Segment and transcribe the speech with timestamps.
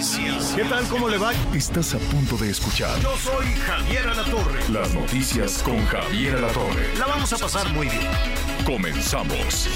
[0.00, 0.54] Noticias.
[0.56, 0.88] ¿Qué tal?
[0.88, 1.34] ¿Cómo le va?
[1.54, 4.68] Estás a punto de escuchar Yo soy Javier Alatorre.
[4.70, 6.96] las noticias con Javier Alatorre.
[6.96, 8.08] La vamos a pasar muy bien.
[8.64, 9.68] Comenzamos.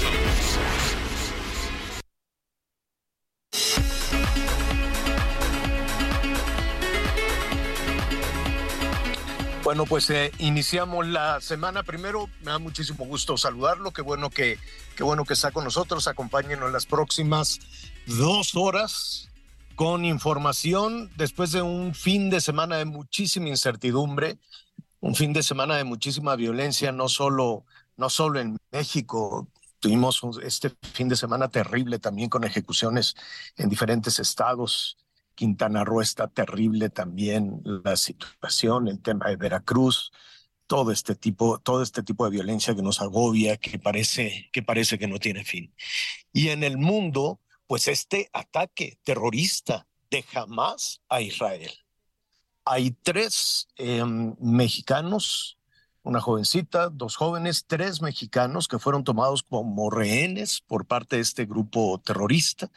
[9.63, 11.83] Bueno, pues eh, iniciamos la semana.
[11.83, 13.91] Primero, me da muchísimo gusto saludarlo.
[13.91, 14.57] Qué bueno que,
[14.95, 16.07] qué bueno que está con nosotros.
[16.07, 17.59] Acompáñenos las próximas
[18.07, 19.29] dos horas
[19.75, 24.39] con información después de un fin de semana de muchísima incertidumbre,
[25.01, 27.65] un fin de semana de muchísima violencia, no solo,
[27.97, 29.47] no solo en México.
[29.79, 33.15] Tuvimos este fin de semana terrible también con ejecuciones
[33.57, 34.97] en diferentes estados.
[35.35, 40.11] Quintana Roo está terrible también la situación, el tema de Veracruz,
[40.67, 44.97] todo este tipo, todo este tipo de violencia que nos agobia, que parece, que parece
[44.97, 45.73] que no tiene fin.
[46.31, 51.71] Y en el mundo, pues este ataque terrorista de Hamas a Israel.
[52.63, 55.57] Hay tres em, mexicanos,
[56.03, 61.45] una jovencita, dos jóvenes, tres mexicanos que fueron tomados como rehenes por parte de este
[61.45, 62.71] grupo terrorista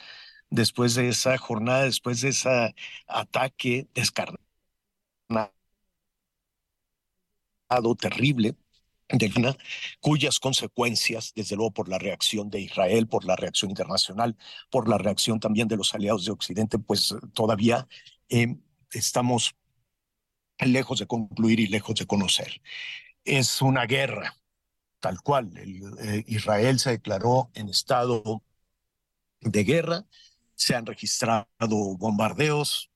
[0.50, 2.75] después de esa jornada, después de ese
[3.06, 4.41] ataque descarnado,
[7.98, 8.56] terrible,
[9.09, 9.56] de Ghana,
[10.01, 14.37] cuyas consecuencias, desde luego por la reacción de Israel, por la reacción internacional,
[14.70, 17.89] por la reacción también de los aliados de Occidente, pues todavía
[18.29, 18.56] eh,
[18.92, 19.56] estamos
[20.59, 22.61] lejos de concluir y lejos de conocer.
[23.24, 24.36] Es una guerra,
[25.01, 25.52] tal cual.
[25.57, 28.42] Eh, Israel se declaró en estado
[29.41, 30.05] de guerra,
[30.55, 31.47] se han registrado
[31.97, 32.91] bombardeos,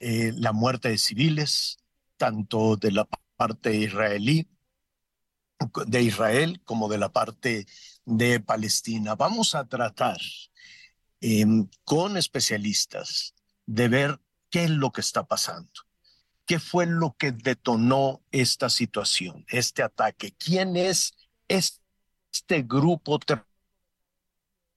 [0.00, 1.78] eh, la muerte de civiles,
[2.16, 4.48] tanto de la parte israelí,
[5.86, 7.66] de Israel, como de la parte
[8.04, 9.14] de Palestina.
[9.14, 10.18] Vamos a tratar
[11.20, 11.44] eh,
[11.84, 13.34] con especialistas
[13.66, 14.20] de ver
[14.50, 15.70] qué es lo que está pasando,
[16.46, 21.14] qué fue lo que detonó esta situación, este ataque, quién es
[21.48, 23.20] este grupo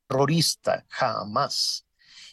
[0.08, 1.86] terrorista, Hamas,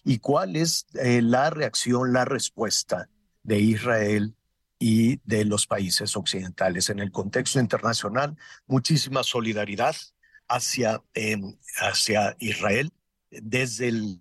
[0.04, 3.08] y cuál es eh, la reacción, la respuesta
[3.42, 4.36] de Israel
[4.82, 6.90] y de los países occidentales.
[6.90, 9.94] En el contexto internacional, muchísima solidaridad
[10.48, 11.36] hacia, eh,
[11.78, 12.90] hacia Israel.
[13.30, 14.20] Desde el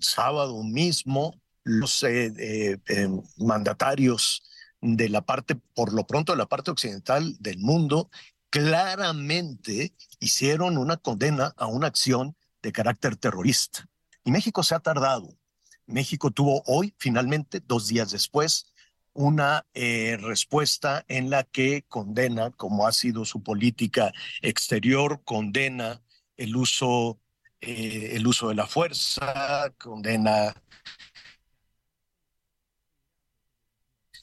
[0.00, 3.08] sábado mismo, los eh, eh, eh,
[3.38, 4.42] mandatarios
[4.82, 8.10] de la parte, por lo pronto de la parte occidental del mundo,
[8.50, 13.88] claramente hicieron una condena a una acción de carácter terrorista.
[14.24, 15.38] Y México se ha tardado.
[15.86, 18.72] México tuvo hoy, finalmente, dos días después,
[19.14, 26.02] una eh, respuesta en la que condena, como ha sido su política exterior, condena
[26.36, 27.20] el uso,
[27.60, 30.54] eh, el uso de la fuerza, condena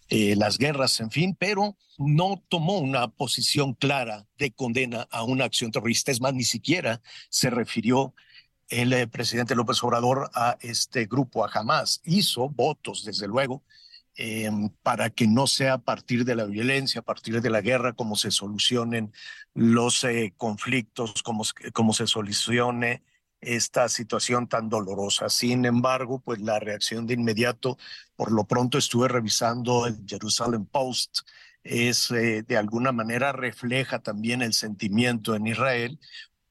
[0.09, 5.45] eh, las guerras, en fin, pero no tomó una posición clara de condena a una
[5.45, 6.11] acción terrorista.
[6.11, 6.99] Es más, ni siquiera
[7.29, 8.15] se refirió
[8.69, 12.01] el eh, presidente López Obrador a este grupo, a Hamas.
[12.03, 13.63] Hizo votos, desde luego,
[14.15, 14.49] eh,
[14.83, 18.15] para que no sea a partir de la violencia, a partir de la guerra, como
[18.15, 19.13] se solucionen
[19.53, 21.43] los eh, conflictos, como,
[21.73, 23.03] como se solucione
[23.41, 25.29] esta situación tan dolorosa.
[25.29, 27.77] Sin embargo, pues la reacción de inmediato,
[28.15, 31.19] por lo pronto estuve revisando el Jerusalem Post,
[31.63, 35.99] es eh, de alguna manera refleja también el sentimiento en Israel,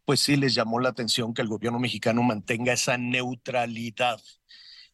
[0.08, 4.18] pues sí les llamó la atención que el gobierno mexicano mantenga esa neutralidad,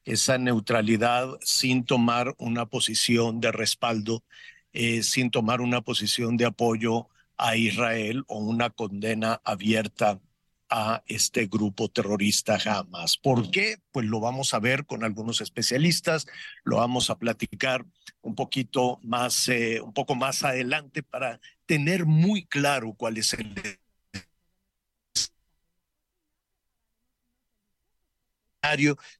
[0.04, 4.24] esa neutralidad sin tomar una posición de respaldo,
[4.72, 7.06] eh, sin tomar una posición de apoyo
[7.36, 10.20] a Israel o una condena abierta
[10.68, 13.16] a este grupo terrorista Hamas.
[13.16, 13.76] ¿Por qué?
[13.92, 16.26] Pues lo vamos a ver con algunos especialistas,
[16.64, 17.86] lo vamos a platicar
[18.20, 23.54] un poquito más, eh, un poco más adelante para tener muy claro cuál es el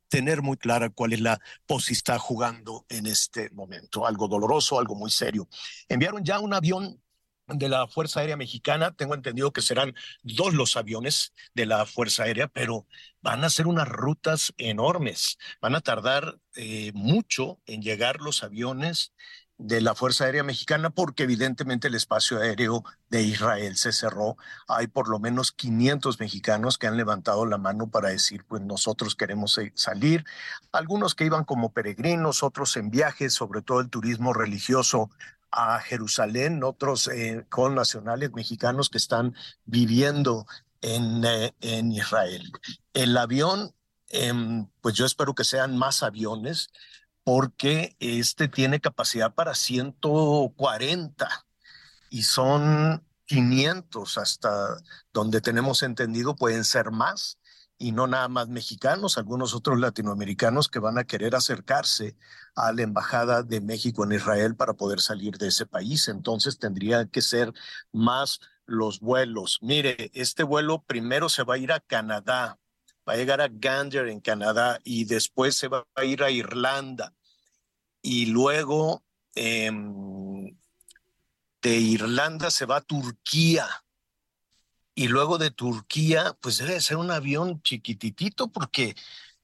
[0.08, 4.06] tener muy clara cuál es la posición está jugando en este momento.
[4.06, 5.48] Algo doloroso, algo muy serio.
[5.88, 7.00] Enviaron ya un avión
[7.46, 8.94] de la Fuerza Aérea Mexicana.
[8.96, 12.86] Tengo entendido que serán dos los aviones de la Fuerza Aérea, pero
[13.20, 15.38] van a ser unas rutas enormes.
[15.60, 19.12] Van a tardar eh, mucho en llegar los aviones
[19.58, 24.36] de la Fuerza Aérea Mexicana porque evidentemente el espacio aéreo de Israel se cerró.
[24.68, 29.14] Hay por lo menos 500 mexicanos que han levantado la mano para decir, pues nosotros
[29.14, 30.24] queremos salir.
[30.72, 35.10] Algunos que iban como peregrinos, otros en viajes, sobre todo el turismo religioso
[35.50, 39.34] a Jerusalén, otros eh, con nacionales mexicanos que están
[39.64, 40.46] viviendo
[40.80, 42.50] en, eh, en Israel.
[42.92, 43.72] El avión,
[44.08, 46.70] em, pues yo espero que sean más aviones
[47.24, 51.28] porque este tiene capacidad para 140
[52.10, 54.76] y son 500 hasta
[55.12, 57.38] donde tenemos entendido pueden ser más
[57.78, 62.16] y no nada más mexicanos, algunos otros latinoamericanos que van a querer acercarse
[62.54, 66.08] a la Embajada de México en Israel para poder salir de ese país.
[66.08, 67.52] Entonces tendría que ser
[67.92, 69.58] más los vuelos.
[69.60, 72.58] Mire, este vuelo primero se va a ir a Canadá,
[73.08, 77.14] va a llegar a Gander en Canadá y después se va a ir a Irlanda.
[78.02, 79.04] Y luego
[79.34, 80.56] em,
[81.62, 83.68] de Irlanda se va a Turquía
[84.94, 88.94] y luego de Turquía, pues debe ser un avión chiquititito porque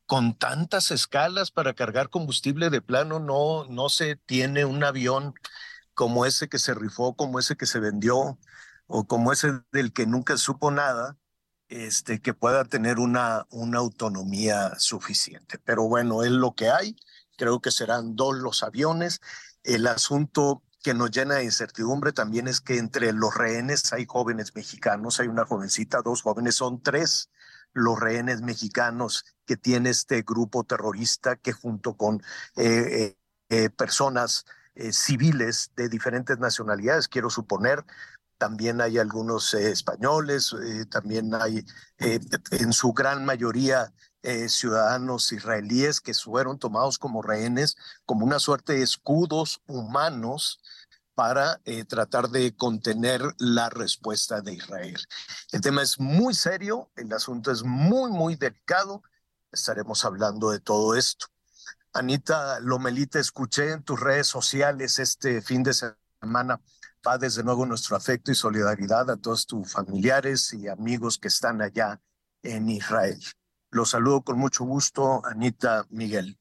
[0.06, 5.34] con tantas escalas para cargar combustible de plano no, no se tiene un avión
[5.94, 8.38] como ese que se rifó, como ese que se vendió
[8.86, 11.16] o como ese del que nunca supo nada,
[11.70, 13.46] este, que pueda tener una,
[13.76, 15.58] autonomía suficiente.
[15.64, 16.96] Pero bueno, es lo que hay.
[17.36, 19.20] Creo que serán dos los aviones.
[19.62, 24.54] El asunto que nos llena de incertidumbre también es que entre los rehenes hay jóvenes
[24.54, 27.30] mexicanos, hay una jovencita, dos jóvenes, son tres
[27.72, 32.20] los rehenes mexicanos que tiene este grupo terrorista que junto con
[32.56, 33.16] eh, eh,
[33.48, 34.44] eh, personas
[34.92, 37.84] civiles de diferentes nacionalidades, quiero suponer,
[38.40, 40.56] también hay algunos españoles,
[40.90, 41.62] también hay
[41.98, 43.92] en su gran mayoría
[44.48, 47.76] ciudadanos israelíes que fueron tomados como rehenes,
[48.06, 50.60] como una suerte de escudos humanos
[51.20, 54.96] para eh, tratar de contener la respuesta de Israel.
[55.52, 59.02] El tema es muy serio, el asunto es muy, muy delicado.
[59.52, 61.26] Estaremos hablando de todo esto.
[61.92, 66.58] Anita Lomelita, escuché en tus redes sociales este fin de semana.
[67.06, 71.62] Va desde nuevo nuestro afecto y solidaridad a todos tus familiares y amigos que están
[71.62, 71.98] allá
[72.42, 73.18] en Israel.
[73.70, 76.38] Los saludo con mucho gusto, Anita Miguel.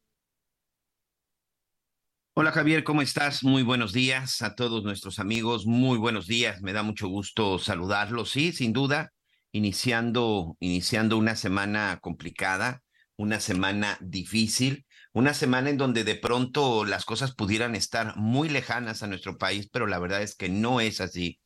[2.33, 3.41] Hola Javier, ¿cómo estás?
[3.43, 8.31] Muy buenos días a todos nuestros amigos, muy buenos días, me da mucho gusto saludarlos,
[8.31, 9.13] sí, sin duda,
[9.53, 12.81] iniciando, iniciando una semana complicada,
[13.17, 19.01] una semana difícil, una semana en donde de pronto las cosas pudieran estar muy lejanas
[19.01, 21.39] a nuestro país, pero la verdad es que no es así.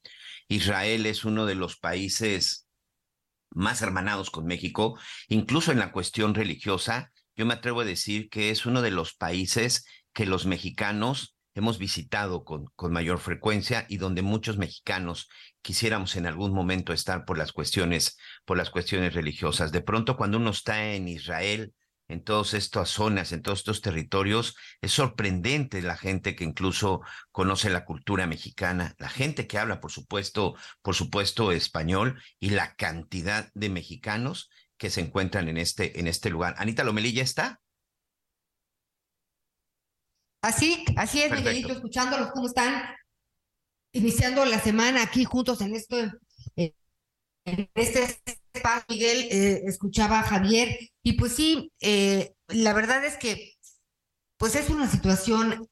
[0.47, 2.67] Israel es uno de los países
[3.51, 7.11] más hermanados con México, incluso en la cuestión religiosa.
[7.35, 11.77] Yo me atrevo a decir que es uno de los países que los mexicanos hemos
[11.77, 15.29] visitado con, con mayor frecuencia y donde muchos mexicanos
[15.61, 19.71] quisiéramos en algún momento estar por las cuestiones, por las cuestiones religiosas.
[19.71, 21.73] De pronto, cuando uno está en Israel,
[22.07, 27.01] en todas estas zonas, en todos estos territorios, es sorprendente la gente que incluso
[27.31, 32.75] conoce la cultura mexicana, la gente que habla, por supuesto, por supuesto, español y la
[32.75, 36.55] cantidad de mexicanos que se encuentran en este, en este lugar.
[36.57, 37.61] Anita Lomelí, ¿ya está?
[40.41, 42.83] Así, así es, Miguelito, escuchándolos, ¿cómo están?
[43.93, 45.95] Iniciando la semana aquí juntos en esto,
[46.57, 46.73] eh,
[47.45, 48.19] en este
[48.89, 53.53] Miguel, eh, escuchaba a Javier, y pues sí, eh, la verdad es que,
[54.37, 55.67] pues es una situación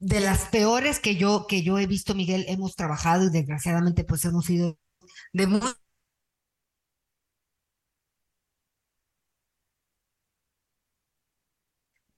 [0.00, 4.24] de las peores que yo, que yo he visto, Miguel, hemos trabajado y desgraciadamente pues
[4.26, 4.78] hemos sido
[5.32, 5.60] de muy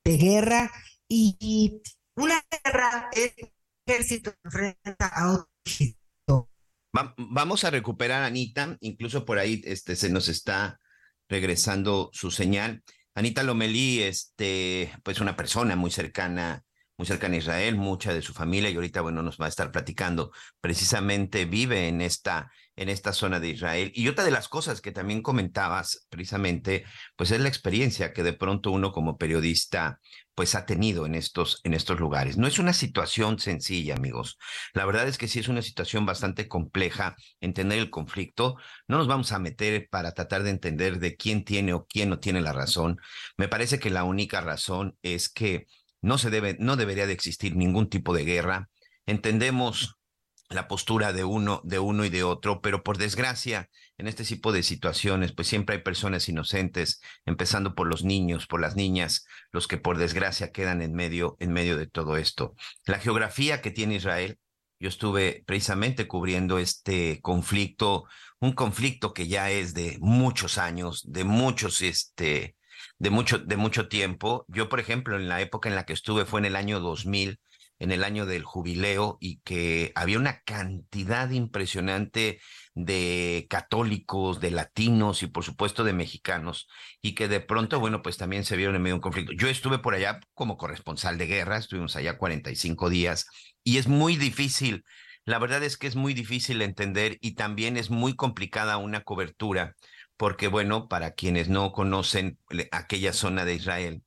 [0.05, 0.71] de guerra,
[1.09, 1.81] y
[2.17, 3.35] una guerra es
[3.87, 6.04] ejército enfrenta a otro ejército.
[7.17, 10.79] Vamos a recuperar a Anita, incluso por ahí este, se nos está
[11.29, 12.83] regresando su señal.
[13.15, 16.63] Anita Lomelí, este, pues una persona muy cercana,
[16.97, 19.73] muy cercana a Israel, mucha de su familia, y ahorita, bueno, nos va a estar
[19.73, 20.33] platicando.
[20.61, 23.93] Precisamente vive en esta, en esta zona de Israel.
[23.95, 26.85] Y otra de las cosas que también comentabas, precisamente,
[27.17, 30.01] pues es la experiencia que de pronto uno como periodista
[30.35, 32.37] pues ha tenido en estos, en estos lugares.
[32.37, 34.39] No es una situación sencilla, amigos.
[34.73, 38.57] La verdad es que sí es una situación bastante compleja entender el conflicto.
[38.89, 42.19] No nos vamos a meter para tratar de entender de quién tiene o quién no
[42.19, 42.99] tiene la razón.
[43.37, 45.67] Me parece que la única razón es que
[46.03, 48.69] no se debe, no debería de existir ningún tipo de guerra.
[49.07, 49.97] Entendemos
[50.55, 53.69] la postura de uno, de uno y de otro, pero por desgracia,
[53.99, 58.61] en este tipo de situaciones, pues siempre hay personas inocentes, empezando por los niños, por
[58.61, 62.55] las niñas, los que por desgracia quedan en medio, en medio de todo esto.
[62.87, 64.39] La geografía que tiene Israel,
[64.81, 68.05] yo estuve precisamente cubriendo este conflicto,
[68.41, 72.57] un conflicto que ya es de muchos años, de muchos, este,
[72.99, 74.45] de mucho, de mucho tiempo.
[74.49, 77.41] Yo, por ejemplo, en la época en la que estuve fue en el año 2000
[77.85, 82.41] en el año del jubileo y que había una cantidad impresionante
[82.75, 86.67] de católicos, de latinos y por supuesto de mexicanos
[87.01, 89.33] y que de pronto, bueno, pues también se vieron en medio de un conflicto.
[89.33, 93.27] Yo estuve por allá como corresponsal de guerra, estuvimos allá 45 días
[93.63, 94.85] y es muy difícil,
[95.25, 99.77] la verdad es que es muy difícil entender y también es muy complicada una cobertura
[100.17, 102.39] porque, bueno, para quienes no conocen
[102.73, 104.03] aquella zona de Israel,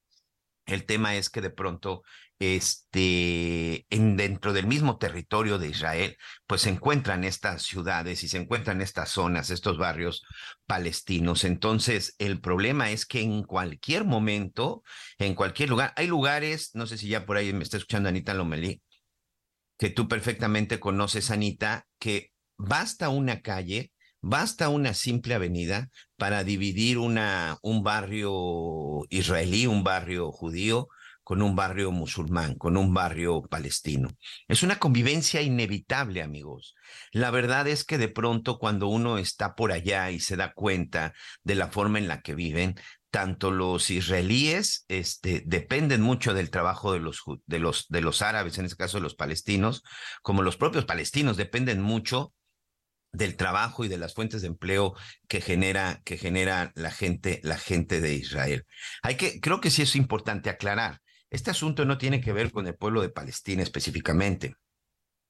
[0.66, 2.04] el tema es que de pronto
[2.40, 8.38] este, en, dentro del mismo territorio de Israel, pues se encuentran estas ciudades y se
[8.38, 10.24] encuentran estas zonas, estos barrios
[10.66, 11.44] palestinos.
[11.44, 14.84] Entonces, el problema es que en cualquier momento,
[15.18, 18.34] en cualquier lugar, hay lugares, no sé si ya por ahí me está escuchando Anita
[18.34, 18.82] Lomelí,
[19.78, 23.92] que tú perfectamente conoces, Anita, que basta una calle,
[24.22, 30.90] basta una simple avenida para dividir una, un barrio israelí, un barrio judío,
[31.28, 34.08] con un barrio musulmán, con un barrio palestino.
[34.48, 36.74] Es una convivencia inevitable, amigos.
[37.12, 41.14] La verdad es que de pronto cuando uno está por allá y se da cuenta
[41.44, 42.76] de la forma en la que viven,
[43.12, 48.58] tanto los israelíes este, dependen mucho del trabajo de los, de, los, de los árabes,
[48.58, 49.84] en este caso de los palestinos,
[50.22, 52.34] como los propios palestinos dependen mucho
[53.12, 54.96] del trabajo y de las fuentes de empleo
[55.28, 58.66] que genera, que genera la gente, la gente de Israel.
[59.02, 61.02] Hay que, creo que sí es importante aclarar.
[61.30, 64.56] Este asunto no tiene que ver con el pueblo de Palestina específicamente.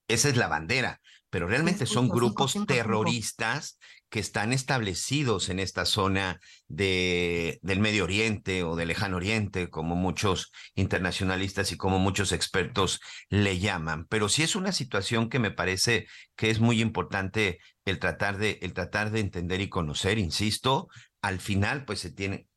[0.07, 3.77] Esa es la bandera, pero realmente son grupos terroristas
[4.09, 9.95] que están establecidos en esta zona de, del Medio Oriente o del Lejano Oriente, como
[9.95, 14.05] muchos internacionalistas y como muchos expertos le llaman.
[14.05, 18.59] Pero sí es una situación que me parece que es muy importante el tratar de,
[18.61, 20.87] el tratar de entender y conocer, insisto,
[21.21, 22.47] al final pues se tiene,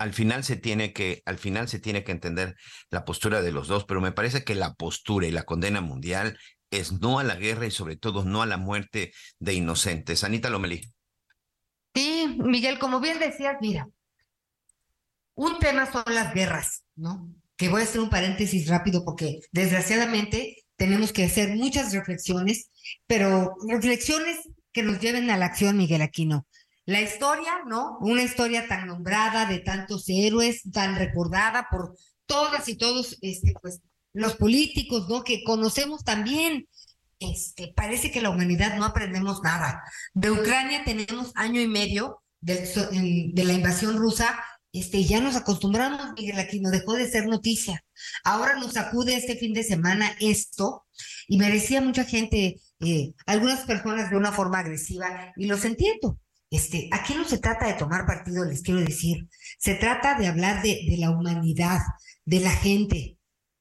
[0.00, 2.56] al final se tiene que, al final se tiene que entender
[2.88, 6.38] la postura de los dos, pero me parece que la postura y la condena mundial
[6.70, 10.24] es no a la guerra y sobre todo no a la muerte de inocentes.
[10.24, 10.80] Anita Lomelí.
[11.94, 13.88] Sí, Miguel, como bien decías, mira,
[15.34, 17.34] un tema son las guerras, ¿no?
[17.58, 22.70] Que voy a hacer un paréntesis rápido porque desgraciadamente tenemos que hacer muchas reflexiones,
[23.06, 24.38] pero reflexiones
[24.72, 26.46] que nos lleven a la acción, Miguel Aquino.
[26.90, 27.98] La historia, ¿no?
[28.00, 31.94] Una historia tan nombrada de tantos héroes, tan recordada por
[32.26, 33.80] todas y todos, este, pues,
[34.12, 35.22] los políticos, ¿no?
[35.22, 36.66] Que conocemos también.
[37.20, 39.80] Este, parece que la humanidad no aprendemos nada.
[40.14, 44.42] De Ucrania tenemos año y medio de, la invasión rusa
[44.72, 47.84] este, ya nos acostumbramos, Miguel no dejó de ser noticia.
[48.24, 50.86] Ahora nos acude este fin de semana esto
[51.28, 56.18] y merecía mucha gente, eh, algunas personas de una forma agresiva, y los entiendo.
[56.50, 59.28] Este, aquí no se trata de tomar partido, les quiero decir,
[59.58, 61.78] se trata de hablar de, la humanidad,
[62.24, 63.18] de la gente,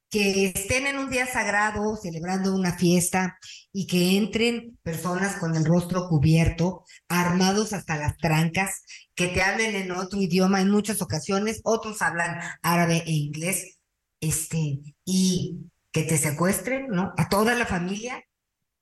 [0.10, 3.38] que estén en un día sagrado celebrando una fiesta
[3.72, 9.75] y que entren personas con el rostro cubierto, armados hasta las trancas, que te hablen
[9.75, 13.77] en otro idioma en muchas ocasiones, otros hablan árabe e inglés,
[14.19, 15.60] este, y
[15.91, 17.13] que te secuestren, ¿no?
[17.17, 18.24] A toda la familia,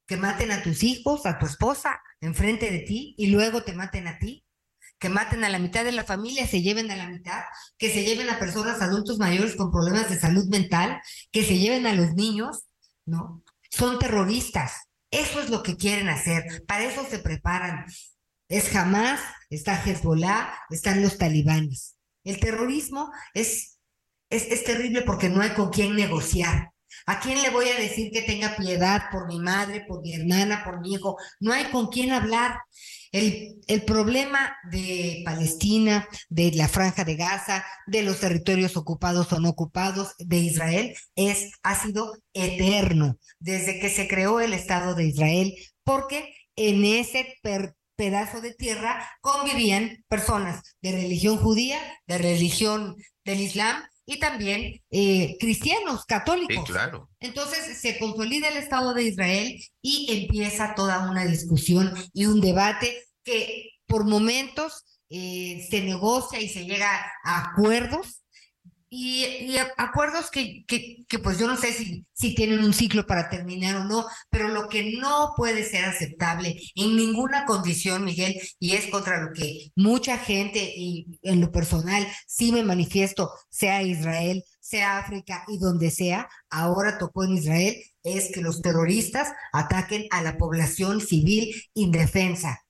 [0.07, 4.07] que maten a tus hijos, a tu esposa, enfrente de ti y luego te maten
[4.07, 4.45] a ti,
[4.99, 7.43] que maten a la mitad de la familia, se lleven a la mitad,
[7.77, 10.99] que se lleven a personas adultos mayores con problemas de salud mental,
[11.31, 12.63] que se lleven a los niños,
[13.05, 13.43] ¿no?
[13.69, 14.87] Son terroristas.
[15.11, 16.63] Eso es lo que quieren hacer.
[16.65, 17.85] Para eso se preparan.
[18.49, 21.97] Es Hamas, está Hezbollah, están los talibanes.
[22.23, 23.77] El terrorismo es,
[24.29, 26.71] es, es terrible porque no hay con quién negociar.
[27.09, 30.63] ¿A quién le voy a decir que tenga piedad por mi madre, por mi hermana,
[30.65, 31.15] por mi hijo?
[31.39, 32.59] No hay con quién hablar.
[33.13, 39.39] El, el, problema de Palestina, de la franja de Gaza, de los territorios ocupados o
[39.39, 45.05] no ocupados de Israel, es, ha sido eterno desde que se creó el Estado de
[45.05, 47.37] Israel, porque en ese
[47.95, 55.35] pedazo de tierra convivían personas de religión judía, de religión del Islam y también eh,
[55.37, 56.65] cristianos, católicos.
[56.65, 57.09] claro.
[57.19, 63.03] Entonces se consolida el Estado de Israel y empieza toda una discusión y un debate
[63.23, 66.89] que por momentos eh, se negocia y se llega
[67.25, 68.23] a acuerdos,
[68.89, 73.29] y, acuerdos que, que, que, pues yo no sé si, si tienen un ciclo para
[73.29, 78.73] terminar o no, pero lo que no puede ser aceptable en ninguna condición, Miguel, y
[78.73, 84.43] es contra lo que mucha gente y en lo personal sí me manifiesto, sea Israel,
[84.61, 90.21] sea África y donde sea, ahora tocó en Israel, es que los terroristas ataquen a
[90.21, 92.61] la población civil indefensa.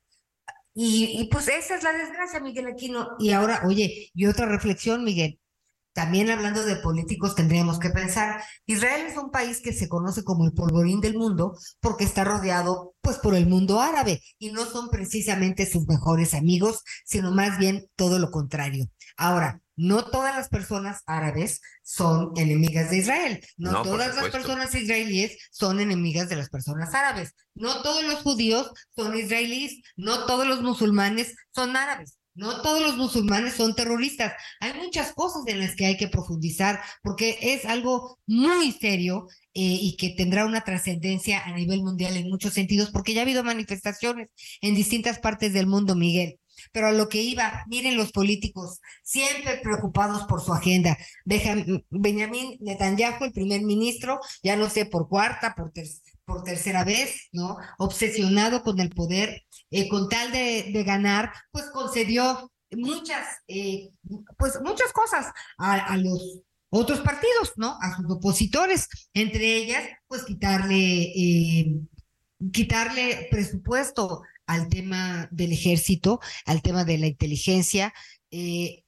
[0.74, 3.10] Y, y pues esa es la desgracia, Miguel Aquino.
[3.20, 5.40] Y ahora, oye, y otra reflexión, Miguel
[5.98, 10.46] también hablando de políticos tendríamos que pensar, Israel es un país que se conoce como
[10.46, 14.92] el polvorín del mundo porque está rodeado pues por el mundo árabe y no son
[14.92, 18.86] precisamente sus mejores amigos, sino más bien todo lo contrario.
[19.18, 25.50] Ahora, no todas las personas árabes son enemigas de Israel, no, todas las personas israelíes
[25.50, 30.62] son enemigas de las personas árabes, no todos los judíos son israelíes, no todos los
[30.62, 32.17] musulmanes son árabes.
[32.38, 34.32] No todos los musulmanes son terroristas.
[34.60, 39.62] Hay muchas cosas en las que hay que profundizar porque es algo muy serio eh,
[39.82, 43.44] y que tendrá una trascendencia a nivel mundial en muchos sentidos porque ya ha habido
[43.44, 44.30] manifestaciones
[44.62, 46.40] en distintas partes del mundo, Miguel.
[46.72, 50.96] Pero a lo que iba, miren los políticos, siempre preocupados por su agenda.
[51.26, 55.72] Benjamín Netanyahu, el primer ministro, ya no sé por cuarta, por,
[56.28, 57.56] por tercera vez, ¿no?
[57.80, 63.90] Obsesionado con el poder, eh, con tal de, ganar, pues concedió muchas, eh,
[64.38, 67.78] pues muchas cosas a, a, los otros partidos, ¿no?
[67.82, 71.80] A sus opositores, entre ellas, pues quitarle, eh,
[72.52, 77.94] quitarle presupuesto al tema del ejército, al tema de la inteligencia,
[78.32, 78.84] eh,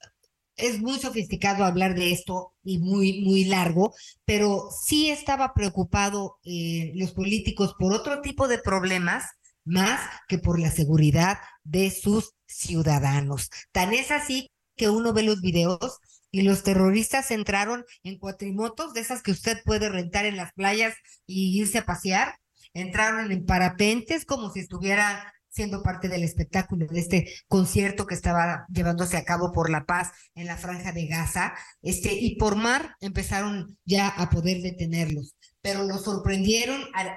[0.59, 3.93] es muy sofisticado hablar de esto y muy, muy largo,
[4.25, 9.25] pero sí estaba preocupado eh, los políticos por otro tipo de problemas
[9.65, 13.49] más que por la seguridad de sus ciudadanos.
[13.71, 15.99] Tan es así que uno ve los videos
[16.31, 20.95] y los terroristas entraron en cuatrimotos, de esas que usted puede rentar en las playas
[21.25, 22.35] y irse a pasear,
[22.73, 28.65] entraron en parapentes como si estuviera siendo parte del espectáculo de este concierto que estaba
[28.73, 32.95] llevándose a cabo por la paz en la franja de Gaza, este, y por mar
[33.01, 37.09] empezaron ya a poder detenerlos, pero los sorprendieron al,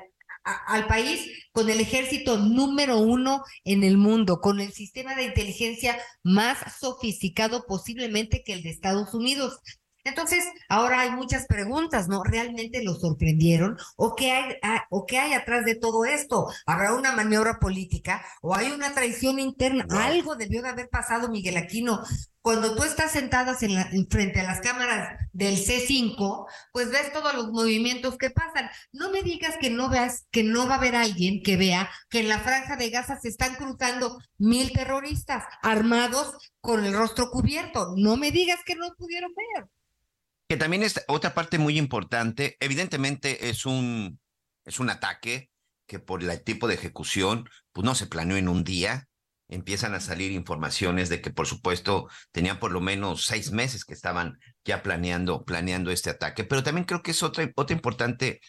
[0.42, 1.20] al país
[1.52, 7.64] con el ejército número uno en el mundo, con el sistema de inteligencia más sofisticado
[7.68, 9.60] posiblemente que el de Estados Unidos.
[10.04, 12.24] Entonces, ahora hay muchas preguntas, ¿no?
[12.24, 13.78] ¿Realmente lo sorprendieron?
[13.96, 14.56] ¿O qué hay,
[14.90, 16.48] o qué hay atrás de todo esto?
[16.66, 19.86] ¿Habrá una maniobra política o hay una traición interna?
[19.90, 22.02] Algo debió de haber pasado, Miguel Aquino.
[22.40, 27.32] Cuando tú estás sentadas en, la, frente a las cámaras del C5, pues ves todos
[27.34, 28.68] los movimientos que pasan.
[28.90, 32.18] No me digas que no veas, que no va a haber alguien que vea que
[32.18, 37.94] en la franja de Gaza se están cruzando mil terroristas armados con el rostro cubierto.
[37.96, 39.68] No me digas que no pudieron ver.
[40.52, 42.58] Que también es otra parte muy importante.
[42.60, 44.20] Evidentemente es un,
[44.66, 45.48] es un ataque
[45.86, 49.08] que por el tipo de ejecución, pues no se planeó en un día.
[49.48, 53.94] Empiezan a salir informaciones de que, por supuesto, tenían por lo menos seis meses que
[53.94, 56.44] estaban ya planeando, planeando este ataque.
[56.44, 58.42] Pero también creo que es otra, otra importante,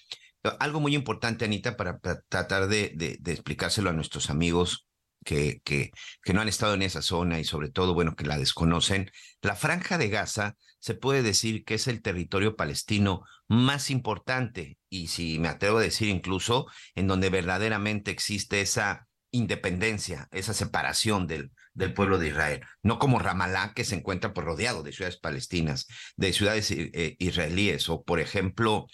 [0.60, 4.90] algo muy importante, Anita, para, tratar de, de, de explicárselo a nuestros amigos
[5.24, 5.92] que,
[6.34, 9.98] no han estado en esa zona y sobre todo, bueno, que la desconocen, la franja
[9.98, 15.48] de Gaza se puede decir que es el territorio palestino más importante y si me
[15.48, 21.52] atrevo a decir incluso en donde verdaderamente existe esa independencia, esa separación del,
[21.96, 26.32] pueblo de Israel, no como Ramallah que se encuentra por rodeado de ciudades palestinas, de
[26.32, 28.86] ciudades eh, israelíes o por ejemplo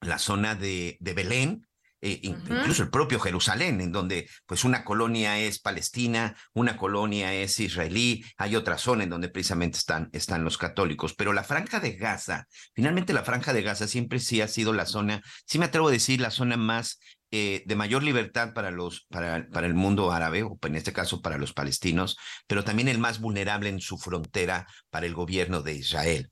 [0.00, 1.67] la zona de Belén,
[2.00, 7.58] eh, incluso el propio Jerusalén, en donde pues una colonia es palestina, una colonia es
[7.58, 11.96] israelí, hay otra zona en donde precisamente están, están los católicos, pero la franja de
[11.96, 15.88] Gaza, finalmente la franja de Gaza siempre sí ha sido la zona, sí me atrevo
[15.88, 17.00] a decir, la zona más
[17.32, 21.20] eh, de mayor libertad para, los, para, para el mundo árabe, o en este caso
[21.20, 25.74] para los palestinos, pero también el más vulnerable en su frontera para el gobierno de
[25.74, 26.30] Israel.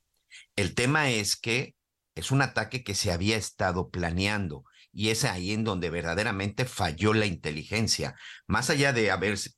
[0.55, 1.75] El tema es que
[2.15, 7.13] es un ataque que se había estado planeando y es ahí en donde verdaderamente falló
[7.13, 8.15] la inteligencia.
[8.47, 9.51] Más allá de haberse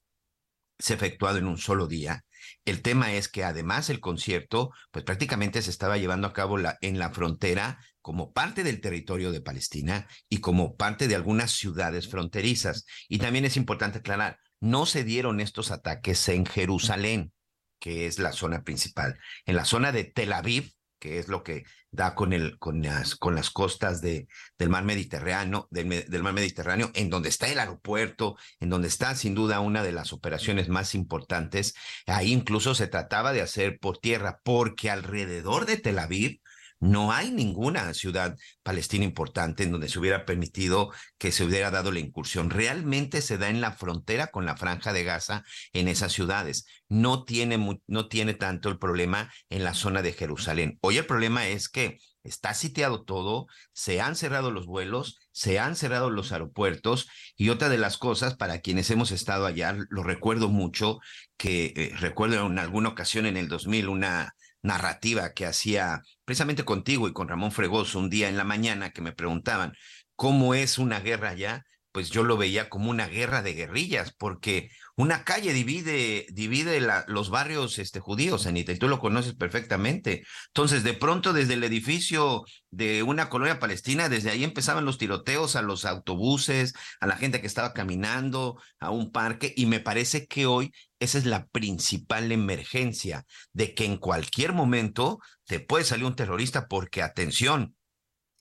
[0.80, 2.26] efectuado en un solo día,
[2.65, 7.00] el tema es que además el concierto, pues prácticamente se estaba llevando a cabo en
[7.00, 12.86] la frontera como parte del territorio de Palestina y como parte de algunas ciudades fronterizas.
[13.08, 17.34] Y también es importante aclarar, no se dieron estos ataques en Jerusalén,
[17.80, 19.18] que es la zona principal.
[19.46, 23.15] En la zona de Tel Aviv que es lo que da con, el, con, las,
[23.15, 27.59] con las costas de, del mar Mediterráneo, del, del, mar Mediterráneo, en donde está el
[27.59, 31.73] aeropuerto, en donde está sin duda una de las operaciones más importantes.
[32.05, 36.41] Ahí incluso se trataba de hacer por tierra, porque alrededor de Tel Aviv
[36.80, 41.92] no hay ninguna ciudad palestina importante en donde se hubiera permitido que se hubiera dado
[41.92, 42.50] la incursión.
[42.50, 46.65] Realmente se da en la frontera con la franja de Gaza en esas ciudades.
[46.88, 50.78] No tiene, no tiene tanto el problema en la zona de Jerusalén.
[50.82, 55.76] Hoy el problema es que está sitiado todo, se han cerrado los vuelos, se han
[55.76, 60.50] cerrado los aeropuertos y otra de las cosas para quienes hemos estado allá, lo recuerdo
[60.50, 61.00] mucho,
[61.38, 67.08] que eh, recuerdo en alguna ocasión en el 2000 una narrativa que hacía precisamente contigo
[67.08, 69.74] y con Ramón Fregoso un día en la mañana que me preguntaban
[70.15, 74.69] cómo es una guerra allá, pues yo lo veía como una guerra de guerrillas, porque
[74.99, 80.25] una calle divide, divide los barrios este, judíos, Anita, y tú lo conoces perfectamente.
[80.47, 85.55] Entonces, de pronto, desde el edificio de una colonia palestina, desde ahí empezaban los tiroteos
[85.55, 90.27] a los autobuses, a la gente que estaba caminando, a un parque, y me parece
[90.27, 96.03] que hoy esa es la principal emergencia, de que en cualquier momento te puede salir
[96.03, 97.73] un terrorista, porque atención,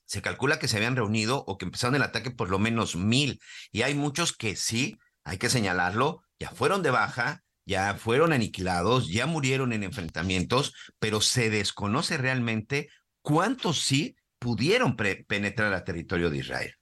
[0.03, 3.39] se calcula que se habían reunido o que empezaron el ataque por lo menos mil,
[3.71, 9.09] y hay muchos que sí, hay que señalarlo, ya fueron de baja, ya fueron aniquilados,
[9.09, 12.89] ya murieron en enfrentamientos, pero se desconoce realmente
[13.21, 16.75] cuántos sí pudieron penetrar al territorio de Israel.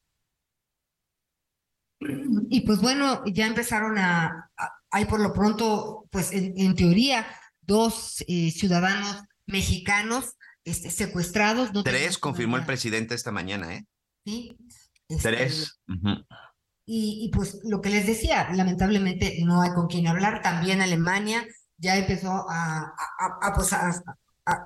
[2.50, 4.52] Y pues bueno, ya empezaron a,
[4.92, 7.26] hay por lo pronto, pues en, teoría,
[7.62, 11.72] dos eh, ciudadanos mexicanos este, secuestrados.
[11.84, 13.86] Tres, confirmó el presidente esta mañana, ¿eh?
[14.26, 14.56] Sí.
[15.10, 15.80] Este, Tres.
[16.90, 20.42] Y, pues lo que les decía, lamentablemente no hay con quien hablar.
[20.42, 21.46] También Alemania
[21.78, 22.94] ya empezó a,
[23.56, 23.92] pues, a,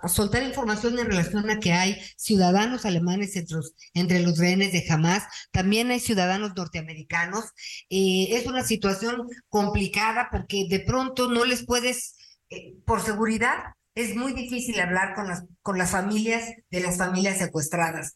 [0.07, 4.85] soltar información en relación a que hay ciudadanos alemanes entre los, entre los rehenes de
[4.87, 7.45] Hamas, también hay ciudadanos norteamericanos.
[7.89, 12.15] Eh, es una situación complicada porque de pronto no les puedes,
[12.51, 17.39] eh, por seguridad, es muy difícil hablar con las, con las familias de las familias
[17.39, 18.15] secuestradas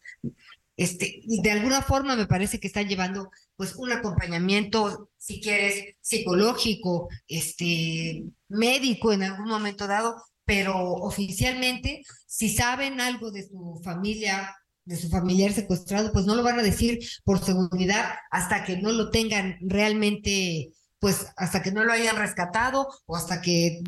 [0.77, 7.07] este, de alguna forma me parece que están llevando pues un acompañamiento, si quieres, psicológico,
[7.27, 14.97] este, médico en algún momento dado, pero oficialmente, si saben algo de su familia, de
[14.97, 19.09] su familiar secuestrado, pues no lo van a decir por seguridad hasta que no lo
[19.09, 23.81] tengan realmente, pues hasta que no lo hayan rescatado o hasta que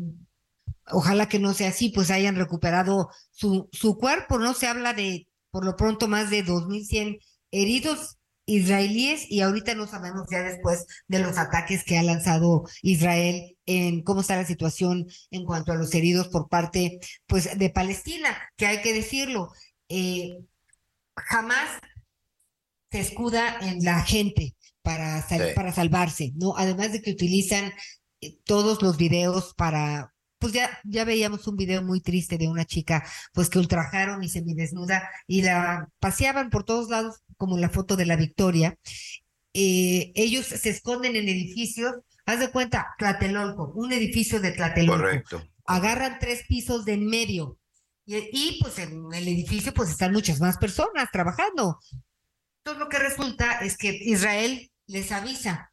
[0.90, 5.27] ojalá que no sea así, pues hayan recuperado su, su cuerpo, no se habla de
[5.50, 7.18] por lo pronto más de 2.100
[7.50, 13.58] heridos israelíes y ahorita no sabemos ya después de los ataques que ha lanzado Israel
[13.66, 18.36] en cómo está la situación en cuanto a los heridos por parte pues de Palestina,
[18.56, 19.52] que hay que decirlo,
[19.90, 20.38] eh,
[21.14, 21.68] jamás
[22.90, 26.56] se escuda en la gente para, para salvarse, ¿no?
[26.56, 27.72] Además de que utilizan
[28.22, 32.64] eh, todos los videos para pues ya, ya veíamos un video muy triste de una
[32.64, 37.96] chica, pues que ultrajaron y semidesnuda y la paseaban por todos lados, como la foto
[37.96, 38.78] de la Victoria.
[39.52, 41.92] Eh, ellos se esconden en edificios,
[42.26, 45.02] haz de cuenta, Tlatelolco, un edificio de Tlatelolco.
[45.02, 45.42] Correcto.
[45.64, 47.58] Agarran tres pisos de en medio.
[48.06, 51.78] Y, y, pues en el edificio pues están muchas más personas trabajando.
[52.58, 55.72] Entonces lo que resulta es que Israel les avisa,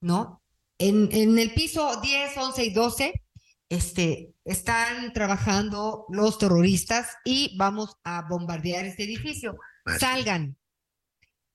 [0.00, 0.42] ¿no?
[0.78, 3.22] En, en el piso 10, 11 y 12
[3.72, 9.56] este, están trabajando los terroristas y vamos a bombardear este edificio.
[9.98, 10.58] Salgan.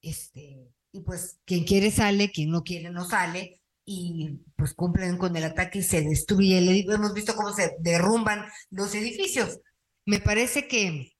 [0.02, 5.36] Este, y pues quien quiere sale, quien no quiere no sale y pues cumplen con
[5.36, 6.58] el ataque y se destruye.
[6.58, 9.60] El, hemos visto cómo se derrumban los edificios.
[10.04, 11.12] Me parece que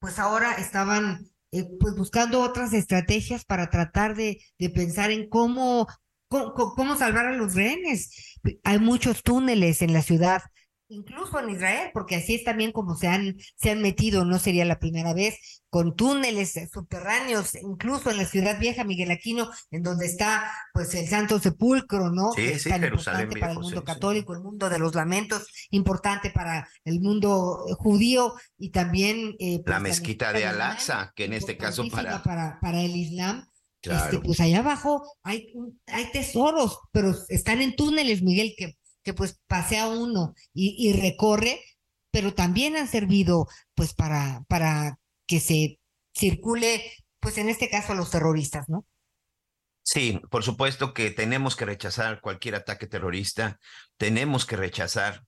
[0.00, 5.86] pues ahora estaban eh, pues buscando otras estrategias para tratar de, de pensar en cómo
[6.30, 8.38] ¿Cómo, salvar a los rehenes?
[8.62, 10.42] Hay muchos túneles en la ciudad,
[10.86, 14.64] incluso en Israel, porque así es también como se han, se han metido, no sería
[14.64, 20.06] la primera vez, con túneles subterráneos, incluso en la ciudad vieja, Miguel Aquino, en donde
[20.06, 22.30] está pues el Santo Sepulcro, ¿no?
[22.30, 26.68] Sí, sí, tan importante para el mundo católico, el mundo de los lamentos, importante para
[26.84, 31.88] el mundo judío y también eh, pues, la mezquita de Al-Aqsa, que en este caso
[31.88, 32.22] para...
[32.22, 32.60] para...
[32.60, 33.49] para el Islam
[33.82, 35.52] este, pues allá abajo hay,
[35.86, 41.60] hay tesoros, pero están en túneles, Miguel, que, que pues pasea uno y, recorre,
[42.10, 45.78] pero también han servido pues para, para que se
[46.14, 48.86] circule, pues en este caso a los terroristas, ¿no?
[49.82, 53.58] Sí, por supuesto que tenemos que rechazar cualquier ataque terrorista,
[53.96, 55.24] tenemos que rechazar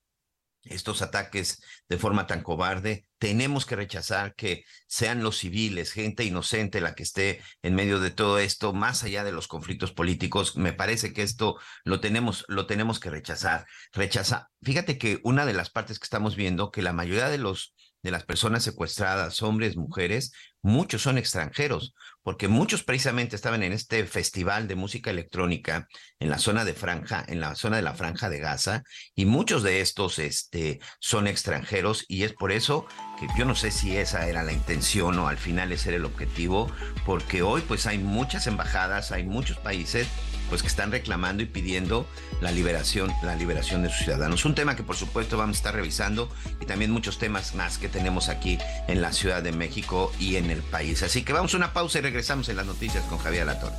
[0.64, 3.06] estos ataques de forma tan cobarde.
[3.18, 8.10] Tenemos que rechazar que sean los civiles, gente inocente la que esté en medio de
[8.10, 10.56] todo esto, más allá de los conflictos políticos.
[10.56, 13.66] Me parece que esto lo tenemos, lo tenemos que rechazar.
[13.92, 14.50] Rechaza.
[14.62, 18.10] Fíjate que una de las partes que estamos viendo, que la mayoría de los de
[18.10, 24.68] las personas secuestradas, hombres, mujeres, muchos son extranjeros, porque muchos precisamente estaban en este festival
[24.68, 25.88] de música electrónica
[26.18, 28.82] en la zona de franja, en la zona de la franja de Gaza,
[29.14, 32.86] y muchos de estos este, son extranjeros, y es por eso
[33.18, 36.04] que yo no sé si esa era la intención o al final ese era el
[36.04, 36.70] objetivo,
[37.04, 40.08] porque hoy pues hay muchas embajadas, hay muchos países
[40.52, 42.06] pues que están reclamando y pidiendo
[42.42, 44.44] la liberación, la liberación de sus ciudadanos.
[44.44, 46.28] Un tema que por supuesto vamos a estar revisando
[46.60, 50.50] y también muchos temas más que tenemos aquí en la Ciudad de México y en
[50.50, 51.02] el país.
[51.02, 53.78] Así que vamos a una pausa y regresamos en las noticias con Javier Alatorre.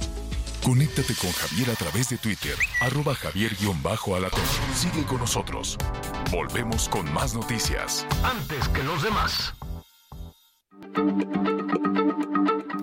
[0.63, 4.41] Conéctate con Javier a través de Twitter, arroba javier-alatorre.
[4.73, 5.77] Sigue con nosotros.
[6.31, 8.07] Volvemos con más noticias.
[8.23, 9.53] Antes que los demás.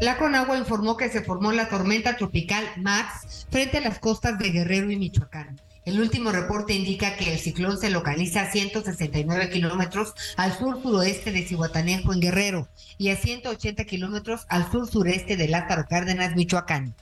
[0.00, 4.50] La Conagua informó que se formó la tormenta tropical Max frente a las costas de
[4.50, 5.58] Guerrero y Michoacán.
[5.86, 11.46] El último reporte indica que el ciclón se localiza a 169 kilómetros al sur-suroeste de
[11.46, 16.94] Cihuatanejo en Guerrero y a 180 kilómetros al sur-sureste de Lázaro Cárdenas, Michoacán.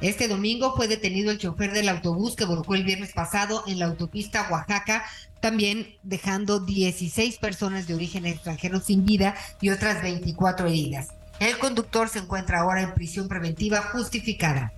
[0.00, 3.86] Este domingo fue detenido el chofer del autobús que volcó el viernes pasado en la
[3.86, 5.04] autopista Oaxaca,
[5.40, 11.08] también dejando 16 personas de origen extranjero sin vida y otras 24 heridas.
[11.40, 14.72] El conductor se encuentra ahora en prisión preventiva justificada.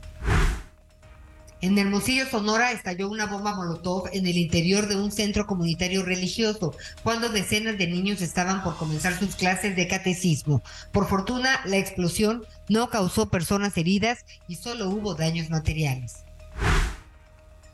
[1.63, 6.75] En Hermosillo, Sonora, estalló una bomba molotov en el interior de un centro comunitario religioso,
[7.03, 10.63] cuando decenas de niños estaban por comenzar sus clases de catecismo.
[10.91, 16.25] Por fortuna, la explosión no causó personas heridas y solo hubo daños materiales.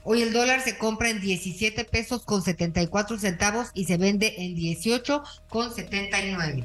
[0.02, 4.56] Hoy el dólar se compra en 17 pesos con 74 centavos y se vende en
[4.56, 6.64] 18 con 79.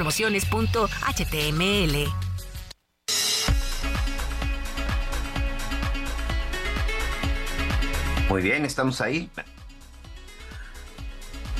[0.01, 2.11] promociones.html.
[8.27, 9.29] Muy bien, estamos ahí.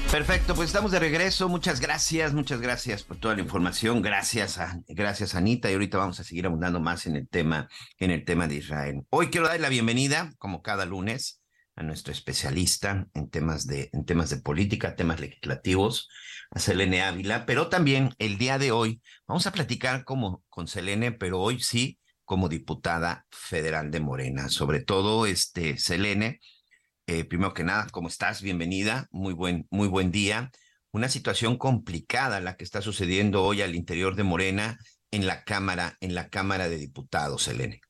[0.09, 1.49] Perfecto, pues estamos de regreso.
[1.49, 4.01] Muchas gracias, muchas gracias por toda la información.
[4.01, 5.69] Gracias gracias Anita.
[5.69, 9.03] Y ahorita vamos a seguir abundando más en el tema, en el tema de Israel.
[9.11, 11.43] Hoy quiero dar la bienvenida, como cada lunes,
[11.75, 16.09] a nuestro especialista en temas de, en temas de política, temas legislativos,
[16.51, 21.11] a Selene Ávila, pero también el día de hoy vamos a platicar como con Selene,
[21.13, 24.49] pero hoy sí como diputada federal de Morena.
[24.49, 26.39] Sobre todo, este, Selene,
[27.07, 28.41] eh, primero que nada, ¿cómo estás?
[28.41, 30.51] Bienvenida, muy buen, muy buen día.
[30.91, 34.77] Una situación complicada la que está sucediendo hoy al interior de Morena
[35.09, 37.81] en la Cámara, en la Cámara de Diputados, Selene.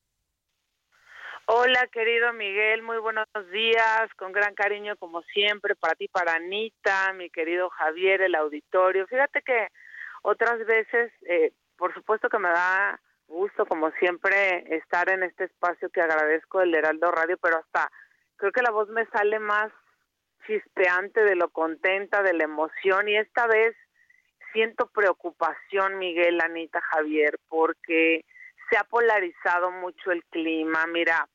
[1.46, 7.12] Hola, querido Miguel, muy buenos días, con gran cariño como siempre para ti, para Anita,
[7.14, 9.08] mi querido Javier, el auditorio.
[9.08, 9.66] Fíjate que
[10.22, 15.90] otras veces, eh, por supuesto que me da gusto como siempre estar en este espacio
[15.90, 17.90] que agradezco el Heraldo Radio, pero hasta
[18.36, 19.72] creo que la voz me sale más
[20.46, 23.74] chispeante de lo contenta, de la emoción y esta vez
[24.52, 28.24] siento preocupación, Miguel, Anita, Javier, porque
[28.72, 30.86] se ha polarizado mucho el clima.
[30.86, 31.28] Mira,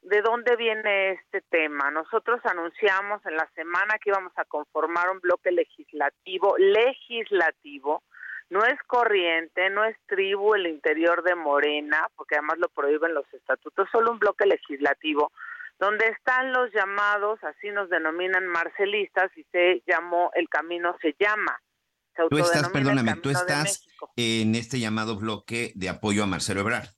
[0.00, 1.92] ¿de dónde viene este tema?
[1.92, 8.02] Nosotros anunciamos en la semana que íbamos a conformar un bloque legislativo, legislativo,
[8.50, 13.32] no es corriente, no es tribu el interior de Morena, porque además lo prohíben los
[13.32, 15.30] estatutos, solo un bloque legislativo
[15.78, 21.60] donde están los llamados, así nos denominan marcelistas, y se llamó El Camino se llama.
[22.30, 26.88] Tú estás, perdóname, tú estás en este llamado bloque de apoyo a Marcelo Ebrard.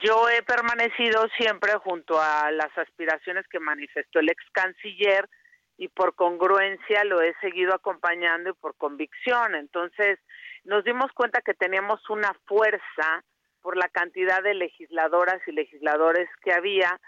[0.00, 5.28] Yo he permanecido siempre junto a las aspiraciones que manifestó el ex canciller
[5.76, 9.54] y por congruencia lo he seguido acompañando y por convicción.
[9.54, 10.18] Entonces,
[10.64, 13.24] nos dimos cuenta que teníamos una fuerza
[13.60, 17.00] por la cantidad de legisladoras y legisladores que había.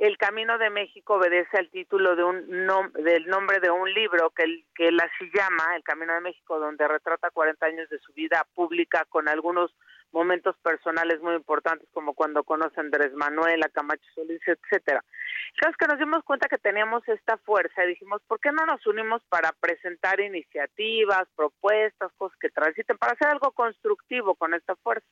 [0.00, 2.46] El Camino de México obedece al título de un
[2.94, 6.58] del nombre de un libro que, él, que él así llama, El Camino de México,
[6.58, 9.70] donde retrata 40 años de su vida pública con algunos
[10.10, 15.04] momentos personales muy importantes como cuando conoce a Andrés Manuel, a Camacho Solís, etcétera.
[15.68, 18.86] Es que nos dimos cuenta que teníamos esta fuerza y dijimos, ¿por qué no nos
[18.86, 25.06] unimos para presentar iniciativas, propuestas, cosas que transiten, para hacer algo constructivo con esta fuerza?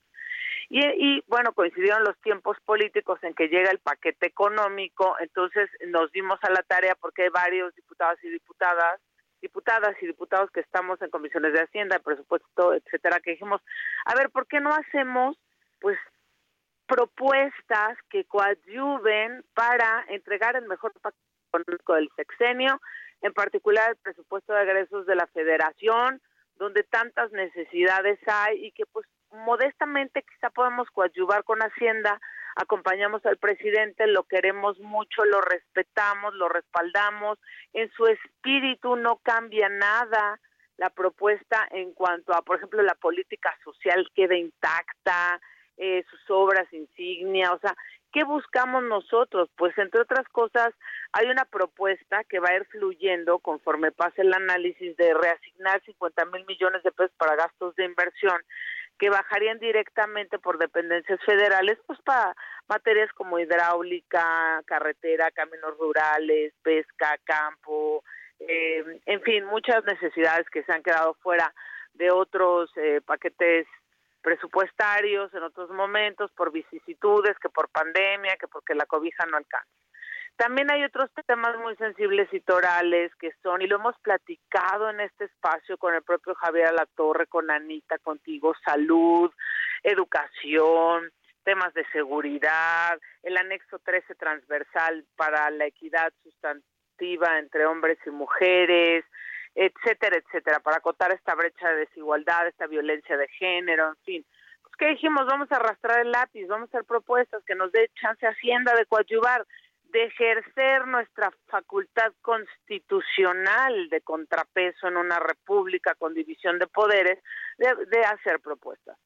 [0.71, 6.39] Y, bueno, coincidieron los tiempos políticos en que llega el paquete económico, entonces nos dimos
[6.43, 9.01] a la tarea porque hay varios diputados y diputadas
[9.41, 13.61] diputadas y diputados que estamos en comisiones de Hacienda, presupuesto, etcétera, que dijimos,
[14.03, 15.37] a ver, ¿por qué no hacemos
[15.79, 15.97] pues
[16.85, 22.81] propuestas que coadyuven para entregar el mejor paquete económico del sexenio,
[23.21, 26.21] en particular el presupuesto de egresos de la Federación,
[26.55, 32.19] donde tantas necesidades hay y que pues modestamente quizá podemos coadyuvar con Hacienda,
[32.55, 37.39] acompañamos al presidente, lo queremos mucho, lo respetamos, lo respaldamos,
[37.73, 40.39] en su espíritu no cambia nada
[40.77, 45.39] la propuesta en cuanto a, por ejemplo, la política social queda intacta,
[45.77, 47.75] eh, sus obras insignia, o sea,
[48.11, 49.49] ¿qué buscamos nosotros?
[49.55, 50.73] Pues entre otras cosas,
[51.13, 56.25] hay una propuesta que va a ir fluyendo conforme pase el análisis de reasignar 50
[56.25, 58.41] mil millones de pesos para gastos de inversión
[58.99, 62.35] que bajarían directamente por dependencias federales, pues para
[62.67, 68.03] materias como hidráulica, carretera, caminos rurales, pesca, campo,
[68.39, 71.53] eh, en fin, muchas necesidades que se han quedado fuera
[71.93, 73.65] de otros eh, paquetes
[74.21, 79.69] presupuestarios en otros momentos por vicisitudes, que por pandemia, que porque la cobija no alcanza.
[80.39, 85.01] También hay otros temas muy sensibles y torales que son, y lo hemos platicado en
[85.01, 89.33] este espacio con el propio Javier Alatorre, con Anita, contigo, salud,
[89.83, 91.11] educación,
[91.43, 99.03] temas de seguridad, el anexo 13 transversal para la equidad sustantiva entre hombres y mujeres,
[99.55, 104.25] etcétera, etcétera, para acotar esta brecha de desigualdad, esta violencia de género, en fin.
[104.61, 105.25] Pues, ¿qué dijimos?
[105.25, 108.85] Vamos a arrastrar el lápiz, vamos a hacer propuestas que nos dé chance Hacienda de
[108.85, 109.45] coadyuvar
[109.91, 117.19] de ejercer nuestra facultad constitucional de contrapeso en una república con división de poderes,
[117.57, 118.97] de, hacer propuestas.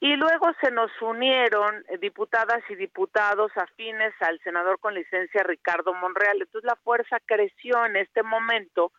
[0.00, 5.92] Y luego se nos unieron eh, diputadas y diputados afines al senador con licencia Ricardo
[5.92, 6.40] Monreal.
[6.40, 8.92] Entonces la fuerza creció en este momento.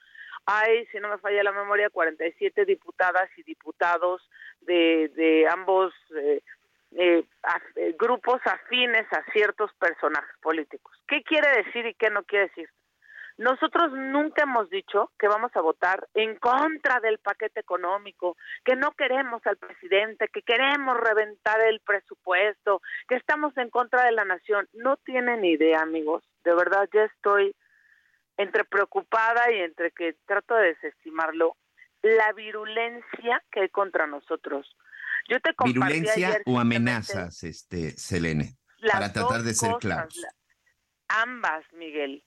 [0.45, 4.29] Hay, si no me falla la memoria, 47 diputadas y diputados
[4.61, 6.41] de, de ambos eh,
[6.91, 7.23] eh,
[7.75, 10.97] eh, grupos afines a ciertos personajes políticos.
[11.07, 12.69] ¿Qué quiere decir y qué no quiere decir?
[13.37, 18.91] Nosotros nunca hemos dicho que vamos a votar en contra del paquete económico, que no
[18.91, 24.67] queremos al presidente, que queremos reventar el presupuesto, que estamos en contra de la nación.
[24.73, 26.21] No tienen idea, amigos.
[26.43, 27.55] De verdad, ya estoy
[28.35, 31.55] entre preocupada y entre que trato de desestimarlo.
[32.01, 34.75] La virulencia que hay contra nosotros
[35.29, 38.57] yo te ¿Virulencia o amenazas, este, Selene?
[38.91, 40.25] Para tratar de ser claros.
[41.07, 42.23] ambas, Miguel.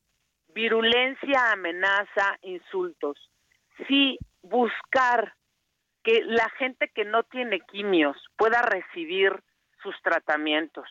[0.55, 3.19] Virulencia, amenaza, insultos.
[3.89, 5.35] Sí, buscar
[6.05, 9.33] que la gente que no tiene quimios pueda recibir
[9.83, 10.87] sus tratamientos.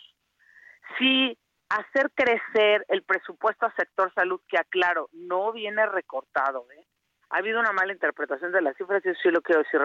[0.97, 1.37] Sí,
[1.69, 6.67] hacer crecer el presupuesto al sector salud, que aclaro, no viene recortado.
[6.71, 6.85] ¿eh?
[7.29, 9.79] Ha habido una mala interpretación de las cifras, y sí lo quiero decir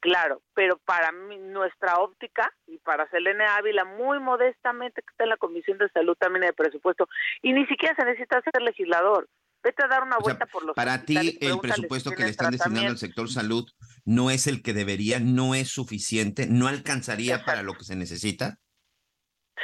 [0.00, 5.30] claro, pero para mí, nuestra óptica y para Selene Ávila, muy modestamente, que está en
[5.30, 7.08] la Comisión de Salud también de presupuesto,
[7.42, 9.28] y ni siquiera se necesita ser legislador.
[9.62, 12.90] Vete a dar una vuelta por los Para ti, el presupuesto que le están destinando
[12.90, 13.68] al sector salud
[14.04, 18.58] no es el que debería, no es suficiente, no alcanzaría para lo que se necesita.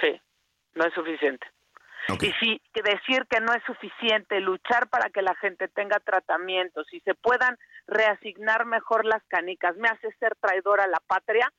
[0.00, 0.20] Sí,
[0.74, 1.46] no es suficiente.
[2.08, 7.00] Y sí, decir que no es suficiente luchar para que la gente tenga tratamientos y
[7.00, 11.52] se puedan reasignar mejor las canicas, me hace ser traidor a la patria,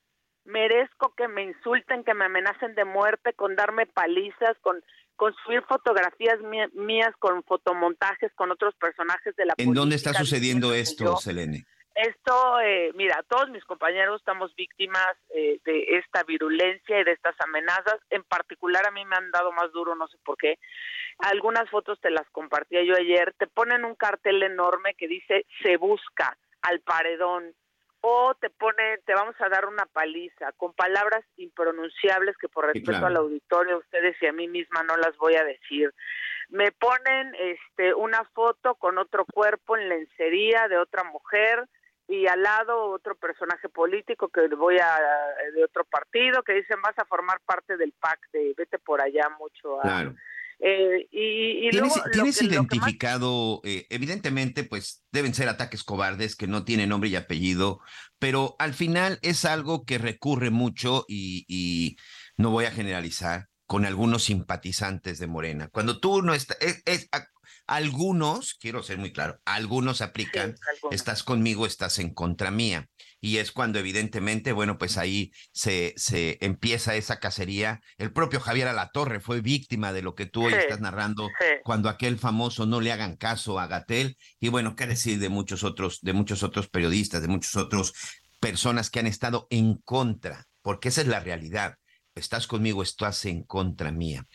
[0.44, 4.82] merezco que me insulten, que me amenacen de muerte, con darme palizas, con
[5.16, 6.38] construir fotografías
[6.74, 11.64] mías con fotomontajes con otros personajes de la ¿En dónde está sucediendo esto, Selene?
[11.94, 17.36] Esto, eh, mira, todos mis compañeros estamos víctimas eh, de esta virulencia y de estas
[17.40, 18.00] amenazas.
[18.10, 20.58] En particular a mí me han dado más duro, no sé por qué.
[21.18, 23.32] Algunas fotos te las compartía yo ayer.
[23.38, 27.54] Te ponen un cartel enorme que dice se busca al paredón
[28.00, 33.06] o te ponen, te vamos a dar una paliza con palabras impronunciables que por respeto
[33.06, 35.94] al auditorio, a ustedes y a mí misma no las voy a decir.
[36.48, 41.66] Me ponen este una foto con otro cuerpo en lencería de otra mujer
[42.06, 44.98] y al lado otro personaje político que voy a
[45.54, 49.30] de otro partido que dicen vas a formar parte del PAC de vete por allá
[49.38, 50.12] mucho a,
[50.60, 57.10] eh, y, ¿Tienes, identificado, eh, evidentemente, pues deben ser ataques cobardes que no tienen nombre
[57.10, 57.80] y apellido,
[58.18, 61.96] pero al final es algo que recurre mucho y,
[62.36, 65.68] no voy a generalizar con algunos simpatizantes de Morena.
[65.68, 67.08] Cuando tú no estás, es,
[67.66, 70.56] algunos, quiero ser muy claro, algunos aplican,
[70.90, 72.88] estás conmigo, estás en contra mía.
[73.20, 77.80] Y es cuando evidentemente, bueno, pues ahí se, se empieza esa cacería.
[77.96, 81.30] El propio Javier Alatorre fue víctima de lo que tú hoy estás narrando,
[81.62, 84.18] cuando aquel famoso no le hagan caso a Gatel.
[84.40, 87.94] Y bueno, qué decir de muchos otros, de muchos otros periodistas, de muchos otros
[88.40, 91.76] personas que han estado en contra, porque esa es la realidad.
[92.14, 94.26] Estás conmigo, estás en contra mía.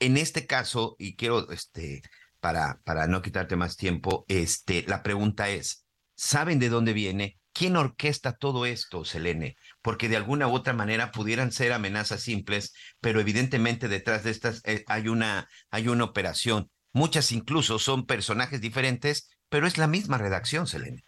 [0.00, 2.02] En este caso, y quiero este,
[2.44, 7.38] para, para no quitarte más tiempo, este, la pregunta es, ¿saben de dónde viene?
[7.54, 9.56] ¿Quién orquesta todo esto, Selene?
[9.80, 14.60] Porque de alguna u otra manera pudieran ser amenazas simples, pero evidentemente detrás de estas
[14.66, 16.70] eh, hay, una, hay una operación.
[16.92, 21.02] Muchas incluso son personajes diferentes, pero es la misma redacción, Selene.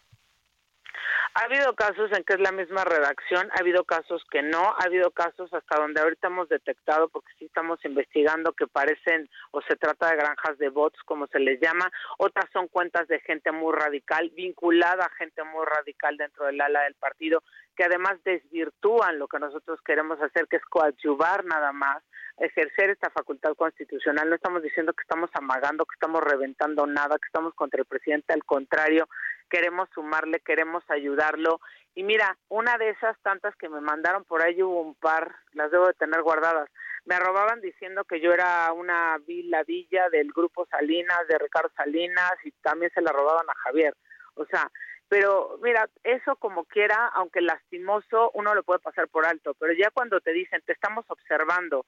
[1.39, 4.85] Ha habido casos en que es la misma redacción, ha habido casos que no, ha
[4.85, 9.75] habido casos hasta donde ahorita hemos detectado, porque sí estamos investigando que parecen o se
[9.75, 13.71] trata de granjas de bots, como se les llama, otras son cuentas de gente muy
[13.71, 17.43] radical, vinculada a gente muy radical dentro del ala del partido,
[17.75, 22.01] que además desvirtúan lo que nosotros queremos hacer, que es coadyuvar nada más,
[22.39, 24.27] ejercer esta facultad constitucional.
[24.27, 28.33] No estamos diciendo que estamos amagando, que estamos reventando nada, que estamos contra el presidente,
[28.33, 29.07] al contrario,
[29.49, 31.59] queremos sumarle, queremos ayudarlo.
[31.95, 35.71] Y mira, una de esas tantas que me mandaron por ahí hubo un par, las
[35.71, 36.69] debo de tener guardadas.
[37.05, 42.51] Me robaban diciendo que yo era una viladilla del grupo Salinas, de Ricardo Salinas, y
[42.61, 43.95] también se la robaban a Javier.
[44.35, 44.69] O sea,
[45.09, 49.89] pero mira, eso como quiera, aunque lastimoso, uno lo puede pasar por alto, pero ya
[49.91, 51.85] cuando te dicen, te estamos observando,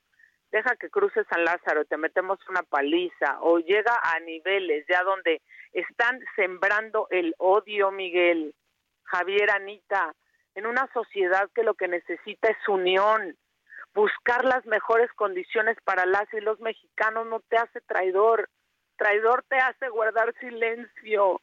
[0.52, 5.41] deja que cruces San Lázaro, te metemos una paliza, o llega a niveles ya donde
[5.74, 8.54] están sembrando el odio, Miguel,
[9.04, 10.14] Javier, Anita,
[10.56, 13.38] en una sociedad que lo que necesita es unión.
[13.93, 18.50] Buscar las mejores condiciones para las y los mexicanos no te hace traidor.
[18.97, 21.41] Traidor te hace guardar silencio.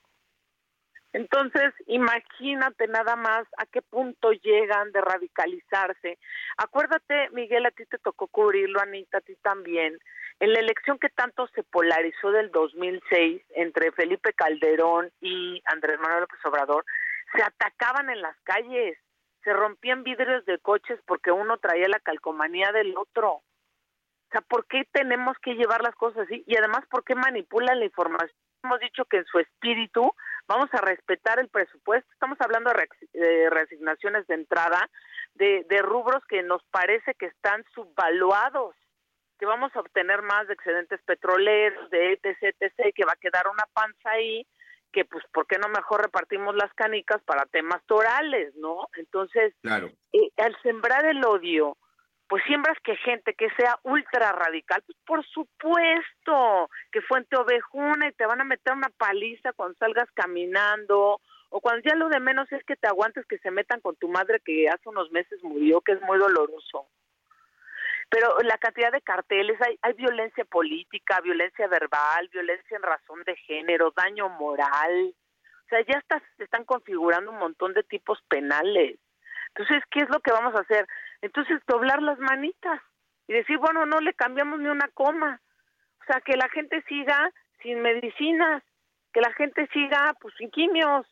[1.17, 6.19] Entonces, imagínate nada más a qué punto llegan de radicalizarse.
[6.59, 9.99] Acuérdate, Miguel, a ti te tocó cubrirlo, Anita, a ti también,
[10.41, 16.21] en la elección que tanto se polarizó del 2006 entre Felipe Calderón y Andrés Manuel
[16.21, 16.85] López Obrador,
[17.35, 18.99] se atacaban en las calles,
[19.43, 23.31] se rompían vidrios de coches porque uno traía la calcomanía del otro.
[23.31, 26.45] O sea, ¿por qué tenemos que llevar las cosas así?
[26.47, 28.37] Y además, ¿por qué manipulan la información?
[28.65, 30.13] Hemos dicho que en su espíritu
[30.47, 32.11] vamos a respetar el presupuesto.
[32.13, 32.73] Estamos hablando
[33.13, 34.89] de reasignaciones de entrada,
[35.35, 38.75] de, de rubros que nos parece que están subvaluados
[39.39, 43.47] que vamos a obtener más de excedentes petroleros, de etc, etc, que va a quedar
[43.49, 44.47] una panza ahí,
[44.93, 48.89] que pues, ¿por qué no mejor repartimos las canicas para temas torales, no?
[48.97, 49.91] Entonces, claro.
[50.13, 51.77] Eh, al sembrar el odio,
[52.29, 58.13] pues siembras que gente que sea ultra radical, pues por supuesto, que fuente ovejuna y
[58.13, 61.21] te van a meter una paliza cuando salgas caminando,
[61.51, 64.09] o cuando ya lo de menos es que te aguantes que se metan con tu
[64.09, 66.89] madre que hace unos meses murió, que es muy doloroso
[68.09, 73.37] pero la cantidad de carteles, hay, hay violencia política, violencia verbal, violencia en razón de
[73.37, 75.15] género, daño moral,
[75.65, 78.99] o sea, ya está, se están configurando un montón de tipos penales.
[79.49, 80.87] Entonces, ¿qué es lo que vamos a hacer?
[81.27, 82.81] Entonces, doblar las manitas
[83.29, 85.41] y decir, bueno, no le cambiamos ni una coma.
[86.01, 87.31] O sea, que la gente siga
[87.63, 88.63] sin medicinas,
[89.13, 91.07] que la gente siga pues sin quimios,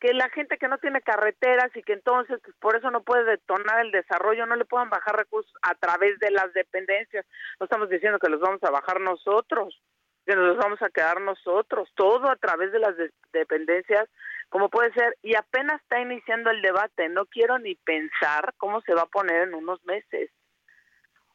[0.00, 3.24] que la gente que no tiene carreteras y que entonces pues, por eso no puede
[3.24, 7.26] detonar el desarrollo, no le puedan bajar recursos a través de las dependencias.
[7.60, 9.78] No estamos diciendo que los vamos a bajar nosotros,
[10.24, 12.94] que nos los vamos a quedar nosotros, todo a través de las
[13.32, 14.08] dependencias,
[14.48, 18.94] como puede ser, y apenas está iniciando el debate, no quiero ni pensar cómo se
[18.94, 20.30] va a poner en unos meses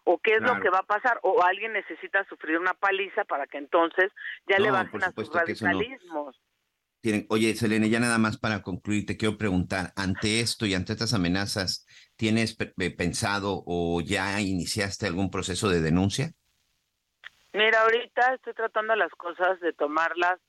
[0.05, 3.47] o qué es lo que va a pasar, o alguien necesita sufrir una paliza para
[3.47, 4.11] que entonces
[4.47, 6.37] ya le bajen a sus radicalismos.
[6.99, 7.25] tienen.
[7.29, 11.13] Oye, Selene, ya nada más para concluir, te quiero preguntar, ante esto y ante estas
[11.13, 11.87] amenazas,
[12.17, 12.57] ¿tienes
[12.97, 16.31] pensado o ya iniciaste algún proceso de denuncia?
[17.53, 20.39] Mira, ahorita estoy tratando las cosas de tomarlas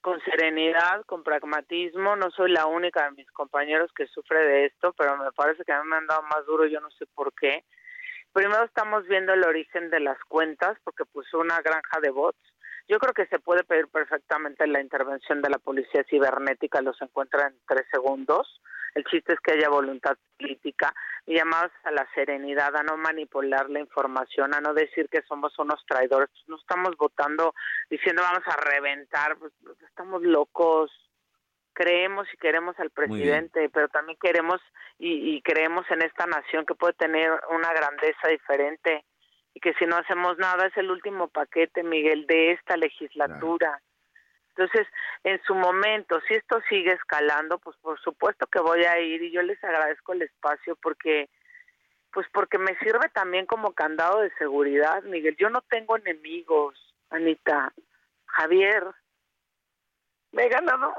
[0.00, 2.16] con serenidad, con pragmatismo.
[2.16, 5.72] No soy la única de mis compañeros que sufre de esto, pero me parece que
[5.72, 7.64] a mí me han dado más duro, yo no sé por qué.
[8.32, 12.38] Primero estamos viendo el origen de las cuentas, porque puso una granja de bots.
[12.88, 17.48] Yo creo que se puede pedir perfectamente la intervención de la policía cibernética, los encuentra
[17.48, 18.62] en tres segundos.
[18.94, 20.94] El chiste es que haya voluntad política
[21.26, 25.58] y llamados a la serenidad, a no manipular la información, a no decir que somos
[25.58, 26.30] unos traidores.
[26.46, 27.54] No estamos votando
[27.90, 29.52] diciendo vamos a reventar, pues,
[29.86, 30.90] estamos locos.
[31.74, 34.60] Creemos y queremos al presidente, pero también queremos
[34.98, 39.04] y, y creemos en esta nación que puede tener una grandeza diferente
[39.54, 43.80] y que si no hacemos nada es el último paquete, Miguel, de esta legislatura.
[44.50, 44.86] Entonces,
[45.24, 49.30] en su momento, si esto sigue escalando, pues por supuesto que voy a ir y
[49.30, 51.28] yo les agradezco el espacio porque
[52.12, 55.36] pues porque me sirve también como candado de seguridad, Miguel.
[55.36, 56.74] Yo no tengo enemigos,
[57.10, 57.72] Anita.
[58.26, 58.84] Javier,
[60.32, 60.94] me he ganado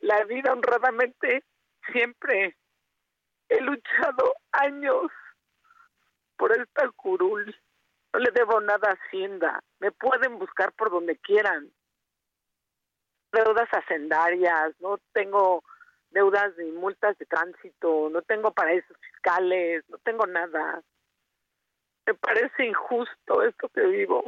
[0.00, 1.44] la vida honradamente
[1.92, 2.56] siempre.
[3.48, 5.10] He luchado años
[6.40, 7.54] por esta curul.
[8.14, 9.62] No le debo nada a Hacienda.
[9.78, 11.70] Me pueden buscar por donde quieran
[13.30, 15.62] deudas hacendarias, no tengo
[16.10, 20.82] deudas ni multas de tránsito, no tengo paraísos fiscales, no tengo nada.
[22.06, 24.24] Me parece injusto esto que vivo.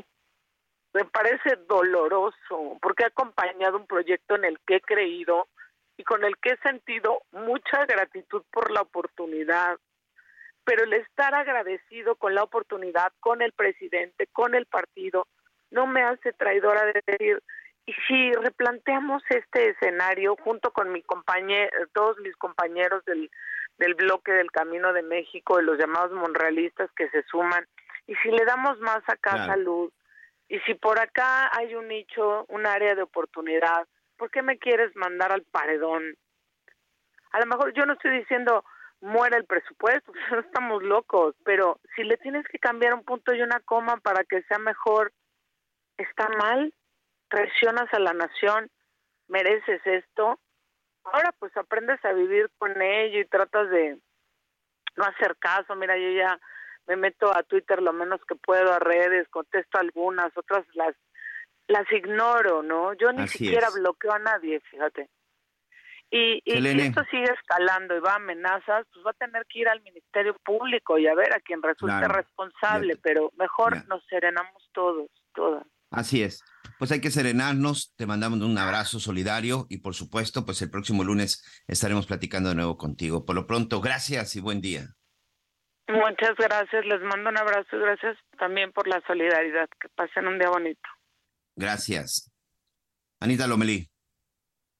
[0.92, 5.48] Me parece doloroso porque he acompañado un proyecto en el que he creído
[5.96, 9.78] y con el que he sentido mucha gratitud por la oportunidad.
[10.64, 15.26] Pero el estar agradecido con la oportunidad, con el presidente, con el partido,
[15.70, 17.42] no me hace traidora de decir,
[17.86, 23.30] y si replanteamos este escenario junto con mi compañero, todos mis compañeros del,
[23.78, 27.66] del bloque del Camino de México, de los llamados monrealistas que se suman,
[28.06, 29.90] y si le damos más acá salud,
[30.48, 34.94] y si por acá hay un nicho, un área de oportunidad, ¿por qué me quieres
[34.94, 36.14] mandar al paredón?
[37.32, 38.64] A lo mejor yo no estoy diciendo
[39.02, 43.42] muera el presupuesto, no estamos locos, pero si le tienes que cambiar un punto y
[43.42, 45.12] una coma para que sea mejor,
[45.98, 46.72] ¿está mal?
[47.32, 48.70] traicionas a la nación,
[49.28, 50.38] mereces esto.
[51.04, 53.98] Ahora pues aprendes a vivir con ello y tratas de
[54.96, 55.74] no hacer caso.
[55.74, 56.38] Mira, yo ya
[56.86, 60.94] me meto a Twitter lo menos que puedo, a redes, contesto algunas, otras las
[61.68, 62.92] las ignoro, ¿no?
[62.94, 65.08] Yo ni siquiera bloqueo a nadie, fíjate.
[66.14, 69.60] Y, y si esto sigue escalando y va a amenazas, pues va a tener que
[69.60, 74.62] ir al Ministerio Público y a ver a quien resulte responsable, pero mejor nos serenamos
[74.74, 75.64] todos, todas.
[75.90, 76.44] Así es.
[76.78, 81.02] Pues hay que serenarnos, te mandamos un abrazo solidario y por supuesto, pues el próximo
[81.02, 83.24] lunes estaremos platicando de nuevo contigo.
[83.24, 84.88] Por lo pronto, gracias y buen día.
[85.88, 89.66] Muchas gracias, les mando un abrazo y gracias también por la solidaridad.
[89.80, 90.88] Que pasen un día bonito.
[91.56, 92.30] Gracias.
[93.18, 93.91] Anita Lomelí.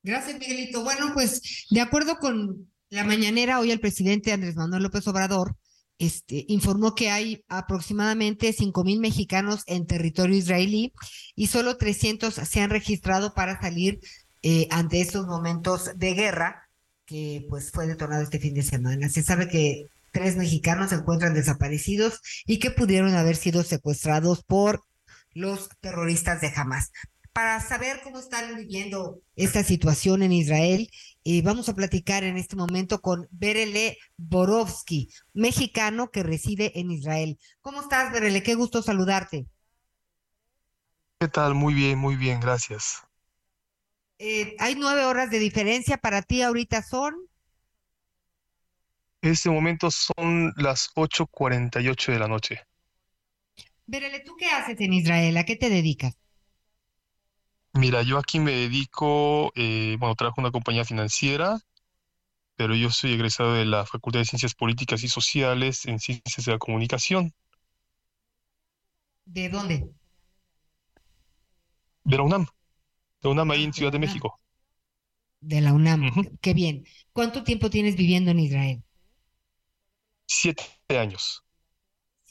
[0.02, 0.82] Gracias, Miguelito.
[0.82, 5.56] Bueno, pues de acuerdo con la mañanera, hoy el presidente Andrés Manuel López Obrador
[5.98, 10.92] este, informó que hay aproximadamente 5 mil mexicanos en territorio israelí
[11.36, 14.00] y solo 300 se han registrado para salir
[14.42, 16.68] eh, ante estos momentos de guerra
[17.06, 19.08] que pues fue detonado este fin de semana.
[19.08, 24.82] Se sabe que tres mexicanos se encuentran desaparecidos y que pudieron haber sido secuestrados por
[25.34, 26.90] los terroristas de Hamas
[27.32, 30.90] para saber cómo están viviendo esta situación en Israel.
[31.24, 37.38] Eh, vamos a platicar en este momento con Berele Borovsky, mexicano que reside en Israel.
[37.60, 38.42] ¿Cómo estás, Berele?
[38.42, 39.46] Qué gusto saludarte.
[41.18, 41.54] ¿Qué tal?
[41.54, 43.02] Muy bien, muy bien, gracias.
[44.18, 47.14] Eh, hay nueve horas de diferencia para ti ahorita son.
[49.22, 52.60] En este momento son las 8:48 de la noche.
[53.86, 55.36] Berele, ¿tú qué haces en Israel?
[55.36, 56.21] ¿A qué te dedicas?
[57.74, 61.58] Mira, yo aquí me dedico, eh, bueno, trabajo en una compañía financiera,
[62.54, 66.52] pero yo soy egresado de la Facultad de Ciencias Políticas y Sociales en Ciencias de
[66.52, 67.32] la Comunicación.
[69.24, 69.90] ¿De dónde?
[72.04, 74.38] De la UNAM, de la UNAM ahí en Ciudad de México.
[75.40, 76.10] De la UNAM,
[76.42, 76.84] qué bien.
[77.12, 78.82] ¿Cuánto tiempo tienes viviendo en Israel?
[80.26, 81.42] Siete años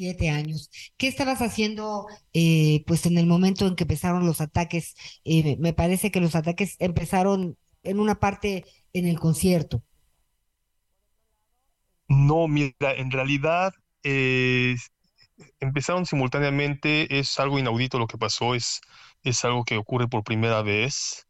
[0.01, 0.71] siete años.
[0.97, 4.95] ¿Qué estabas haciendo eh, pues en el momento en que empezaron los ataques?
[5.25, 9.83] Eh, me parece que los ataques empezaron en una parte en el concierto.
[12.07, 13.73] No, mira, en realidad
[14.03, 14.75] eh,
[15.59, 18.81] empezaron simultáneamente, es algo inaudito lo que pasó, es,
[19.23, 21.27] es algo que ocurre por primera vez.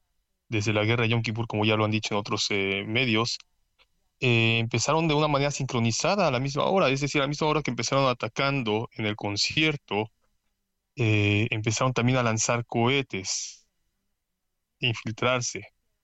[0.50, 3.38] desde la guerra de Yom Kippur, como ya lo han dicho en otros medios,
[4.22, 7.48] eh, empezaron de una manera sincronizada a la misma hora, es decir, a la misma
[7.48, 10.12] hora que empezaron atacando en el concierto,
[10.96, 13.68] eh, empezaron también a lanzar cohetes,
[14.80, 15.62] infiltrarse.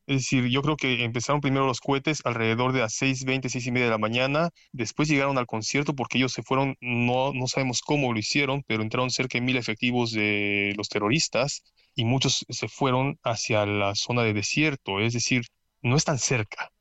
[0.07, 3.71] Es decir, yo creo que empezaron primero los cohetes alrededor de las 6.20, seis y
[3.71, 7.81] media de la mañana, después llegaron al concierto porque ellos se fueron, no, no sabemos
[7.81, 11.63] cómo lo hicieron, pero entraron cerca de mil efectivos de los terroristas
[11.95, 15.41] y muchos se fueron hacia la zona de desierto, es decir,
[15.81, 16.71] no están cerca,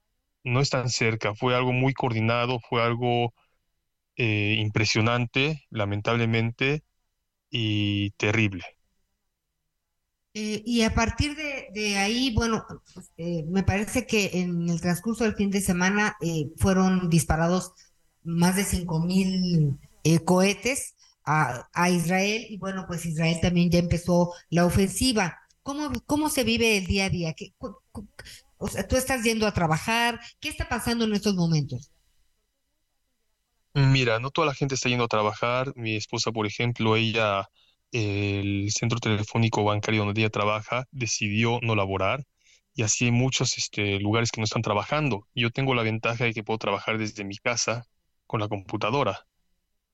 [0.47, 3.35] no están cerca, fue algo muy coordinado, fue algo
[4.17, 6.85] eh, impresionante, lamentablemente,
[7.51, 8.65] y terrible.
[10.35, 12.65] Eh, y a partir de, ahí, bueno,
[13.17, 17.73] eh, me parece que en el transcurso del fin de semana eh, fueron disparados
[18.23, 19.79] más de cinco mil
[20.25, 20.95] cohetes
[21.25, 25.39] a, a, Israel y bueno, pues Israel también ya empezó la ofensiva.
[25.63, 27.35] ¿Cómo, cómo se vive el día a día?
[27.35, 27.55] ¿Qué,
[28.59, 30.21] o sea, tú estás yendo a trabajar.
[30.41, 31.91] ¿Qué está pasando en estos momentos?
[33.75, 35.73] Mira, no toda la gente está yendo a trabajar.
[35.77, 37.49] Mi esposa, por ejemplo, ella
[37.93, 42.25] el centro telefónico bancario donde ella trabaja decidió no laborar
[42.75, 45.27] y así hay muchos este, lugares que no están trabajando.
[45.35, 47.87] Yo tengo la ventaja de que puedo trabajar desde mi casa
[48.27, 49.27] con la computadora,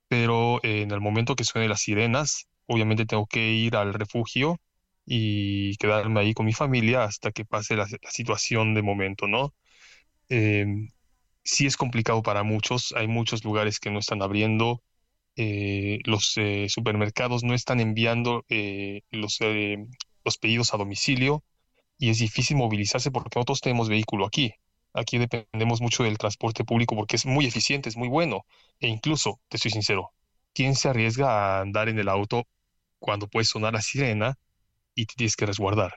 [0.09, 4.61] pero en el momento que suenen las sirenas, obviamente tengo que ir al refugio
[5.05, 9.55] y quedarme ahí con mi familia hasta que pase la, situación de momento, ¿no?
[10.29, 10.89] Em,
[11.45, 14.83] sí es complicado para muchos, hay muchos lugares que no están abriendo,
[15.37, 19.39] eh, los eh, supermercados no están enviando eh, los,
[20.25, 21.43] los pedidos a domicilio
[21.99, 24.53] y es difícil movilizarse porque nosotros tenemos vehículo aquí.
[24.95, 28.45] Aquí dependemos mucho del transporte público porque es muy eficiente, es muy bueno.
[28.81, 30.13] E incluso, te soy sincero,
[30.55, 32.45] ¿quién se arriesga a andar en el auto
[32.99, 34.39] cuando puede sonar la sirena
[34.95, 35.95] y te tienes que resguardar?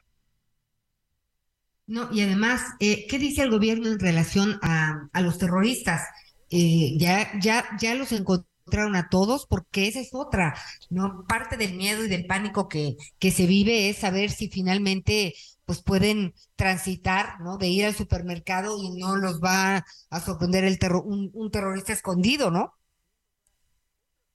[1.88, 6.02] No, y además, ¿qué dice el gobierno en relación a, a los terroristas?
[6.50, 10.56] ya, ya, ya los encontraron a todos, porque esa es otra,
[10.90, 11.26] ¿no?
[11.28, 15.34] Parte del miedo y del pánico que, que se vive es saber si finalmente
[15.66, 17.58] pues pueden transitar, ¿no?
[17.58, 22.52] De ir al supermercado y no los va a sorprender el terror, un, terrorista escondido,
[22.52, 22.74] ¿no?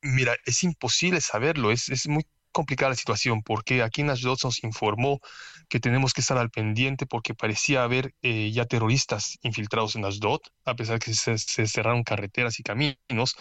[0.02, 2.24] Mira, es imposible saberlo, es, es muy
[2.60, 5.20] complicada la situación porque aquí en Ashdod nos informó
[5.68, 10.40] que tenemos que estar al pendiente porque parecía haber eh, ya terroristas infiltrados en Ashdod,
[10.64, 13.36] a pesar de que se, cerraron carreteras y caminos,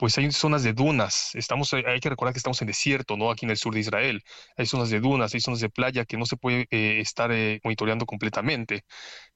[0.00, 1.34] pues hay zonas de dunas.
[1.34, 3.30] Estamos, hay que recordar que estamos en desierto, ¿no?
[3.30, 4.22] Aquí en el sur de Israel.
[4.56, 7.60] Hay zonas de dunas, hay zonas de playa que no se puede eh, estar eh,
[7.62, 8.84] monitoreando completamente.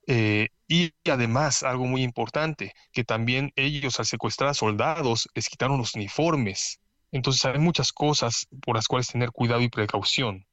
[0.06, 5.76] Eh, y además, algo muy importante, que también ellos al secuestrar a soldados les quitaron
[5.76, 6.80] los uniformes.
[7.14, 10.46] Entonces hay muchas cosas por las cuales tener cuidado y precaución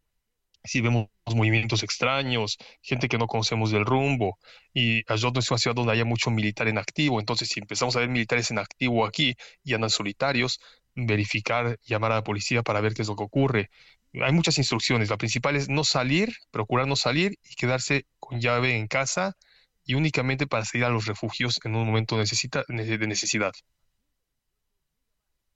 [0.63, 4.37] si vemos movimientos extraños, gente que no conocemos del rumbo,
[4.73, 7.99] y no es una ciudad donde haya mucho militar en activo, entonces si empezamos a
[7.99, 10.59] ver militares en activo aquí y andan solitarios,
[10.95, 13.69] verificar, llamar a la policía para ver qué es lo que ocurre.
[14.21, 18.75] Hay muchas instrucciones, la principal es no salir, procurar no salir y quedarse con llave
[18.75, 19.37] en casa
[19.85, 23.53] y únicamente para salir a los refugios en un momento de necesidad.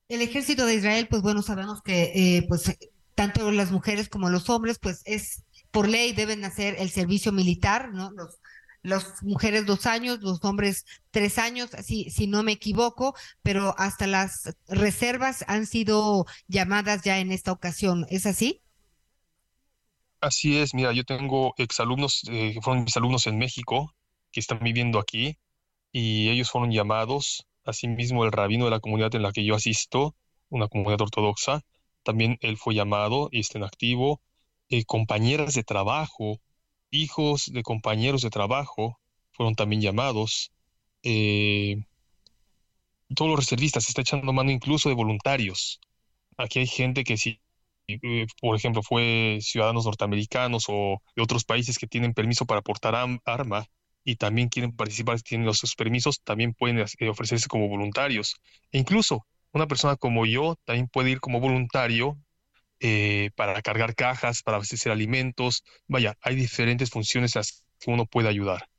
[0.07, 2.77] El ejército de Israel, pues bueno, sabemos que eh, pues
[3.15, 7.91] tanto las mujeres como los hombres, pues es por ley deben hacer el servicio militar,
[7.91, 8.11] ¿no?
[8.11, 8.39] Los,
[8.85, 14.05] las mujeres dos años, los hombres tres años, si, si no me equivoco, pero hasta
[14.05, 18.05] las reservas han sido llamadas ya en esta ocasión.
[18.09, 18.61] ¿Es así?
[20.21, 23.93] Así es, mira, yo tengo exalumnos eh, fueron mis alumnos en México,
[24.31, 25.37] que están viviendo aquí,
[25.91, 30.15] y ellos fueron llamados, asimismo el rabino de la comunidad en la que yo asisto,
[30.49, 31.61] una comunidad ortodoxa,
[32.03, 34.21] también él fue llamado y está en activo.
[34.69, 36.39] Eh, compañeras de trabajo,
[36.91, 38.99] hijos de compañeros de trabajo
[39.33, 40.51] fueron también llamados.
[41.03, 41.77] Eh,
[43.15, 45.79] todos los reservistas, se está echando mano incluso de voluntarios.
[46.37, 47.41] Aquí hay gente que si,
[47.87, 52.95] eh, por ejemplo, fue ciudadanos norteamericanos o de otros países que tienen permiso para portar
[53.25, 53.67] arma
[54.05, 58.35] y también quieren participar, tienen los, sus permisos, también pueden ofrecerse como voluntarios.
[58.71, 62.17] E incluso una persona como yo también puede ir como voluntario
[62.79, 65.63] eh, para cargar cajas, para abastecer alimentos.
[65.87, 68.69] Vaya, hay diferentes funciones a las que uno puede ayudar.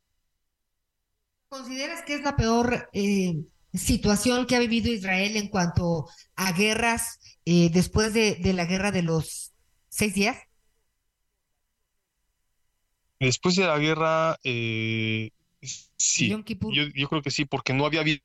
[1.48, 3.34] ¿Consideras que es la peor eh,
[3.72, 9.02] situación que ha vivido Israel en cuanto a guerras eh, después de, la guerra de
[9.02, 9.52] los
[9.88, 10.36] seis días?
[13.18, 18.20] Después de la guerra, sí, yo, yo, creo que sí, porque no había habido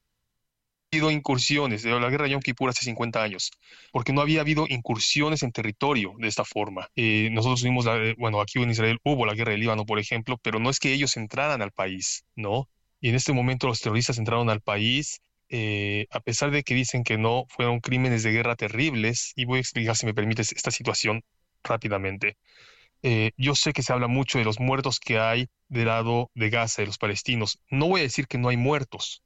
[1.10, 3.52] incursiones, de la guerra de Yom Kippur hace 50 años,
[3.92, 6.89] porque no había habido incursiones en territorio de esta forma.
[6.96, 10.38] Eh, nosotros tuvimos, la, bueno, aquí en Israel hubo la guerra del Líbano, por ejemplo,
[10.42, 12.68] pero no es que ellos entraran al país, ¿no?
[13.00, 17.04] Y en este momento los terroristas entraron al país, eh, a pesar de que dicen
[17.04, 20.72] que no, fueron crímenes de guerra terribles, y voy a explicar, si me permites, esta
[20.72, 21.24] situación
[21.64, 22.38] rápidamente.
[23.04, 26.49] Eh, yo sé que se habla mucho de los muertos que hay del lado de
[26.49, 27.60] Gaza, de los palestinos.
[27.70, 29.24] No voy a decir que no hay muertos,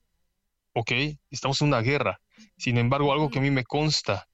[0.74, 0.92] ¿ok?
[1.30, 2.22] Estamos en una guerra.
[2.58, 4.28] Sin embargo, algo que a mí me consta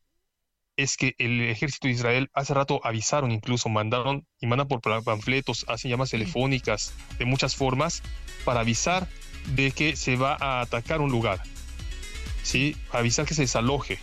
[0.77, 5.65] es que el ejército de Israel hace rato avisaron, incluso mandaron y mandan por panfletos,
[5.67, 8.01] hacen llamadas telefónicas de muchas formas
[8.45, 9.07] para avisar
[9.55, 11.41] de que se va a atacar un lugar,
[12.43, 12.75] ¿sí?
[12.91, 13.99] Avisar que se desaloje.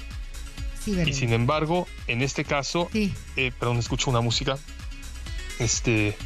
[0.86, 4.58] y sin embargo, en este caso, eh, perdón, escucho una música.
[5.58, 6.16] Este,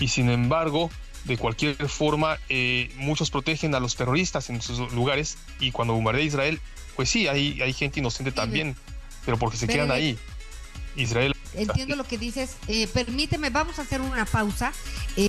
[0.00, 0.90] y sin embargo,
[1.24, 6.24] de cualquier forma, eh, muchos protegen a los terroristas en sus lugares y cuando bombardea
[6.24, 6.60] Israel,
[6.96, 8.76] pues sí, hay, hay gente inocente también,
[9.24, 10.18] pero porque se quedan ahí.
[10.96, 11.34] Israel.
[11.54, 12.56] Entiendo lo que dices.
[12.66, 14.72] Eh, permíteme, vamos a hacer una pausa.
[15.16, 15.28] Eh,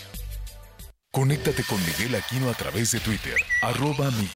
[1.13, 4.29] Conéctate con Miguel Aquino a través de Twitter, arroba mi...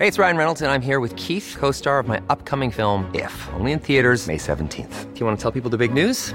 [0.00, 3.32] Hey, it's Ryan Reynolds, and I'm here with Keith, co-star of my upcoming film, If,
[3.50, 5.14] only in theaters May 17th.
[5.14, 6.34] Do you want to tell people the big news?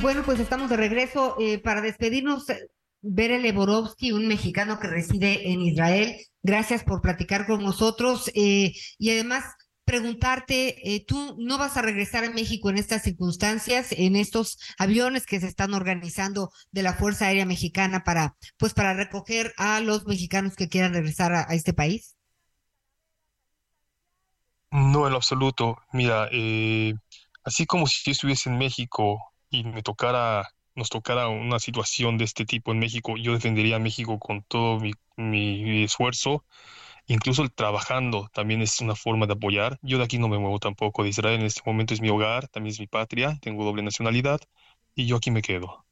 [0.00, 1.36] Bueno, pues estamos de regreso.
[1.40, 2.46] Eh, para despedirnos,
[3.00, 9.10] Bere Leborovsky, un mexicano que reside en Israel, gracias por platicar con nosotros eh, y
[9.10, 9.44] además
[9.84, 15.26] preguntarte, eh, tú no vas a regresar a México en estas circunstancias, en estos aviones
[15.26, 20.06] que se están organizando de la Fuerza Aérea Mexicana para, pues, para recoger a los
[20.06, 22.14] mexicanos que quieran regresar a este país.
[24.74, 25.78] No, en lo absoluto.
[25.92, 26.94] Mira, eh,
[27.44, 32.24] así como si yo estuviese en México y me tocara, nos tocara una situación de
[32.24, 36.44] este tipo en México, yo defendería a México con todo mi, esfuerzo,
[37.06, 39.78] incluso el trabajando también es una forma de apoyar.
[39.82, 42.48] Yo de aquí no me muevo tampoco, de Israel en este momento es mi hogar,
[42.48, 44.40] también es mi patria, tengo doble nacionalidad
[44.96, 45.86] y yo aquí me quedo.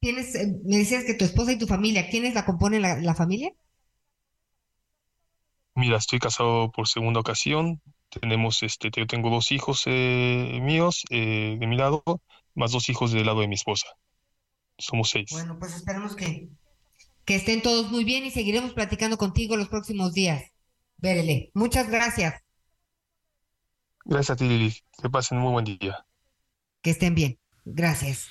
[0.00, 3.14] Tienes, eh, me decías que tu esposa y tu familia, ¿quiénes la componen la, la
[3.16, 3.50] familia?
[5.76, 7.82] Mira, estoy casado por segunda ocasión.
[8.08, 12.02] Tenemos, este, yo tengo dos hijos eh, míos eh, de mi lado,
[12.54, 13.86] más dos hijos del lado de mi esposa.
[14.78, 15.28] Somos seis.
[15.32, 16.48] Bueno, pues esperemos que,
[17.26, 20.50] que estén todos muy bien y seguiremos platicando contigo los próximos días.
[20.96, 21.50] Vérele.
[21.52, 22.42] Muchas gracias.
[24.06, 24.74] Gracias a ti, Lili.
[25.02, 26.06] Que pasen un muy buen día.
[26.80, 27.38] Que estén bien.
[27.66, 28.28] Gracias.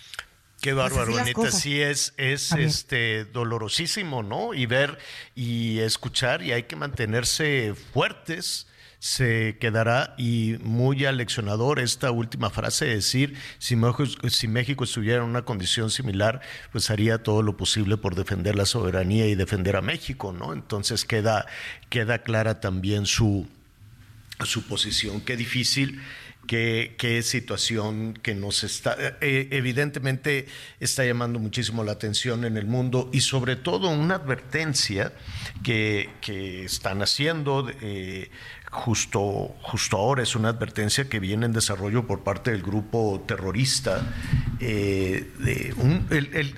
[0.66, 4.56] Qué pues bárbaro, neta, sí es, es este dolorosísimo, ¿no?
[4.56, 4.98] Y ver
[5.36, 8.66] y escuchar, y hay que mantenerse fuertes
[8.98, 15.30] se quedará y muy aleccionador esta última frase, decir, si México, si México estuviera en
[15.30, 16.42] una condición similar,
[16.72, 20.52] pues haría todo lo posible por defender la soberanía y defender a México, ¿no?
[20.52, 21.46] Entonces queda,
[21.90, 23.48] queda clara también su,
[24.44, 25.22] su posición.
[25.22, 26.02] Qué difícil
[26.48, 30.48] qué, situación que nos está, eh, evidentemente
[30.80, 35.14] está llamando muchísimo la atención en el mundo y sobre todo una advertencia
[35.64, 36.10] que,
[36.66, 37.70] están haciendo.
[37.82, 38.30] Eh,
[38.72, 44.02] justo, justo ahora es una advertencia que viene en desarrollo por parte del grupo terrorista.
[44.60, 45.30] Eh,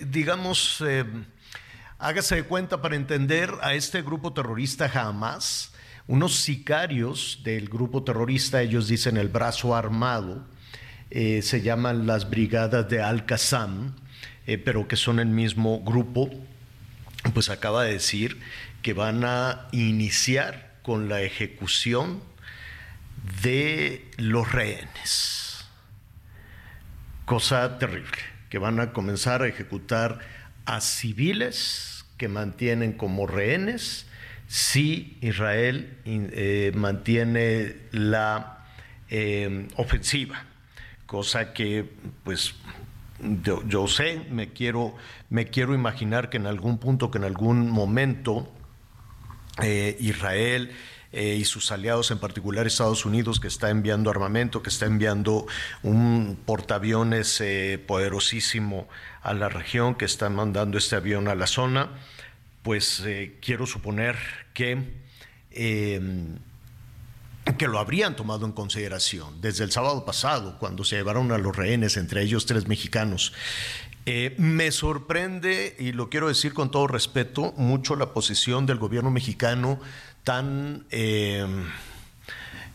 [0.07, 0.83] digamos,
[1.99, 5.73] hágase de cuenta para entender a este grupo terrorista jamás
[6.07, 10.45] unos sicarios del grupo terrorista, ellos dicen el brazo armado,
[11.09, 13.93] eh, se llaman las brigadas de Al-Qassam,
[14.45, 16.29] eh, pero que son el mismo grupo,
[17.33, 18.39] pues acaba de decir
[18.81, 22.21] que van a iniciar con la ejecución
[23.41, 25.65] de los rehenes.
[27.25, 28.17] Cosa terrible,
[28.49, 30.19] que van a comenzar a ejecutar
[30.65, 34.06] a civiles que mantienen como rehenes
[34.47, 38.65] si Israel eh, mantiene la
[39.09, 40.45] eh, ofensiva,
[41.05, 41.89] cosa que
[42.23, 42.55] pues
[43.19, 44.95] yo, sé, me quiero,
[45.29, 48.51] me quiero imaginar que en algún punto, que en algún momento
[49.61, 50.71] eh, Israel
[51.13, 55.47] y sus aliados, en particular Estados Unidos, que está enviando armamento, que está enviando
[55.81, 57.41] un portaaviones
[57.87, 58.87] poderosísimo
[59.23, 61.89] a la región, que está mandando este avión a la zona,
[62.67, 64.17] pues eh, quiero suponer
[64.53, 64.77] que,
[65.51, 66.37] em,
[67.57, 71.55] que lo habrían tomado en consideración desde el sábado pasado, cuando se llevaron a los
[71.55, 73.31] rehenes, entre ellos tres mexicanos.
[74.05, 79.11] Eh, me sorprende, y lo quiero decir con todo respeto, mucho la posición del gobierno
[79.11, 79.79] mexicano
[80.25, 80.85] tan...
[80.89, 81.63] Em,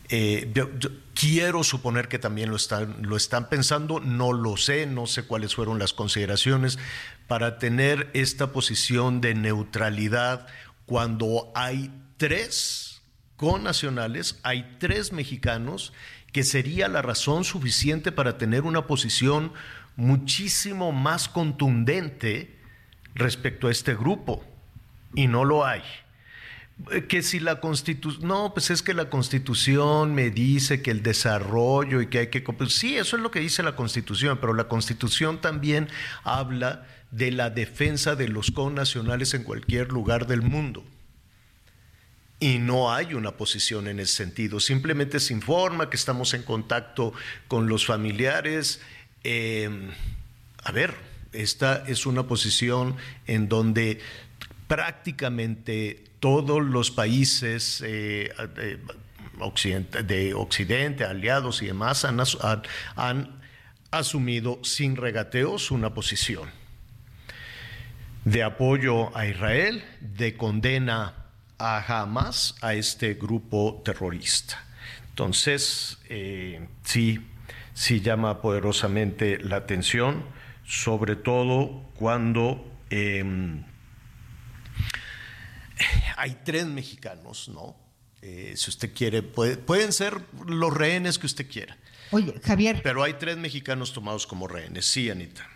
[0.09, 0.51] eh,
[1.13, 5.55] quiero suponer que también lo están, lo están pensando, no lo sé, no sé cuáles
[5.55, 6.77] fueron las consideraciones,
[7.27, 10.47] para tener esta posición de neutralidad
[10.85, 13.01] cuando hay tres
[13.37, 15.93] connacionales, hay tres mexicanos,
[16.31, 19.53] que sería la razón suficiente para tener una posición
[19.95, 22.59] muchísimo más contundente
[23.15, 24.43] respecto a este grupo.
[25.15, 25.83] Y no lo hay.
[26.91, 31.03] Eh, que si la constitución, no, pues es que la constitución me dice que el
[31.03, 32.43] desarrollo y que hay que...
[32.67, 35.87] Sí, eso es lo que dice la constitución, pero la constitución también
[36.23, 40.83] habla de la defensa de los connacionales en cualquier lugar del mundo.
[42.39, 44.59] Y no hay una posición en ese sentido.
[44.59, 47.13] Simplemente se informa que estamos en contacto
[47.47, 48.81] con los familiares.
[49.23, 49.91] Em,
[50.63, 50.95] a ver,
[51.31, 52.97] esta es una posición
[53.27, 53.99] en donde
[54.67, 58.31] prácticamente todos los países eh,
[60.03, 63.41] de, Occidente, aliados y demás, han
[63.91, 66.62] asumido sin regateos una posición
[68.25, 74.63] de apoyo a Israel, de condena a Hamas, a este grupo terrorista.
[75.09, 77.19] Entonces, eh, sí,
[77.73, 80.25] sí llama poderosamente la atención,
[80.65, 83.63] sobre todo cuando em,
[86.17, 87.75] hay tres mexicanos, ¿no?
[88.21, 91.77] Eh, si usted quiere, pueden ser los rehenes que usted quiera.
[92.11, 92.79] Oye, Javier.
[92.81, 95.52] Pero hay tres mexicanos tomados como rehenes, sí, Anita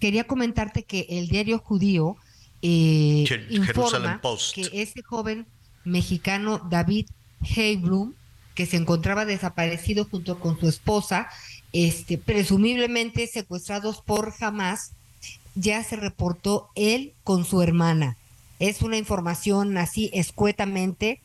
[0.00, 2.16] quería comentarte que el diario judío
[2.62, 4.20] eh, informa
[4.54, 5.46] que ese joven
[5.84, 7.06] mexicano David
[7.42, 8.14] Heiblum,
[8.54, 11.28] que se encontraba desaparecido junto con su esposa,
[11.72, 14.92] este, presumiblemente secuestrados por Hamas,
[15.54, 18.16] ya se reportó él con su hermana.
[18.58, 21.20] Es una información así escuetamente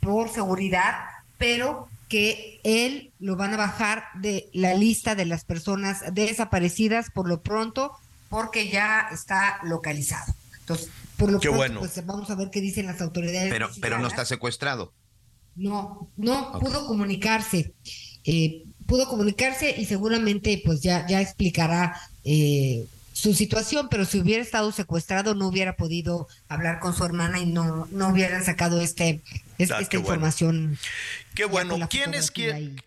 [0.00, 0.94] por seguridad,
[1.38, 7.28] pero que él lo van a bajar de la lista de las personas desaparecidas por
[7.28, 7.92] lo pronto
[8.28, 10.34] porque ya está localizado.
[10.60, 13.50] Entonces, por lo pronto, pues vamos a ver qué dicen las autoridades.
[13.50, 14.92] Pero, pero no está secuestrado.
[15.54, 17.72] No, no pudo comunicarse.
[18.24, 24.42] Eh, pudo comunicarse y seguramente pues ya, ya explicará eh, su situación, pero si hubiera
[24.42, 29.22] estado secuestrado no hubiera podido hablar con su hermana y no, no hubieran sacado este,
[29.70, 30.78] ah, esta información.
[31.34, 31.78] Qué bueno.
[31.88, 32.82] ¿Quién es quién?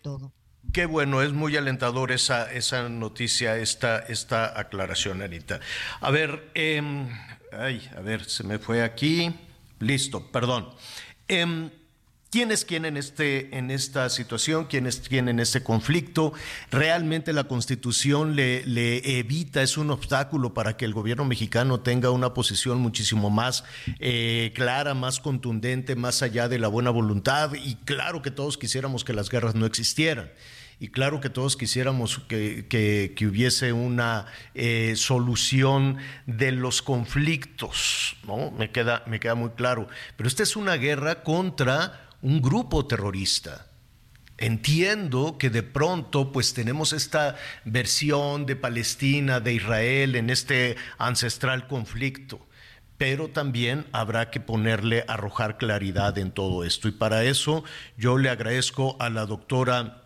[0.72, 5.58] Qué bueno, es muy alentador esa, esa noticia, esta, esta aclaración, Anita.
[6.00, 7.08] A ver, em,
[7.50, 9.34] ay, a ver, se me fue aquí.
[9.80, 10.68] Listo, perdón.
[11.26, 11.70] Eh,
[12.30, 14.66] ¿Quién es quién en, este, en esta situación?
[14.66, 16.32] ¿Quién es quién en este conflicto?
[16.70, 22.12] ¿Realmente la constitución le, le, evita, es un obstáculo para que el gobierno mexicano tenga
[22.12, 23.64] una posición muchísimo más
[23.98, 27.54] eh, clara, más contundente, más allá de la buena voluntad?
[27.54, 30.30] Y claro que todos quisiéramos que las guerras no existieran
[30.80, 34.24] y claro que todos quisiéramos que, hubiese una
[34.54, 38.50] eh, solución de los conflictos, ¿no?
[38.52, 39.88] Me queda, me queda muy claro.
[40.16, 43.66] Pero esta es una guerra contra un grupo terrorista.
[44.38, 51.66] entiendo que de pronto pues tenemos esta versión de Palestina, de Israel en este ancestral
[51.68, 52.46] conflicto
[52.96, 56.86] pero también habrá que ponerle, arrojar claridad en todo esto.
[56.86, 57.64] Y para eso
[57.96, 59.99] yo le agradezco a la doctora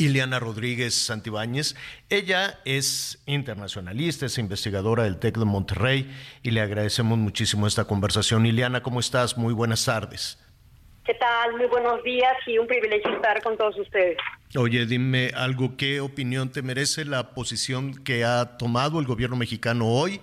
[0.00, 1.76] Ileana Rodríguez Santibáñez.
[2.08, 6.10] Ella es internacionalista, es investigadora del TEC de Monterrey
[6.42, 8.46] y le agradecemos muchísimo esta conversación.
[8.46, 9.36] Ileana, ¿cómo estás?
[9.36, 10.38] Muy buenas tardes.
[11.04, 11.52] ¿Qué tal?
[11.56, 14.16] Muy buenos días y un privilegio estar con todos ustedes.
[14.56, 19.86] Oye, dime algo, ¿qué opinión te merece la posición que ha tomado el gobierno mexicano
[19.88, 20.20] hoy?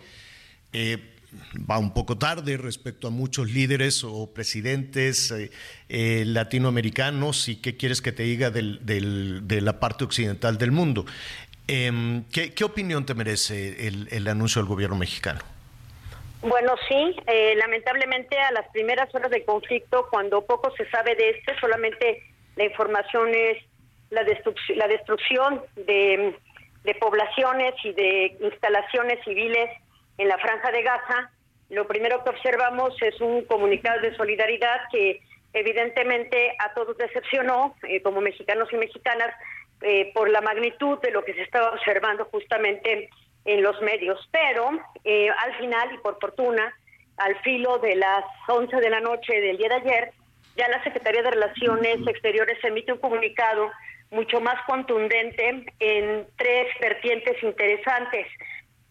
[0.74, 1.17] Eh,
[1.70, 5.52] va un poco tarde respecto a muchos líderes o presidentes eh,
[5.90, 11.06] eh, latinoamericanos y qué quieres que te diga del, de la parte occidental del mundo.
[11.68, 15.42] Em, ¿qué, opinión te merece el, anuncio del gobierno mexicano?
[16.42, 21.32] Bueno, sí, eh, lamentablemente a las primeras horas del conflicto, cuando poco se sabe de
[21.32, 22.24] este, solamente
[22.56, 23.58] la información es
[24.12, 24.24] la,
[24.76, 26.34] la destrucción de
[27.02, 29.70] poblaciones y de instalaciones civiles
[30.18, 31.32] en la franja de Gaza,
[31.70, 35.22] lo primero que observamos es un comunicado de solidaridad que
[35.54, 39.34] evidentemente a todos decepcionó, eh, como mexicanos y mexicanas,
[39.82, 43.10] eh, por la magnitud de lo que se estaba observando justamente
[43.46, 44.28] en los medios.
[44.32, 44.72] Pero
[45.04, 46.74] eh, al final, y por fortuna,
[47.18, 50.12] al filo de las 11 de la noche del día de ayer,
[50.56, 53.72] ya la Secretaría de Relaciones Exteriores emite un comunicado
[54.10, 58.28] mucho más contundente en tres vertientes interesantes.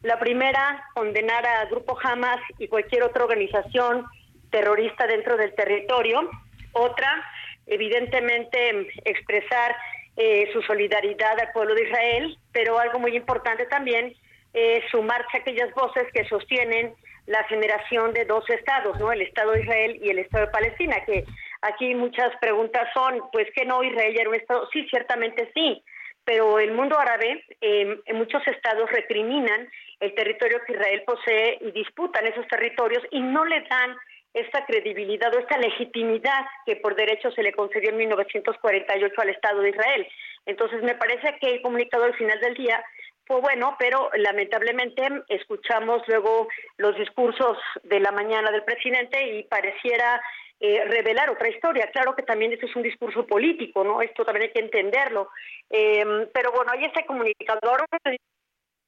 [0.07, 4.07] La primera, condenar a Grupo Hamas y cualquier otra organización
[4.51, 6.31] terrorista dentro del territorio.
[6.71, 7.25] Otra,
[7.67, 9.75] evidentemente, expresar
[10.17, 14.15] eh, su solidaridad al pueblo de Israel, pero algo muy importante también
[14.53, 16.95] es sumarse a aquellas voces que sostienen
[17.27, 19.11] la generación de dos estados, ¿no?
[19.11, 21.25] El Estado de Israel y el Estado de Palestina, que
[21.63, 25.83] aquí muchas preguntas son, pues que no Israel era un estado, sí, ciertamente sí,
[26.25, 29.69] pero el mundo árabe em, en muchos estados recriminan
[30.01, 33.97] el territorio que Israel posee y disputan esos territorios y no le dan
[34.35, 39.61] esta credibilidad o esta legitimidad que por derecho se le concedió en 1948 al Estado
[39.63, 40.07] de Israel.
[40.45, 42.85] Entonces me parece que el comunicado al final del día
[43.27, 50.21] fue bueno, pero lamentablemente escuchamos luego los discursos de la mañana del presidente y pareciera
[50.61, 51.91] eh, revelar otra historia.
[51.93, 54.01] Claro que también esto es un discurso político, ¿no?
[54.01, 55.31] Esto también hay que entenderlo.
[55.69, 57.85] Em, pero bueno, hay este comunicador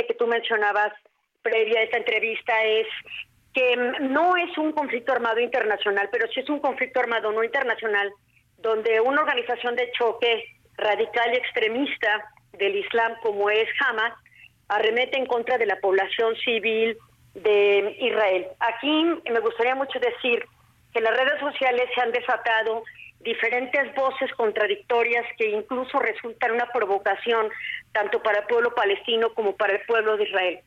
[0.06, 0.92] que tú mencionabas
[1.42, 2.86] previa a esta entrevista es
[3.52, 8.12] que no es un conflicto armado internacional, pero sí es un conflicto armado no internacional,
[8.58, 10.44] donde una organización de choque
[10.76, 14.12] radical y extremista del Islam como es Hamas
[14.68, 16.96] arremete en contra de la población civil
[17.34, 18.46] de Israel.
[18.60, 20.44] Aquí me gustaría mucho decir
[20.92, 22.82] que las redes sociales se han desatado
[23.20, 27.48] diferentes voces contradictorias que incluso resultan una provocación
[27.92, 30.60] tanto para el pueblo palestino como para el pueblo de Israel.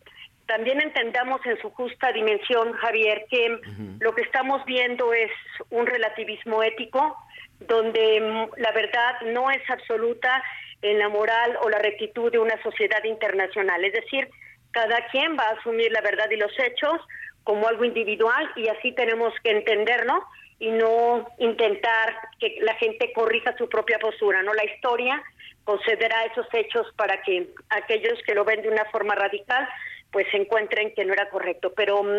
[0.47, 3.57] También entendamos en su justa dimensión, Javier, que
[3.99, 5.31] lo que estamos viendo es
[5.69, 7.15] un relativismo ético,
[7.59, 10.43] donde mm, la verdad no es absoluta
[10.81, 13.85] en la moral o la rectitud de una sociedad internacional.
[13.85, 14.27] Es decir,
[14.71, 16.99] cada quien va a asumir la verdad y los hechos
[17.43, 20.23] como algo individual y así tenemos que entenderlo
[20.61, 24.53] y no intentar que la gente corrija su propia postura, ¿no?
[24.53, 25.21] La historia
[25.63, 29.67] concederá esos hechos para que aquellos que lo ven de una forma radical
[30.11, 31.73] pues se encuentren que no era correcto.
[31.75, 32.17] Pero mm,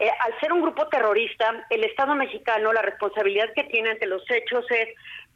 [0.00, 4.28] eh, al ser un grupo terrorista, el Estado mexicano, la responsabilidad que tiene ante los
[4.28, 4.88] hechos es,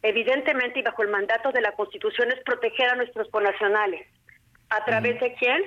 [0.02, 4.04] evidentemente y bajo el mandato de la Constitución, es proteger a nuestros connacionales.
[4.70, 5.62] ¿A través de quién?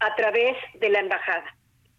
[0.00, 1.54] A través de la embajada.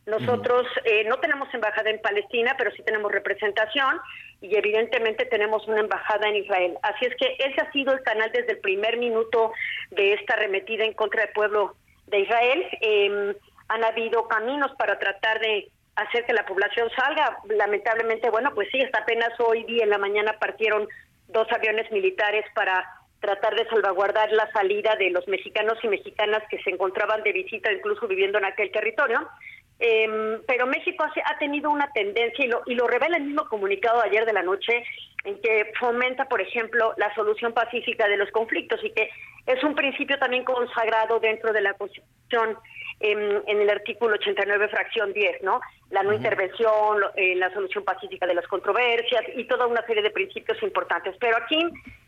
[0.06, 4.00] Nosotros eh, no tenemos embajada en Palestina, pero sí tenemos representación
[4.42, 6.78] y evidentemente tenemos una embajada en Israel.
[6.84, 9.54] Así es que ese ha sido el canal desde el primer minuto
[9.92, 11.76] de esta arremetida en contra del pueblo
[12.08, 12.66] de Israel.
[12.82, 13.34] Em,
[13.68, 17.38] han habido caminos para tratar de hacer que la población salga.
[17.46, 20.88] Lamentablemente, bueno, pues sí, hasta apenas hoy día en la mañana partieron
[21.28, 22.86] dos aviones militares para
[23.20, 27.72] tratar de salvaguardar la salida de los mexicanos y mexicanas que se encontraban de visita,
[27.72, 29.28] incluso viviendo en aquel territorio.
[29.80, 34.02] Eh, pero México ha tenido una tendencia, y lo, y lo revela el mismo comunicado
[34.02, 34.84] ayer de la noche,
[35.26, 39.10] en que fomenta, por ejemplo, la solución pacífica de los conflictos y que
[39.46, 42.58] es un principio también consagrado dentro de la Constitución
[43.00, 45.60] en, el artículo 89, fracción 10, ¿no?
[45.90, 50.12] La no intervención, eh, la solución pacífica de las controversias y toda una serie de
[50.12, 51.16] principios importantes.
[51.20, 51.60] Pero aquí,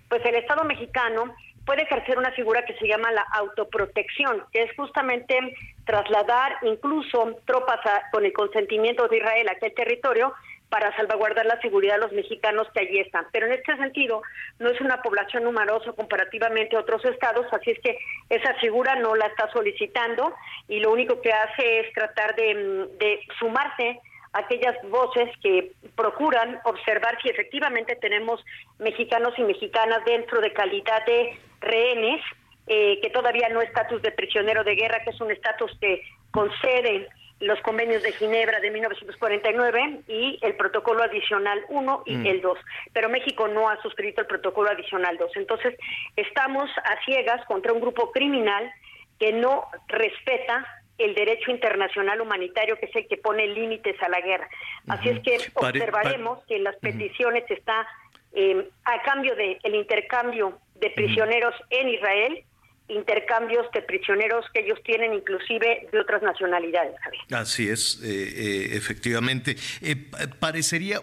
[0.10, 1.36] pues el Estado mexicano
[1.66, 5.38] puede ejercer una figura que se llama la autoprotección, que es justamente
[5.86, 7.80] trasladar incluso tropas
[8.12, 10.34] con el consentimiento de Israel a aquel territorio
[10.70, 13.26] para salvaguardar la seguridad de los mexicanos que allí están.
[13.32, 14.22] Pero en este sentido,
[14.60, 17.98] no es una población numerosa comparativamente a otros estados, así es que
[18.30, 20.34] esa figura no la está solicitando
[20.68, 26.60] y lo único que hace es tratar de, de sumarse a aquellas voces que procuran
[26.66, 28.44] observar si efectivamente tenemos
[28.80, 32.22] mexicanos y mexicanas dentro de calidad de rehenes,
[32.68, 36.02] eh, que todavía no estatus de prisionero de guerra, que es un estatus que
[36.32, 37.08] concede
[37.40, 42.26] los convenios de Ginebra de 1949 y el protocolo adicional 1 y mm.
[42.26, 42.60] el 2.
[42.94, 45.32] Pero México no ha suscrito el protocolo adicional 2.
[45.36, 45.76] Entonces,
[46.16, 48.72] estamos a ciegas contra un grupo criminal
[49.20, 50.66] que no respeta
[50.98, 54.50] el derecho internacional humanitario, que es el que pone límites a la guerra.
[54.88, 57.88] Así es que observaremos que en las peticiones está
[58.34, 62.44] eh, a cambio del el intercambio de prisioneros en Israel,
[62.88, 66.96] intercambios de prisioneros que ellos tienen inclusive de otras nacionalidades.
[67.32, 69.56] Así es, eh, eh, efectivamente.
[69.82, 69.96] Eh,
[70.40, 71.02] parecería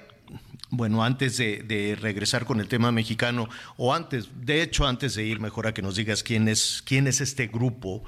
[0.77, 5.41] bueno, antes de, regresar con el tema mexicano, o antes, de hecho, antes de ir,
[5.41, 8.05] mejor a que nos digas quién es, quién es este grupo,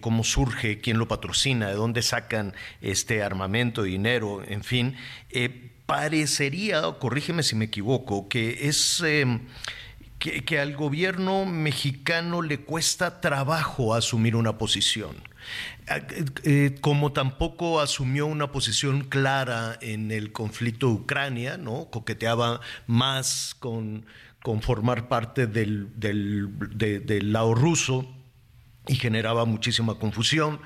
[0.00, 4.96] cómo surge, quién lo patrocina, de dónde sacan este armamento, dinero, en fin,
[5.86, 9.02] parecería, corrígeme si me equivoco, que es
[10.18, 15.16] que, al gobierno mexicano le cuesta trabajo asumir una posición.
[15.88, 21.90] Eh, eh, como tampoco asumió una posición clara en el conflicto Ucrania, ¿no?
[21.90, 24.06] coqueteaba más con,
[24.42, 28.06] con formar parte del, del lado ruso
[28.86, 30.60] y generaba muchísima confusión.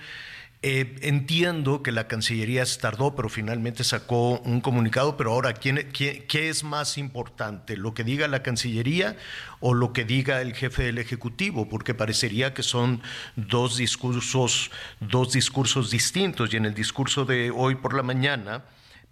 [0.61, 6.49] Eh, entiendo que la Cancillería tardó, pero finalmente sacó un comunicado, pero ahora, ¿quién, qué
[6.49, 7.77] es más importante?
[7.77, 9.17] ¿Lo que diga la Cancillería
[9.61, 11.69] o lo que diga el jefe del Ejecutivo?
[11.69, 13.03] Porque parecería que son
[13.37, 18.65] dos discursos, dos discursos distintos y en el discurso de hoy por la mañana,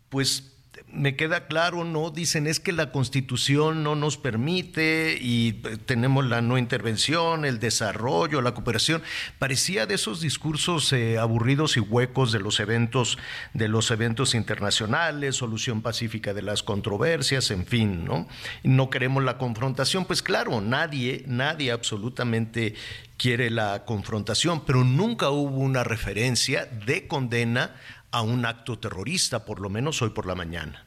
[0.08, 0.55] pues
[0.92, 2.10] me queda claro, ¿no?
[2.10, 7.58] Dicen es que la constitución no nos permite y eh, tenemos la no intervención, el
[7.58, 9.02] desarrollo, la cooperación.
[9.38, 13.18] Parecía de esos discursos eh, aburridos y huecos de los eventos,
[13.52, 18.26] de los eventos internacionales, solución pacífica de las controversias, en fin, ¿no?
[18.62, 22.74] No queremos la confrontación, pues claro, nadie, nadie absolutamente
[23.16, 27.74] quiere la confrontación, pero nunca hubo una referencia de condena
[28.16, 30.86] a un acto terrorista, por lo menos hoy por la mañana.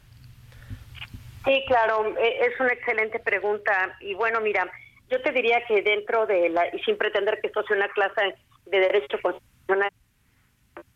[1.44, 3.96] Sí, claro, e, es una excelente pregunta.
[4.00, 4.68] Y bueno, mira,
[5.08, 8.34] yo te diría que dentro de la, y sin pretender que esto sea una clase
[8.66, 9.92] de derecho constitucional,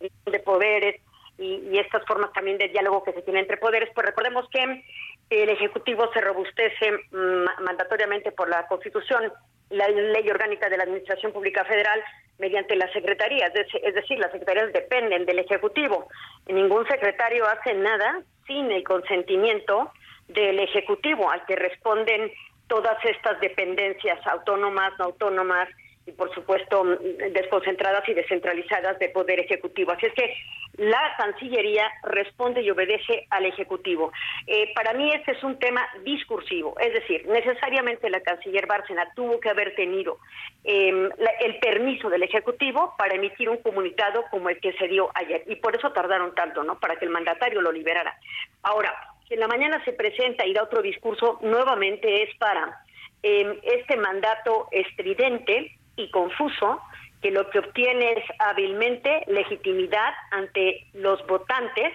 [0.01, 1.01] de poderes
[1.39, 4.85] y, estas formas también de diálogo que se tiene entre poderes, pues recordemos que
[5.31, 9.33] el Ejecutivo se robustece mm, mandatoriamente por la Constitución,
[9.71, 12.03] la Ley Orgánica de la Administración Pública Federal,
[12.39, 16.09] mediante las secretarías, es decir, las secretarías dependen del Ejecutivo.
[16.47, 19.93] Ningún secretario hace nada sin el consentimiento
[20.29, 22.33] del Ejecutivo, al que responden
[22.67, 25.69] todas estas dependencias autónomas, no autónomas,
[26.07, 26.85] y por supuesto
[27.33, 29.93] desconcentradas y descentralizadas de poder ejecutivo.
[29.93, 30.35] Así es que
[30.77, 34.13] la Cancillería responde y obedece al Ejecutivo.
[34.47, 39.39] Eh, para mí este es un tema discursivo, es decir, necesariamente la Canciller Bárcena tuvo
[39.39, 40.19] que haber tenido
[40.65, 45.45] em, el permiso del Ejecutivo para emitir un comunicado como el que se dio ayer
[45.47, 46.81] y por eso tardaron tanto, ¿no?
[46.81, 48.19] Para que el mandatario lo liberara.
[48.63, 48.93] Ahora,
[49.29, 52.81] si en la mañana se presenta y da otro discurso, nuevamente es para
[53.23, 56.81] em, este mandato estridente y confuso
[57.23, 61.93] que lo que obtiene es hábilmente legitimidad ante los votantes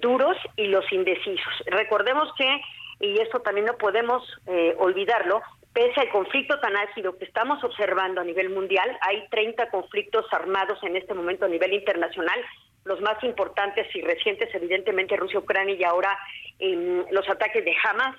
[0.00, 1.54] duros y los indecisos.
[1.66, 2.60] Recordemos que,
[2.98, 5.42] y esto también no podemos eh, olvidarlo,
[5.72, 10.78] pese al conflicto tan ácido que estamos observando a nivel mundial, hay 30 conflictos armados
[10.82, 12.40] en este momento a nivel internacional,
[12.84, 16.18] los más importantes y recientes, evidentemente Rusia, Ucrania y ahora
[16.58, 18.16] em, los ataques de Hamas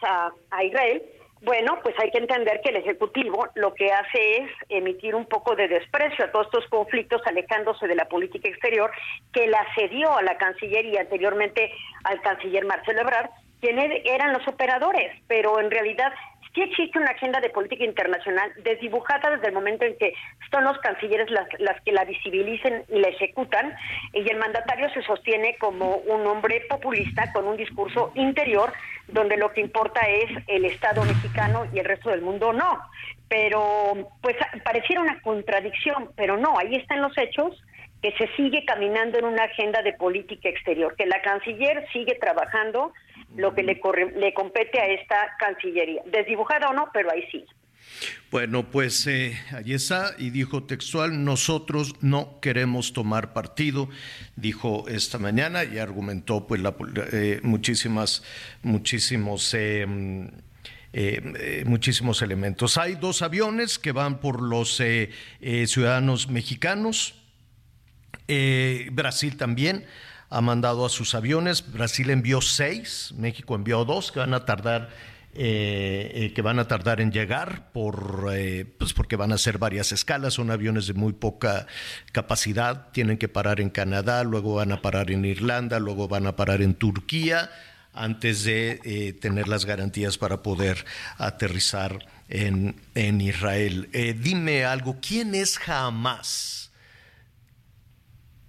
[0.52, 1.04] a Israel,
[1.46, 5.56] bueno, pues hay que entender que el Ejecutivo lo que hace es emitir un poco
[5.56, 8.92] de desprecio a todos estos conflictos, alejándose de la política exterior
[9.32, 11.72] que la cedió a la Cancillería anteriormente
[12.04, 13.30] al canciller Marcelo Ebrard,
[13.62, 16.12] quienes eran los operadores, pero en realidad
[16.56, 20.14] sí existe una agenda de política internacional desdibujada desde el momento en que
[20.50, 23.76] son los cancilleres las, las que la visibilicen y la ejecutan,
[24.14, 28.72] y el mandatario se sostiene como un hombre populista con un discurso interior
[29.08, 32.80] donde lo que importa es el Estado mexicano y el resto del mundo no.
[33.28, 37.62] Pero pues pareciera una contradicción, pero no, ahí están los hechos
[38.02, 42.94] que se sigue caminando en una agenda de política exterior, que la canciller sigue trabajando
[43.36, 43.82] lo que le,
[44.16, 46.02] le compete a esta Cancillería.
[46.06, 47.46] Desdibujada o no, pero ahí sí.
[48.32, 53.90] Bueno, pues eh, allí está y dijo textual, nosotros no queremos tomar partido,
[54.36, 56.76] dijo esta mañana y argumentó pues la,
[57.12, 58.24] eh, muchísimas,
[58.62, 59.54] muchísimos...
[59.54, 59.86] Eh,
[61.66, 62.78] muchísimos elementos.
[62.78, 64.82] Hay dos aviones que van por los
[65.66, 67.22] ciudadanos mexicanos.
[68.94, 69.86] Brasil también
[70.36, 71.72] ha mandado a sus aviones.
[71.72, 74.90] Brasil envió seis, México envió dos que van a tardar
[75.38, 79.58] eh, eh, que van a tardar en llegar por, eh, pues porque van a ser
[79.58, 81.68] varias escalas, son aviones de muy poca
[82.14, 86.38] capacidad, tienen que parar en Canadá, luego van a parar en Irlanda, luego van a
[86.38, 87.50] parar en Turquía
[87.94, 90.86] antes de tener las garantías para poder
[91.18, 93.90] aterrizar en, en Israel.
[94.22, 96.65] dime algo, ¿quién es Hamas?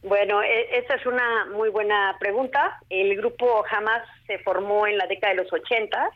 [0.06, 2.78] Bueno, e, esa es una muy buena pregunta.
[2.88, 6.10] El grupo Hamas se formó en la década de los 80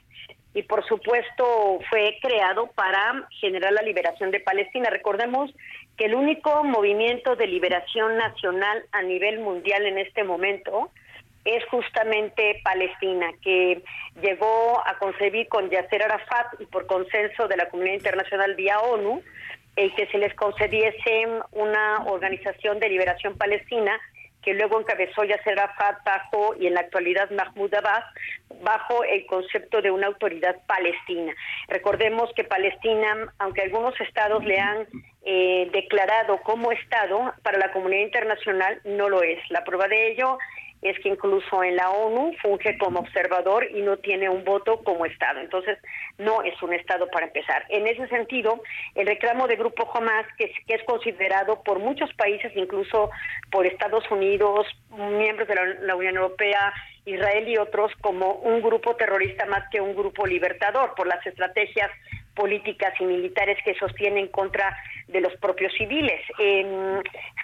[0.54, 4.90] y por supuesto fue creado para generar la liberación de Palestina.
[4.90, 5.50] Recordemos
[5.96, 10.92] que el único movimiento de liberación nacional a nivel mundial en este momento
[11.44, 13.82] es justamente Palestina, que
[14.22, 19.20] llegó a concebir con Yasser Arafat y por consenso de la comunidad internacional vía ONU,
[19.76, 23.98] el que se les concediese una organización de liberación palestina
[24.42, 28.04] que luego encabezó Yasser Arafat bajo y en la actualidad Mahmoud Abbas
[28.62, 31.34] bajo el concepto de una autoridad palestina.
[31.68, 34.86] Recordemos que Palestina, aunque algunos estados le han
[35.24, 39.38] eh, declarado como estado, para la comunidad internacional no lo es.
[39.50, 40.38] La prueba de ello
[40.82, 45.04] es que incluso en la ONU funge como observador y no tiene un voto como
[45.04, 45.40] Estado.
[45.40, 45.78] Entonces,
[46.20, 47.64] no es un Estado para empezar.
[47.68, 48.62] En ese sentido,
[48.94, 53.10] el reclamo de Grupo Hamas, que es, considerado por muchos países, incluso
[53.50, 56.72] por Estados Unidos, miembros de la Unión Europea,
[57.06, 61.90] Israel y otros, como un grupo terrorista más que un grupo libertador, por las estrategias
[62.40, 64.74] políticas y militares que sostienen contra
[65.08, 66.22] de los propios civiles.
[66.38, 66.64] Eh,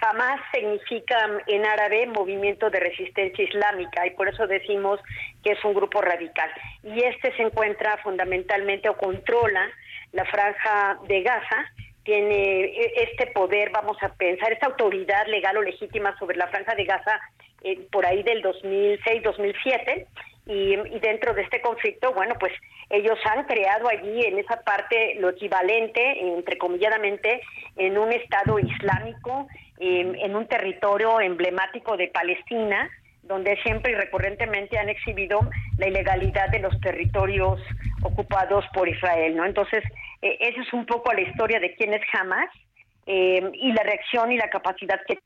[0.01, 4.99] Hamas significa en árabe movimiento de resistencia islámica y por eso decimos
[5.43, 6.49] que es un grupo radical.
[6.81, 9.69] Y este se encuentra fundamentalmente o controla
[10.13, 11.71] la franja de Gaza,
[12.03, 16.73] tiene e, este poder, vamos a pensar, esta autoridad legal o legítima sobre la franja
[16.73, 17.19] de Gaza
[17.63, 20.07] eh, por ahí del 2006-2007
[20.47, 22.53] y, dentro de este conflicto, bueno, pues
[22.89, 27.41] ellos han creado allí en esa parte lo equivalente, entrecomilladamente,
[27.75, 29.47] en un Estado islámico,
[29.79, 32.89] en un territorio emblemático de Palestina,
[33.27, 35.39] donde siempre y recurrentemente han exhibido
[35.77, 37.61] la ilegalidad de los territorios
[38.01, 39.45] ocupados por Israel, ¿no?
[39.45, 39.83] Entonces,
[40.21, 42.49] eh, esa es un poco la historia de quién es Hamas
[43.05, 45.19] eh, y la reacción y la capacidad que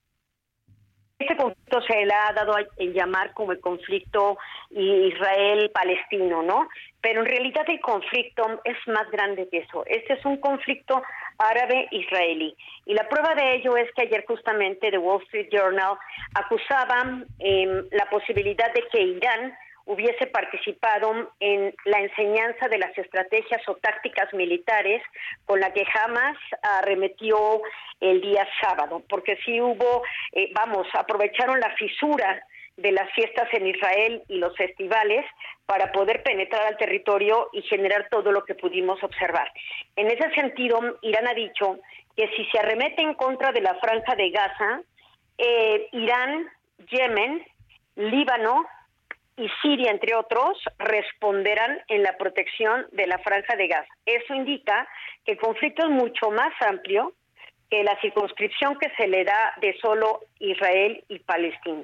[1.21, 4.37] este conflicto se le ha dado a llamar como el conflicto
[4.69, 6.67] Israel-Palestino, ¿no?
[7.01, 9.83] Pero en realidad el conflicto es más grande que eso.
[9.85, 11.01] Este es un conflicto
[11.37, 12.55] árabe-israelí.
[12.85, 15.97] Y la prueba de ello es que ayer justamente The Wall Street Journal
[16.35, 19.53] acusaba eh, la posibilidad de que Irán
[19.85, 25.01] hubiese participado en la enseñanza de las estrategias o tácticas militares
[25.45, 27.61] con la que jamás arremetió
[27.99, 30.03] el día sábado, porque sí hubo,
[30.33, 32.43] eh, vamos, aprovecharon la fisura
[32.77, 35.25] de las fiestas en Israel y los festivales
[35.65, 39.51] para poder penetrar al territorio y generar todo lo que pudimos observar.
[39.95, 41.79] En ese sentido, Irán ha dicho
[42.15, 44.81] que si se arremete en contra de la franja de Gaza,
[45.37, 46.49] eh, Irán,
[46.89, 47.45] Yemen,
[47.95, 48.65] Líbano,
[49.37, 53.93] y Siria, entre otros, responderán en la protección de la franja de Gaza.
[54.05, 54.87] Eso indica
[55.25, 57.13] que el conflicto es mucho más amplio
[57.69, 61.83] que la circunscripción que se le da de solo Israel y Palestina.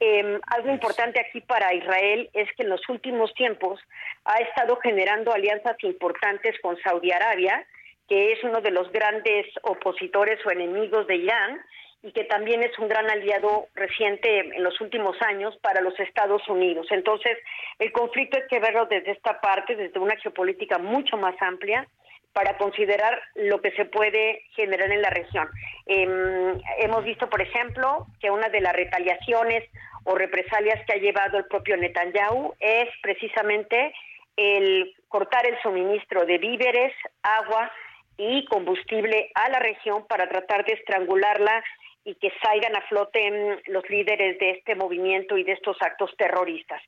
[0.00, 3.80] Em, algo importante aquí para Israel es que en los últimos tiempos
[4.24, 7.64] ha estado generando alianzas importantes con Saudi Arabia,
[8.08, 11.60] que es uno de los grandes opositores o enemigos de Irán,
[12.02, 16.46] y que también es un gran aliado reciente en los últimos años para los Estados
[16.48, 16.86] Unidos.
[16.90, 17.36] Entonces,
[17.78, 21.86] el conflicto hay que verlo desde esta parte, desde una geopolítica mucho más amplia,
[22.32, 25.48] para considerar lo que se puede generar en la región.
[25.86, 29.68] Em, hemos visto, por ejemplo, que una de las retaliaciones
[30.04, 33.92] o represalias que ha llevado el propio Netanyahu es precisamente
[34.36, 37.70] el cortar el suministro de víveres, agua
[38.16, 41.64] y combustible a la región para tratar de estrangularla
[42.04, 46.10] y que salgan a flote mm, los líderes de este movimiento y de estos actos
[46.16, 46.80] terroristas.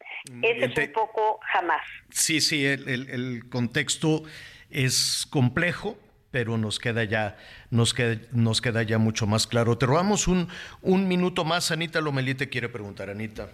[0.43, 1.83] Ese es un poco jamás.
[2.11, 4.23] Sí, sí, el, el, contexto
[4.71, 5.99] es complejo,
[6.31, 7.37] pero nos queda ya,
[7.71, 9.77] nos queda, nos queda ya mucho más claro.
[9.77, 10.49] Te robamos un,
[10.81, 13.51] un minuto más, Anita Lomelí te quiere preguntar, Anita.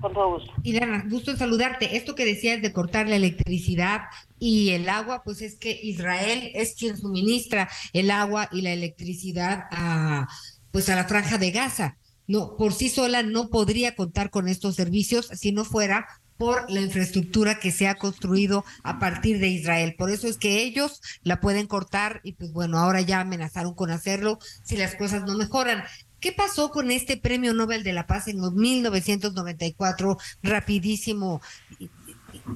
[0.00, 0.52] Con todo gusto.
[0.62, 1.96] Ileana, gusto en saludarte.
[1.96, 4.02] Esto que decías de cortar la electricidad
[4.38, 9.64] y el agua, pues es que Israel es quien suministra el agua y la electricidad
[9.70, 10.28] a
[10.70, 11.96] pues a la franja de Gaza.
[12.26, 16.06] No, por sí sola no podría contar con estos servicios si no fuera
[16.40, 19.94] por la infraestructura que se ha construido a partir de Israel.
[19.98, 23.90] Por eso es que ellos la pueden cortar y pues bueno, ahora ya amenazaron con
[23.90, 25.82] hacerlo si las cosas no mejoran.
[26.20, 30.18] ¿Qué pasó con este Premio Nobel de la Paz en 1994?
[30.42, 31.40] Rapidísimo.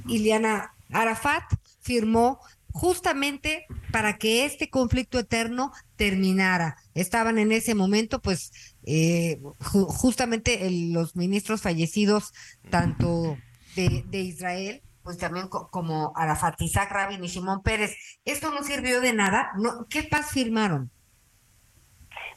[0.07, 1.45] Iliana Arafat
[1.81, 2.41] firmó
[2.75, 6.77] justamente para que este conflicto eterno terminara.
[6.95, 12.33] Estaban en ese momento, pues, eh, justamente los ministros fallecidos,
[12.71, 13.39] tanto
[13.77, 17.95] de, Israel, pues también como Arafat, Isaac Rabin y Simón Pérez.
[18.25, 19.53] ¿Esto no sirvió de nada?
[19.57, 20.91] No, ¿Qué paz firmaron?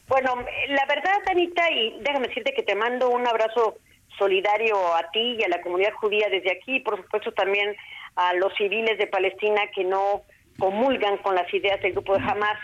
[0.08, 0.36] Bueno,
[0.68, 3.76] la verdad, Anita, y déjame decirte que te mando un abrazo
[4.18, 7.76] solidario a ti y a la comunidad judía desde aquí, por supuesto también
[8.16, 10.22] a los civiles de Palestina que no
[10.58, 12.58] comulgan con las ideas del grupo de Hamas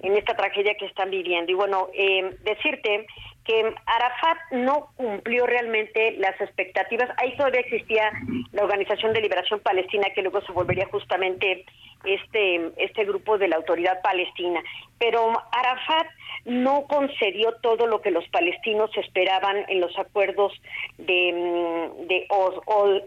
[0.00, 1.50] en esta tragedia que están viviendo.
[1.50, 3.06] Y bueno, eh, decirte
[3.44, 7.10] que Arafat no cumplió realmente las expectativas.
[7.16, 8.12] Ahí todavía existía
[8.52, 11.64] la Organización de Liberación Palestina, que luego se volvería justamente
[12.04, 14.62] este, este grupo de la autoridad palestina.
[14.98, 16.06] Pero Arafat
[16.44, 20.52] no concedió todo lo que los palestinos esperaban en los acuerdos
[20.98, 22.26] de, mm, de,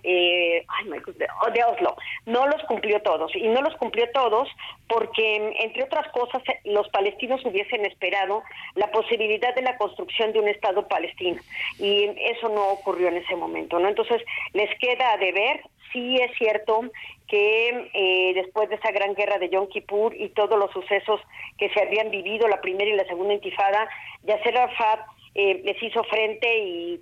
[0.04, 0.66] eh,
[1.54, 1.96] de Oslo.
[2.26, 3.36] No los cumplió todos.
[3.36, 4.50] Y no los cumplió todos
[4.88, 8.44] porque, entre otras cosas, los palestinos hubiesen esperado
[8.76, 11.42] la posibilidad de la construcción de un Estado palestino.
[11.80, 13.80] Y eso no ocurrió en ese momento.
[13.80, 13.88] ¿no?
[13.88, 14.22] Entonces,
[14.54, 15.62] les queda de ver
[15.94, 16.82] sí es cierto
[17.28, 21.22] que eh, después de esa gran guerra de Yom Kippur y todos los sucesos
[21.58, 23.88] que se habían vivido, la primera y la segunda intifada,
[24.24, 25.00] Yasser Arafat
[25.36, 27.02] eh, les hizo frente y,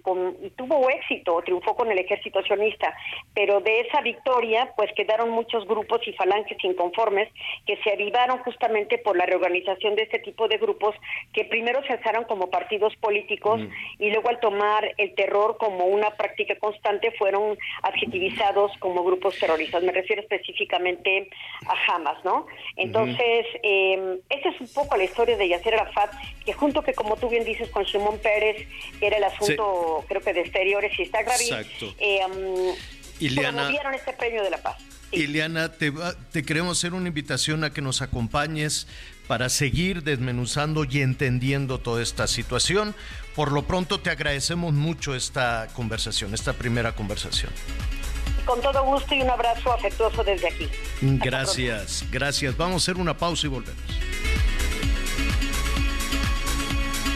[0.56, 2.96] tuvo éxito, triunfó con el ejército sionista,
[3.34, 7.30] pero de esa victoria pues quedaron muchos grupos y falanges inconformes
[7.66, 10.96] que se avivaron justamente por la reorganización de este tipo de grupos
[11.34, 13.62] que primero se alzaron como partidos políticos
[14.00, 19.84] y luego al tomar el terror como una práctica constante fueron adjetivizados como grupos terroristas.
[19.84, 21.30] Me refiero específicamente
[21.68, 22.46] a Hamas, ¿no?
[22.78, 26.12] Entonces, eh, esa es un poco la historia de Yasser Arafat,
[26.46, 28.68] que junto que como tú bien dices con Shimon Pérez,
[29.00, 31.66] era el asunto, creo que de exteriores y está grave.
[32.00, 32.76] Eh, um,
[33.20, 34.78] Ileana, este premio de la paz.
[35.12, 35.92] Ileana, te,
[36.32, 38.88] te queremos hacer una invitación a que nos acompañes
[39.28, 42.96] para seguir desmenuzando y entendiendo toda esta situación.
[43.36, 47.52] Por lo pronto te agradecemos mucho esta conversación, esta primera conversación.
[48.46, 50.68] Con todo gusto y un abrazo afectuoso desde aquí.
[51.02, 52.58] Gracias, gracias.
[52.58, 53.82] Vamos a hacer una pausa y volvemos.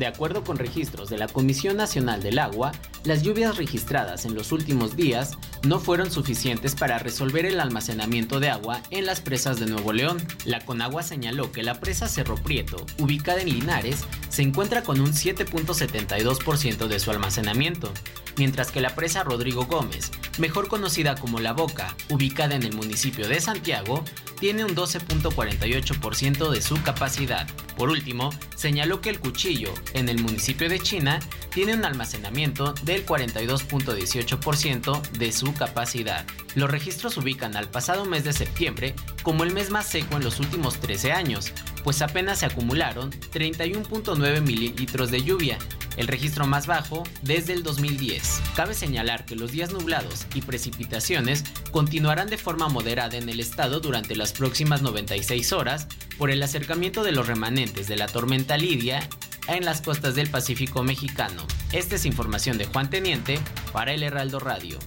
[0.00, 2.72] De acuerdo con registros de la Comisión Nacional del Agua,
[3.04, 8.50] las lluvias registradas en los últimos días no fueron suficientes para resolver el almacenamiento de
[8.50, 10.18] agua en las presas de Nuevo León.
[10.44, 15.12] La Conagua señaló que la presa Cerro Prieto, ubicada en Linares, se encuentra con un
[15.12, 17.92] 7.72% de su almacenamiento,
[18.36, 23.28] mientras que la presa Rodrigo Gómez, mejor conocida como La Boca, ubicada en el municipio
[23.28, 24.04] de Santiago,
[24.38, 27.46] tiene un 12.48% de su capacidad.
[27.76, 31.20] Por último, señaló que el Cuchillo, en el municipio de China,
[31.50, 36.24] tiene un almacenamiento del 42.18% de su capacidad.
[36.54, 40.40] Los registros ubican al pasado mes de septiembre como el mes más seco en los
[40.40, 41.52] últimos 13 años,
[41.84, 45.58] pues apenas se acumularon 31.9 mililitros de lluvia,
[45.96, 48.42] el registro más bajo desde el 2010.
[48.54, 53.80] Cabe señalar que los días nublados y precipitaciones continuarán de forma moderada en el estado
[53.80, 59.08] durante las próximas 96 horas por el acercamiento de los remanentes de la tormenta Lidia
[59.56, 61.46] en las costas del Pacífico mexicano.
[61.72, 63.38] Esta es información de Juan Teniente
[63.72, 64.78] para el Heraldo Radio.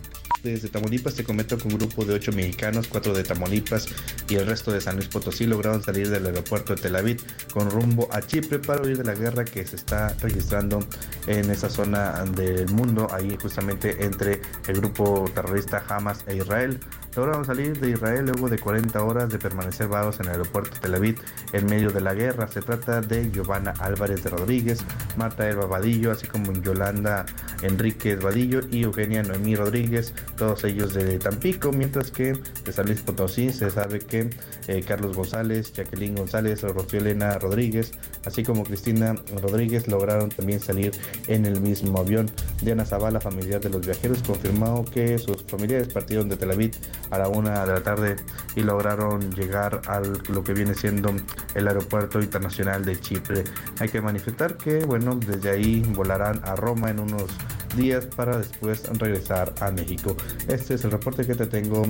[0.41, 3.87] desde Tamaulipas te comento que un grupo de ocho mexicanos, cuatro de Tamaulipas
[4.29, 7.21] y el resto de San Luis Potosí lograron salir del aeropuerto de Tel Aviv
[7.53, 10.79] con rumbo a Chipre para huir de la guerra que se está registrando
[11.27, 16.79] en esa zona del mundo, ahí justamente entre el grupo terrorista Hamas e Israel
[17.15, 20.95] lograron salir de Israel luego de 40 horas de permanecer varados en el aeropuerto Tel
[20.95, 21.19] Aviv
[21.51, 22.47] en medio de la guerra.
[22.47, 24.83] Se trata de Giovanna Álvarez de Rodríguez,
[25.17, 27.25] Marta Elba Vadillo, así como Yolanda
[27.61, 32.33] Enríquez Vadillo y Eugenia Noemí Rodríguez, todos ellos de Tampico, mientras que
[32.65, 34.29] de San Luis Potosí se sabe que
[34.67, 37.91] eh, Carlos González, Jacqueline González, Rocío Elena Rodríguez,
[38.25, 40.91] así como Cristina Rodríguez lograron también salir
[41.27, 42.29] en el mismo avión.
[42.61, 46.71] Diana Zavala, familiar de los viajeros, confirmó que sus familiares partieron de Tel Aviv
[47.13, 48.15] a la una de la tarde
[48.55, 51.13] y lograron llegar a lo que viene siendo
[51.55, 53.43] el aeropuerto internacional de Chipre.
[53.79, 57.31] Hay que manifestar que, bueno, desde ahí volarán a Roma en unos
[57.75, 60.15] días para después regresar a México.
[60.47, 61.83] Este es el reporte que te tengo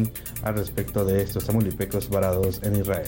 [0.44, 3.08] al respecto de estos amulipecos varados en Israel.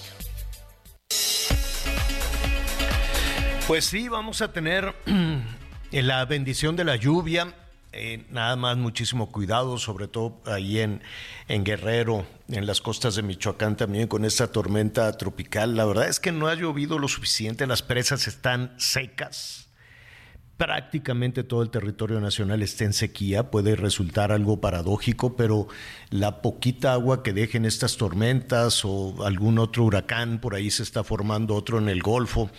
[3.67, 4.93] Pues sí, vamos a tener
[5.91, 7.53] la bendición de la lluvia.
[7.93, 11.01] Eh, nada más muchísimo cuidado, sobre todo ahí en,
[11.47, 15.75] en Guerrero, en las costas de Michoacán también con esta tormenta tropical.
[15.75, 19.67] La verdad es que no ha llovido lo suficiente, las presas están secas.
[20.55, 25.67] Prácticamente todo el territorio nacional está en sequía, puede resultar algo paradójico, pero
[26.11, 31.03] la poquita agua que dejen estas tormentas o algún otro huracán, por ahí se está
[31.03, 32.51] formando otro en el Golfo,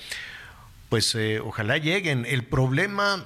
[0.93, 2.27] pues eh, ojalá lleguen.
[2.29, 3.25] El problema,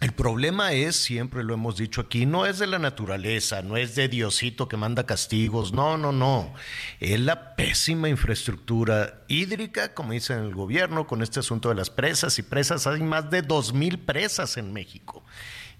[0.00, 3.94] el problema es, siempre lo hemos dicho aquí, no es de la naturaleza, no es
[3.94, 6.52] de Diosito que manda castigos, no, no, no.
[7.00, 12.38] Es la pésima infraestructura hídrica, como dicen el gobierno, con este asunto de las presas
[12.38, 12.86] y presas.
[12.86, 15.24] Hay más de dos mil presas en México.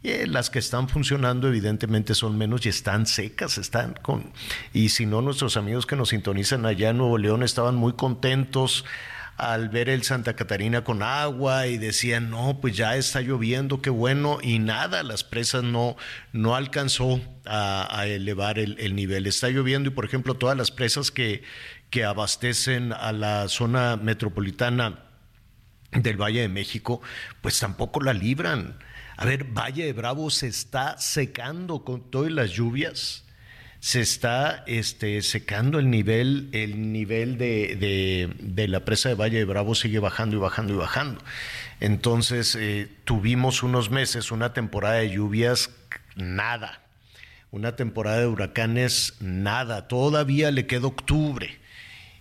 [0.03, 4.33] Y eh, las que están funcionando evidentemente son menos y están secas, están con...
[4.73, 8.87] Y si no, nuestros amigos que nos sintonizan allá en Nuevo León estaban muy contentos
[9.39, 13.89] al ver el Santa Catarina con agua y decían, no, pues ya está lloviendo, qué
[13.89, 15.97] bueno, y nada, las presas no,
[16.33, 19.29] no alcanzó a, elevar el, nivel.
[19.29, 21.45] Está lloviendo y, por ejemplo, todas las presas que,
[21.89, 25.05] que abastecen a la zona metropolitana
[25.93, 27.01] del Valle de México,
[27.41, 28.77] pues tampoco la libran.
[29.17, 33.25] A ver, Valle de Bravo se está secando con todas las lluvias
[33.81, 39.45] se está este, secando el nivel, el nivel de, de, la presa de Valle de
[39.45, 41.23] Bravo sigue bajando y bajando y bajando.
[41.81, 45.71] Entonces eh, tuvimos unos meses, una temporada de lluvias,
[46.17, 46.83] nada.
[47.51, 49.89] Una temporada de huracanes, nada.
[49.89, 51.59] Todavía le queda octubre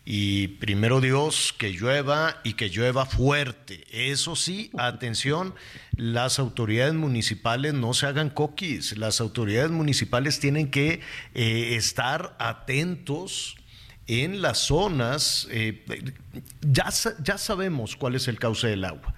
[0.09, 3.83] y primero Dios que llueva y que llueva fuerte.
[3.91, 5.53] Eso sí, atención,
[5.97, 11.01] las autoridades municipales no se hagan coquis, las autoridades municipales tienen que
[11.33, 13.57] eh, estar atentos
[14.05, 15.83] en las zonas, eh,
[16.61, 16.89] ya,
[17.21, 19.15] ya sabemos cuál es el cauce del agua.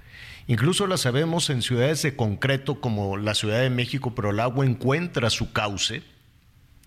[0.47, 4.65] Incluso la sabemos en ciudades de concreto como la Ciudad de México, pero el agua
[4.65, 6.01] encuentra su cauce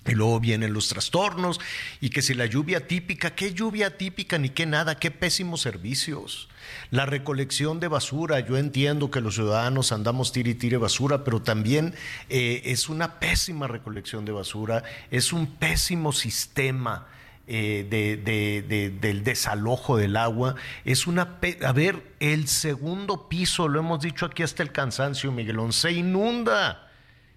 [0.04, 1.60] y luego vienen los trastornos
[2.00, 6.48] y que si la lluvia típica, qué lluvia típica ni qué nada, qué pésimos servicios.
[6.90, 11.42] La recolección de basura, yo entiendo que los ciudadanos andamos tire y tire basura, pero
[11.42, 11.94] también
[12.28, 17.06] eh, es una pésima recolección de basura, es un pésimo sistema.
[17.48, 20.54] Eh, del desalojo del agua.
[20.84, 21.38] Es una...
[21.64, 26.88] A ver, el segundo piso, lo hemos dicho aquí hasta el cansancio, Miguelón, se inunda.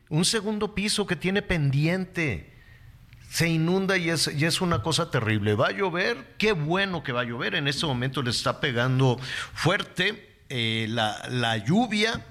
[0.10, 2.55] Un segundo piso que tiene pendiente
[3.36, 5.56] se inunda y es, y es una cosa terrible.
[5.56, 7.56] Va a llover, qué bueno que va a llover.
[7.56, 9.20] En este momento le está pegando
[9.53, 12.26] fuerte eh, la, lluvia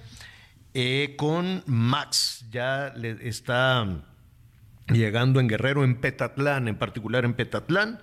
[0.73, 2.47] eh, con Max.
[2.51, 3.87] Ya le está
[4.87, 8.01] llegando en Guerrero, en Petatlán, en particular en Petatlán.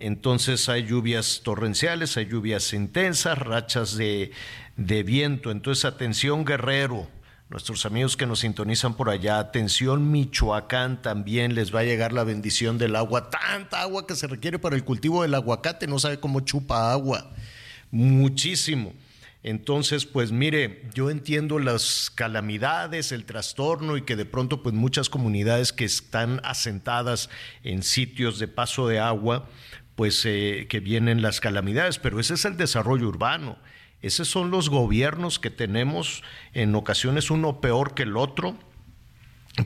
[0.00, 4.32] Entonces hay lluvias torrenciales, hay lluvias intensas, rachas de,
[4.76, 5.52] de viento.
[5.52, 7.08] Entonces atención Guerrero
[7.52, 12.24] nuestros amigos que nos sintonizan por allá, atención Michoacán, también les va a llegar la
[12.24, 16.18] bendición del agua, tanta agua que se requiere para el cultivo del aguacate, no sabe
[16.18, 17.30] cómo chupa agua,
[17.90, 18.94] muchísimo.
[19.42, 25.10] Entonces, pues mire, yo entiendo las calamidades, el trastorno y que de pronto pues muchas
[25.10, 27.28] comunidades que están asentadas
[27.64, 29.48] en sitios de paso de agua,
[29.94, 33.58] pues eh, que vienen las calamidades, pero ese es el desarrollo urbano.
[34.02, 36.22] Esos son los gobiernos que tenemos,
[36.52, 38.58] en ocasiones uno peor que el otro,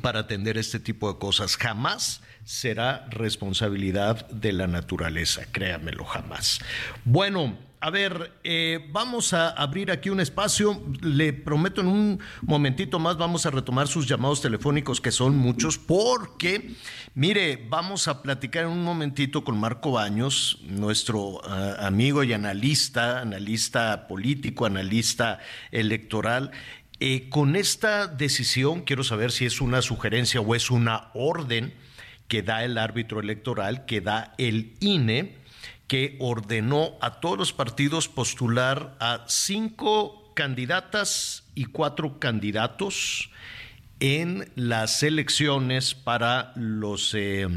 [0.02, 1.56] para atender este tipo de cosas.
[1.56, 6.60] Jamás será responsabilidad de la naturaleza, créamelo, jamás.
[7.04, 10.82] Bueno, a ver, eh, vamos a abrir aquí un espacio.
[11.02, 15.78] Le prometo en un momentito más vamos a retomar sus llamados telefónicos, que son muchos,
[15.78, 16.74] porque,
[17.14, 23.20] mire, vamos a platicar en un momentito con Marco Baños, nuestro ah, amigo y analista,
[23.20, 25.38] analista político, analista
[25.70, 26.50] electoral.
[26.98, 31.72] Eh, con esta decisión, quiero saber si es una sugerencia o es una orden
[32.26, 35.45] que da el árbitro electoral, que da el INE
[35.86, 43.30] que ordenó a todos los partidos postular a cinco candidatas y cuatro candidatos
[44.00, 47.48] en las elecciones para los eh,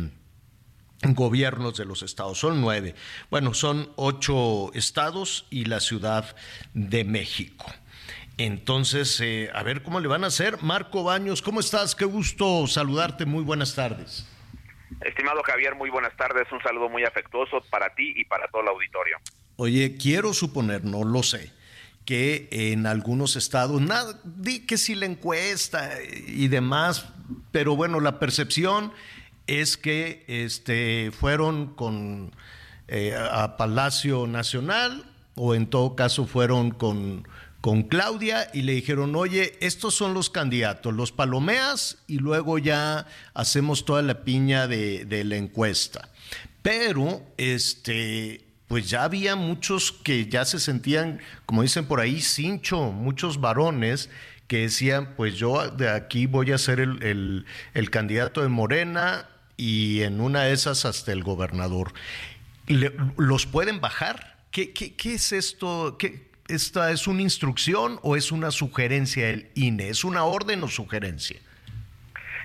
[1.01, 2.39] gobiernos de los estados.
[2.39, 2.95] Son nueve.
[3.29, 6.35] Bueno, son ocho estados y la Ciudad
[6.73, 7.65] de México.
[8.37, 10.61] Entonces, eh, a ver cómo le van a hacer.
[10.61, 11.93] Marco Baños, ¿cómo estás?
[11.93, 13.25] Qué gusto saludarte.
[13.25, 14.25] Muy buenas tardes.
[15.01, 16.51] Estimado Javier, muy buenas tardes.
[16.51, 19.17] Un saludo muy afectuoso para ti y para todo el auditorio.
[19.55, 21.51] Oye, quiero suponer, no lo sé,
[22.05, 23.81] que en algunos estados,
[24.23, 25.91] di que si la encuesta
[26.27, 27.11] y demás,
[27.51, 28.93] pero bueno, la percepción
[29.47, 32.31] es que este, fueron con
[32.87, 37.27] eh, a Palacio Nacional o en todo caso fueron con
[37.61, 43.05] con Claudia y le dijeron, oye, estos son los candidatos, los palomeas y luego ya
[43.33, 46.09] hacemos toda la piña de, la encuesta.
[46.61, 52.91] Pero, este, pues ya había muchos que ya se sentían, como dicen por ahí, cincho,
[52.91, 54.09] muchos varones
[54.47, 57.45] que decían, pues yo de aquí voy a ser el,
[57.91, 59.27] candidato de Morena
[59.57, 61.93] y en una de esas hasta el gobernador.
[63.17, 64.37] ¿Los pueden bajar?
[64.51, 65.97] ¿Qué, qué, qué es esto?
[65.99, 69.89] ¿Qué, ¿Esta es una instrucción o es una sugerencia del INE?
[69.89, 71.39] ¿Es una orden o sugerencia?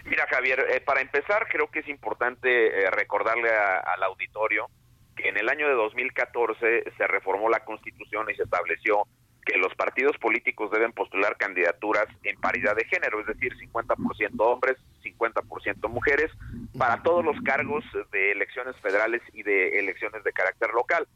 [0.04, 4.68] Mira, Javier, eh, para empezar, creo que es importante eh, recordarle al auditorio
[5.16, 9.06] que en el año de 2014 se reformó la Constitución y se estableció
[9.46, 14.76] que los partidos políticos deben postular candidaturas en paridad de género, es decir, 50% hombres,
[15.02, 16.30] 50% mujeres,
[16.76, 21.08] para todos los cargos de elecciones federales y de elecciones de carácter local.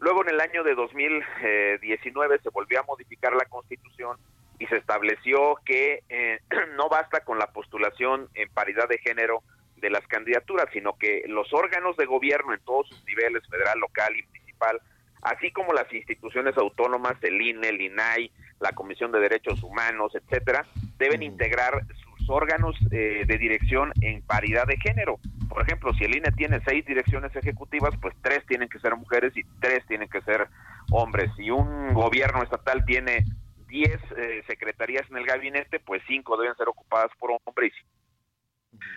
[0.00, 4.16] Luego en el año de 2019 se volvió a modificar la constitución
[4.58, 6.40] y se estableció que eh,
[6.76, 9.42] no basta con la postulación en paridad de género
[9.76, 14.14] de las candidaturas, sino que los órganos de gobierno en todos sus niveles, federal, local
[14.16, 14.80] y municipal,
[15.22, 20.66] así como las instituciones autónomas, el INE, el INAI, la Comisión de Derechos Humanos, etcétera,
[20.98, 21.82] deben integrar
[22.30, 25.18] órganos eh, de dirección en paridad de género.
[25.50, 29.36] Por ejemplo, si el INE tiene seis direcciones ejecutivas, pues tres tienen que ser mujeres
[29.36, 30.46] y tres tienen que ser
[30.92, 31.28] hombres.
[31.36, 33.24] Si un gobierno estatal tiene
[33.66, 37.72] diez eh, secretarías en el gabinete, pues cinco deben ser ocupadas por hombres.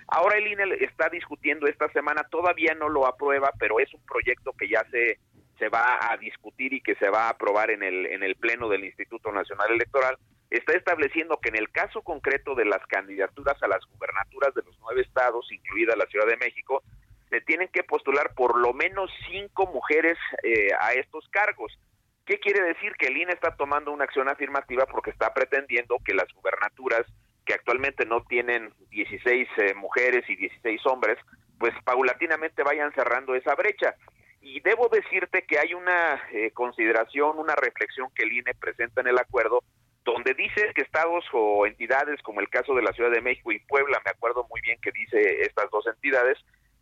[0.08, 4.54] Ahora el INE está discutiendo esta semana, todavía no lo aprueba, pero es un proyecto
[4.54, 5.18] que ya se
[5.58, 8.70] se va a discutir y que se va a aprobar en el en el pleno
[8.70, 10.18] del Instituto Nacional Electoral
[10.58, 14.78] está estableciendo que en el caso concreto de las candidaturas a las gubernaturas de los
[14.80, 16.84] nueve estados, incluida la Ciudad de México,
[17.30, 21.78] se tienen que postular por lo menos cinco mujeres eh, a estos cargos.
[22.26, 22.94] ¿Qué quiere decir?
[22.94, 27.02] Que el INE está tomando una acción afirmativa porque está pretendiendo que las gubernaturas
[27.46, 31.18] que actualmente no tienen 16 eh, mujeres y 16 hombres,
[31.60, 33.96] pues paulatinamente vayan cerrando esa brecha.
[34.40, 39.08] Y debo decirte que hay una eh, consideración, una reflexión que el INE presenta en
[39.08, 39.64] el acuerdo,
[40.06, 43.60] donde dice que estados o entidades, como el caso de la Ciudad de México y
[43.60, 46.38] Puebla, me acuerdo muy bien que dice estas dos entidades,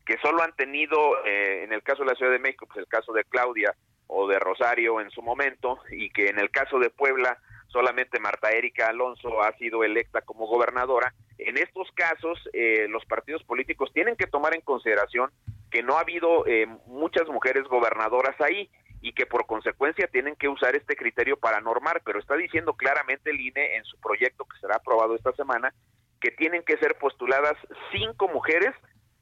[0.05, 2.87] que solo han tenido, eh, en el caso de la Ciudad de México, pues el
[2.87, 3.75] caso de Claudia
[4.07, 7.37] o de Rosario en su momento, y que en el caso de Puebla
[7.67, 11.13] solamente Marta Erika Alonso ha sido electa como gobernadora.
[11.37, 15.31] En estos casos, eh, los partidos políticos tienen que tomar en consideración
[15.69, 18.69] que no ha habido eh, muchas mujeres gobernadoras ahí
[19.01, 23.31] y que por consecuencia tienen que usar este criterio para normar, pero está diciendo claramente
[23.31, 25.73] el INE en su proyecto que será aprobado esta semana
[26.19, 27.57] que tienen que ser postuladas
[27.91, 28.73] cinco mujeres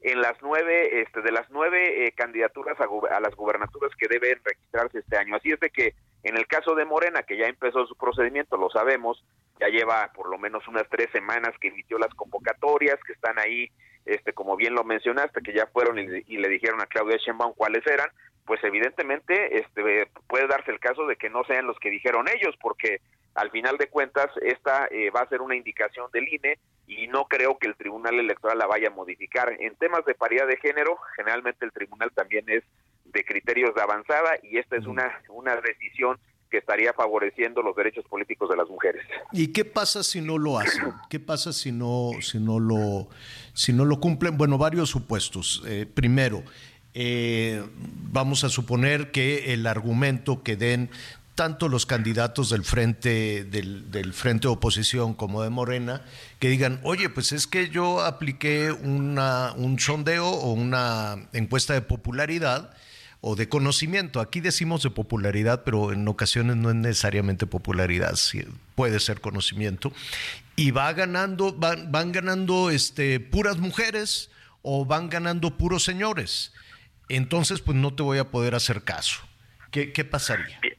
[0.02, 4.98] en las nueve, este, de las nueve eh, candidaturas a, las gubernaturas que deben registrarse
[4.98, 5.36] este año.
[5.36, 8.70] Así es de que en el caso de Morena, que ya empezó su procedimiento, lo
[8.70, 9.22] sabemos,
[9.58, 13.70] ya lleva por lo menos unas tres semanas que emitió las convocatorias, que están ahí,
[14.04, 17.86] este, como bien lo mencionaste, que ya fueron y, le dijeron a Claudia Sheinbaum cuáles
[17.86, 18.08] eran,
[18.44, 22.54] pues evidentemente este, puede darse el caso de que no sean los que dijeron ellos,
[22.60, 23.00] porque
[23.34, 27.26] al final de cuentas esta eh, va a ser una indicación del INE y no
[27.26, 29.56] creo que el Tribunal Electoral la vaya a modificar.
[29.60, 32.64] En temas de paridad de género, generalmente el tribunal también es
[33.04, 36.18] de criterios de avanzada y esta es una, una decisión
[36.50, 39.06] que estaría favoreciendo los derechos políticos de las mujeres.
[39.32, 40.92] ¿Y qué pasa si no lo hacen?
[41.08, 43.08] ¿Qué pasa si no, si no lo,
[43.54, 44.36] si no lo cumplen?
[44.36, 45.62] Bueno, varios supuestos.
[45.66, 46.42] Eh, primero,
[46.94, 47.62] eh,
[48.10, 50.90] vamos a suponer que el argumento que den
[51.34, 56.02] tanto los candidatos del frente del, frente de oposición como de Morena
[56.38, 61.80] que digan oye pues es que yo apliqué una, un sondeo o una encuesta de
[61.80, 62.74] popularidad
[63.20, 64.20] o de conocimiento.
[64.20, 68.18] Aquí decimos de popularidad, pero en ocasiones no es necesariamente popularidad,
[68.74, 69.92] puede ser conocimiento.
[70.56, 74.30] Y va ganando, van, van ganando este, puras mujeres
[74.62, 76.52] o van ganando puros señores.
[77.10, 79.20] Entonces, pues no te voy a poder hacer caso.
[79.72, 80.60] ¿Qué, pasaría?
[80.60, 80.76] Bien,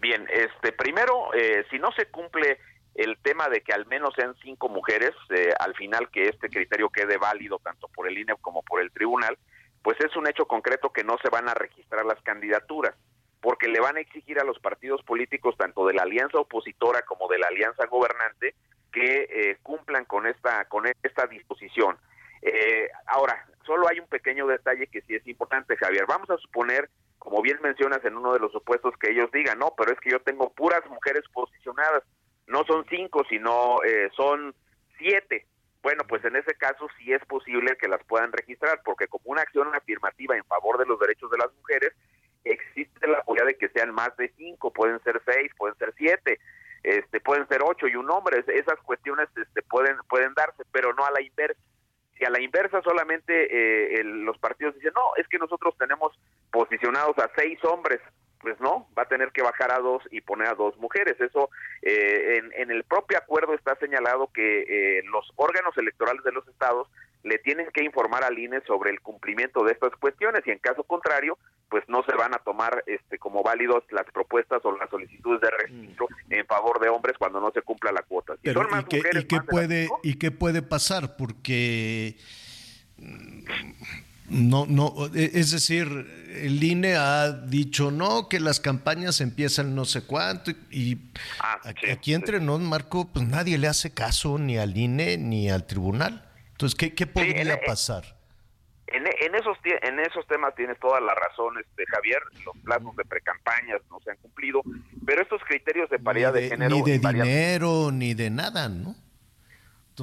[0.00, 2.58] bien, este, primero, eh, si no se cumple
[2.96, 6.90] el tema de que al menos sean cinco mujeres, eh, al final que este criterio
[6.90, 9.38] quede válido tanto por el INE como por el tribunal,
[9.82, 12.96] pues es un hecho concreto que no se van a registrar las candidaturas,
[13.40, 17.28] porque le van a exigir a los partidos políticos, tanto de la alianza opositora como
[17.28, 18.56] de la alianza gobernante,
[18.92, 21.96] que eh, cumplan con esta, con esta disposición.
[22.42, 26.04] Eh, ahora, solo hay un pequeño detalle que sí es importante, Javier.
[26.06, 29.74] Vamos a suponer, como bien mencionas en uno de los supuestos, que ellos digan, no,
[29.76, 32.02] pero es que yo tengo puras mujeres posicionadas.
[32.46, 34.54] No son cinco, sino eh, son
[34.98, 35.46] siete.
[35.82, 39.42] Bueno, pues en ese caso sí es posible que las puedan registrar, porque como una
[39.42, 41.92] acción afirmativa en favor de los derechos de las mujeres,
[42.44, 46.38] existe la posibilidad de que sean más de cinco, pueden ser seis, pueden ser siete,
[46.82, 48.44] este, pueden ser ocho y un hombre.
[48.46, 51.60] Esas cuestiones este, pueden, pueden darse, pero no a la inversa.
[52.18, 56.12] Si a la inversa solamente eh, los partidos dicen, no, es que nosotros tenemos
[56.50, 58.00] posicionados a seis hombres,
[58.40, 61.18] pues no, va a tener que bajar a dos y poner a dos mujeres.
[61.20, 61.48] Eso
[61.80, 64.62] eh, en, el propio acuerdo está señalado que
[64.98, 66.88] eh, los órganos electorales de los estados
[67.24, 70.82] le tienen que informar al INE sobre el cumplimiento de estas cuestiones y en caso
[70.82, 71.38] contrario,
[71.68, 75.50] pues no se van a tomar este como válidos las propuestas o las solicitudes de
[75.50, 76.32] registro mm.
[76.32, 78.34] en favor de hombres cuando no se cumpla la cuota.
[78.42, 81.16] ¿y qué, puede y qué puede pasar?
[81.16, 82.16] Porque
[84.28, 85.86] no, no, e, es decir,
[86.34, 90.98] el INE ha dicho no, que las campañas empiezan no sé cuánto, y
[91.40, 91.60] ah,
[91.92, 96.31] aquí entre nos, Marco, pues nadie le hace caso ni al INE ni al tribunal.
[96.62, 98.04] Entonces, ¿qué, qué podría pasar?
[98.86, 103.04] En, en, esos, en esos temas tienes toda la razón, este, Javier, los plazos de
[103.04, 104.62] precampañas no se han cumplido,
[105.04, 106.76] pero estos criterios de paridad de, género...
[106.76, 108.94] Ni de dinero, ni de nada, ¿no?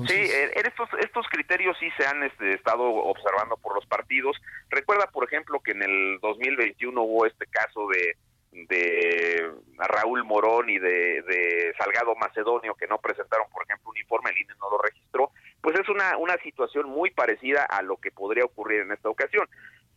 [0.06, 4.36] Sí, en estos, estos criterios sí se han este, estado observando por los partidos.
[4.69, 8.18] Recuerda, por ejemplo, que en el 2021 hubo este caso de,
[8.52, 14.31] de Raúl Morón y de, de, Salgado Macedonio que no presentaron, por ejemplo, un informe,
[14.31, 15.31] el INE no lo registró.
[15.61, 19.48] Pues es una, una situación muy parecida a lo que podría ocurrir en esta ocasión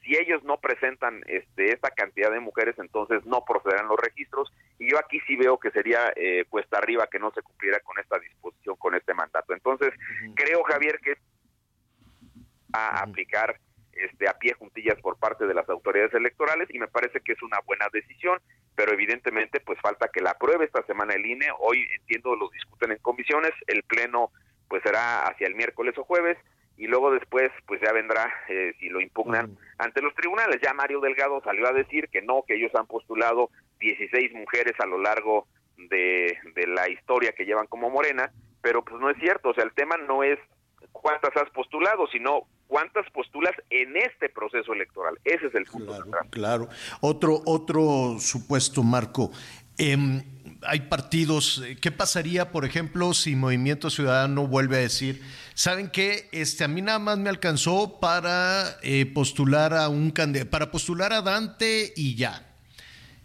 [0.03, 4.53] si ellos no presentan este, esta cantidad de mujeres, entonces no procederán los registros.
[4.79, 7.99] Y yo aquí sí veo que sería eh, cuesta arriba que no se cumpliera con
[7.99, 9.53] esta disposición, con este mandato.
[9.53, 9.93] Entonces,
[10.35, 11.15] creo, Javier, que
[12.73, 13.61] a aplicar
[13.93, 17.43] este, a pie juntillas por parte de las autoridades electorales y me parece que es
[17.43, 18.41] una buena decisión,
[18.75, 21.47] pero evidentemente pues falta que la apruebe esta semana el INE.
[21.61, 24.31] Hoy entiendo lo discuten en comisiones, el pleno
[24.73, 26.39] pues será hacia el miércoles o jueves
[26.79, 30.63] y luego después pues ya vendrá eh, si lo impugnan ante los tribunales.
[30.63, 33.51] Ya Mario Delgado salió a decir que no, que ellos han postulado
[33.81, 35.47] 16 mujeres a lo largo
[35.77, 38.33] de, de la historia que llevan como Morena,
[38.63, 40.39] pero pues no es cierto, o sea, el tema no es
[40.91, 45.19] cuántas has postulado, sino cuántas postulas en este proceso electoral.
[45.23, 45.93] Ese es el punto.
[45.93, 46.69] Claro, claro.
[47.03, 49.33] Otro, otro supuesto, Marco.
[49.79, 50.23] Eh,
[50.67, 51.63] hay partidos.
[51.65, 55.23] Eh, ¿Qué pasaría, por ejemplo, si Movimiento Ciudadano vuelve a decir,
[55.55, 56.29] ¿saben qué?
[56.33, 60.13] Este, a mí nada más me alcanzó para eh, postular a un
[60.51, 62.49] para postular a Dante y ya.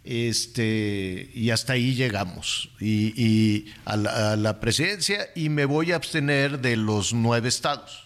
[0.04, 2.74] Este, y hasta ahí llegamos.
[2.80, 8.06] Y, a, la, presidencia, y me voy a abstener de los nueve estados.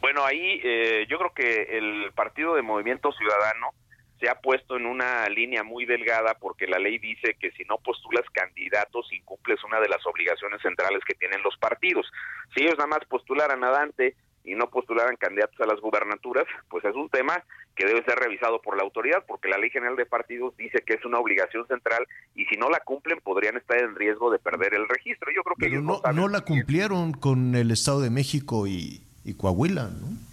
[0.00, 3.74] Bueno, ahí eh, yo creo que el partido de Movimiento Ciudadano
[4.20, 7.78] se ha puesto en una línea muy delgada porque la ley dice que si no
[7.78, 12.06] postulas candidatos incumples una de las obligaciones centrales que tienen los partidos.
[12.54, 14.14] Si ellos nada más postularan a Dante
[14.44, 17.42] y no postularan candidatos a las gubernaturas, pues es un tema
[17.74, 20.94] que debe ser revisado por la autoridad porque la Ley General de Partidos dice que
[20.94, 24.74] es una obligación central y si no la cumplen podrían estar en riesgo de perder
[24.74, 25.30] el registro.
[25.34, 29.34] Yo creo que ellos no, no, la cumplieron con el Estado de México y, y
[29.34, 30.29] Coahuila, ¿no?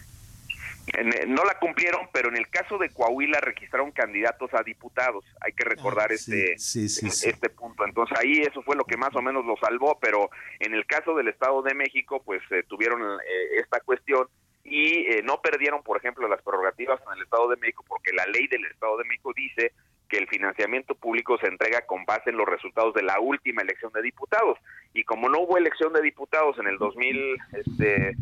[1.28, 5.26] No la cumplieron, pero en el caso de Coahuila registraron candidatos a diputados.
[5.42, 7.86] Hay que recordar ah, este, este punto.
[7.86, 11.16] Entonces ahí eso fue lo que más o menos lo salvó, pero en el caso
[11.16, 14.28] del Estado de México, pues eh, tuvieron eh, esta cuestión
[14.64, 18.26] y eh, no perdieron, por ejemplo, las prerrogativas en el Estado de México, porque la
[18.26, 19.74] ley del Estado de México dice
[20.10, 23.92] que el financiamiento público se entrega con base en los resultados de la última elección
[23.94, 24.58] de diputados.
[24.94, 28.16] Y como no hubo elección de diputados en el 2023 este,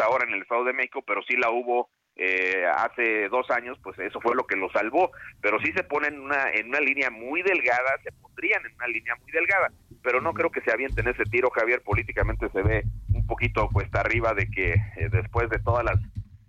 [0.00, 3.98] ahora en el Estado de México, pero sí la hubo eh, hace dos años, pues
[3.98, 5.10] eso fue lo que lo salvó.
[5.40, 8.86] Pero sí se ponen en una, en una línea muy delgada, se pondrían en una
[8.88, 9.70] línea muy delgada.
[10.02, 11.82] Pero no creo que se avienten ese tiro, Javier.
[11.82, 12.82] Políticamente se ve
[13.14, 15.98] un poquito cuesta arriba de que eh, después de todas las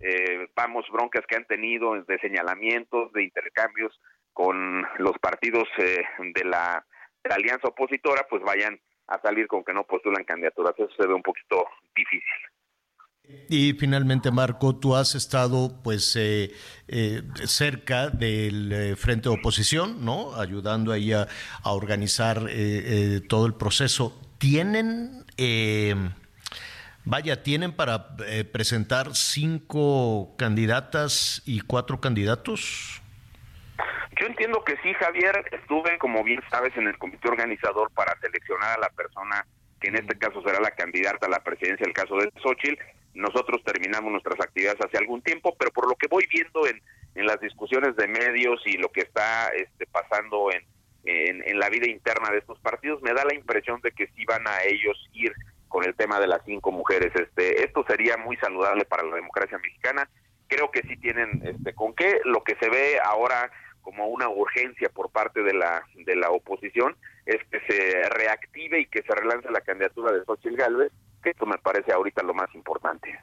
[0.00, 3.98] eh, vamos, broncas que han tenido de señalamientos, de intercambios
[4.32, 6.84] con los partidos eh, de, la,
[7.30, 8.78] alianza opositora, pues vayan
[9.08, 10.74] a salir con que no postulan candidaturas.
[10.76, 11.64] Eso se ve un poquito
[11.94, 12.22] difícil.
[13.48, 16.52] Y finalmente, Marco, tú has estado pues eh,
[16.88, 20.34] eh, cerca del frente de oposición, ¿no?
[20.34, 21.28] Ayudando ahí a,
[21.62, 22.46] a organizar
[23.28, 24.20] todo el proceso.
[24.38, 25.24] ¿Tienen
[27.08, 33.00] Vaya, tienen para eh, presentar cinco candidatas y cuatro candidatos.
[34.20, 35.44] Yo entiendo que sí, Javier.
[35.52, 39.46] Estuve, como bien sabes, en el comité organizador para seleccionar a la persona
[39.80, 42.82] que en este caso será la candidata a la presidencia, el caso de Xochitl.
[43.16, 46.80] Nosotros terminamos nuestras actividades hace algún tiempo, pero por lo que voy viendo en,
[47.14, 52.38] las discusiones de medios y lo que está este, pasando en la vida interna de
[52.38, 55.32] estos partidos, me da la impresión de que sí van a ellos ir
[55.68, 57.12] con el tema de las cinco mujeres.
[57.14, 60.08] Este, esto sería muy saludable para la democracia mexicana.
[60.48, 62.20] Creo que sí tienen este, con qué.
[62.24, 63.50] Lo que se ve ahora
[63.82, 68.86] como una urgencia por parte de la de la oposición es que se reactive y
[68.86, 70.92] que se relance la candidatura de Xochitl Gálvez,
[71.26, 73.18] que esto me parece ahorita lo más importante.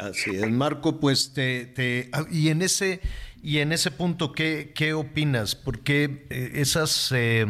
[0.00, 3.00] Así es, Marco, pues te, te ah, y en ese
[3.40, 7.46] y en ese punto qué qué opinas, porque eh, esas eh,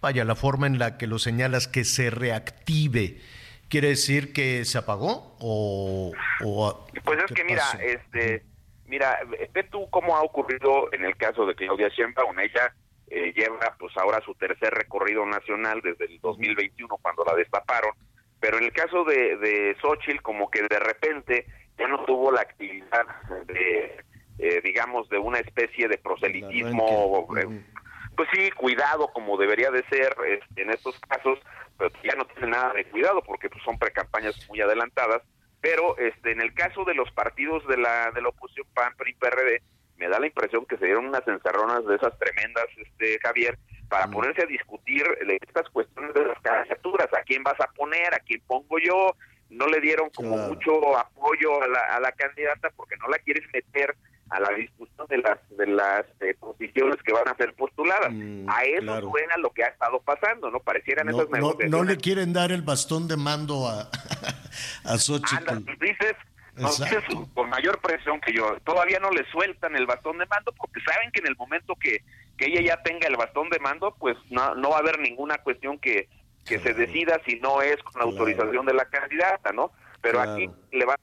[0.00, 3.20] vaya la forma en la que lo señalas que se reactive
[3.68, 6.12] ¿Quiere decir que se apagó o,
[7.04, 8.44] pues es que mira, este,
[8.86, 9.18] mira,
[9.52, 12.72] ve tú cómo ha ocurrido en el caso de Claudia Sheinbaum, ella
[13.08, 17.90] eh, lleva pues ahora su tercer recorrido nacional desde el 2021 cuando la destaparon,
[18.40, 21.46] pero en el caso de, de Xochitl como que de repente
[21.78, 23.06] ya no tuvo la actividad
[23.46, 24.04] de,
[24.38, 27.62] eh, digamos, de una especie de proselitismo, eh,
[28.16, 31.38] pues sí, cuidado como debería de ser este, en estos casos,
[31.76, 35.22] pero ya no tiene nada de cuidado porque pues, son precampañas muy adelantadas.
[35.60, 39.14] Pero este, en el caso de los partidos de la, de la oposición PAN, PRI,
[39.14, 39.62] PRD,
[39.96, 43.58] me da la impresión que se dieron unas encerronas de esas tremendas, este Javier,
[43.88, 45.04] para ponerse a discutir
[45.42, 49.16] estas cuestiones de las candidaturas, a quién vas a poner, a quién pongo yo,
[49.50, 53.44] no le dieron como mucho apoyo a la, a la candidata porque no la quieres
[53.52, 53.94] meter
[54.30, 58.12] a la discusión de las de las eh, posiciones que van a ser postuladas.
[58.12, 60.58] Mm, a eso suena lo que ha estado pasando, ¿no?
[60.60, 61.70] Parecieran esas negociaciones.
[61.70, 63.88] No, le quieren dar el bastón de mando a,
[64.84, 65.64] a Xochitl.
[65.80, 66.14] dices,
[66.56, 67.04] dices
[67.34, 68.56] con mayor presión que yo.
[68.64, 72.02] Todavía no le sueltan el bastón de mando porque saben que en el momento que,
[72.36, 75.38] que ella ya tenga el bastón de mando, pues no, no va a haber ninguna
[75.38, 76.08] cuestión que,
[76.46, 79.72] que se decida si no es con la autorización de la candidata, ¿no?
[80.00, 80.96] Pero aquí le va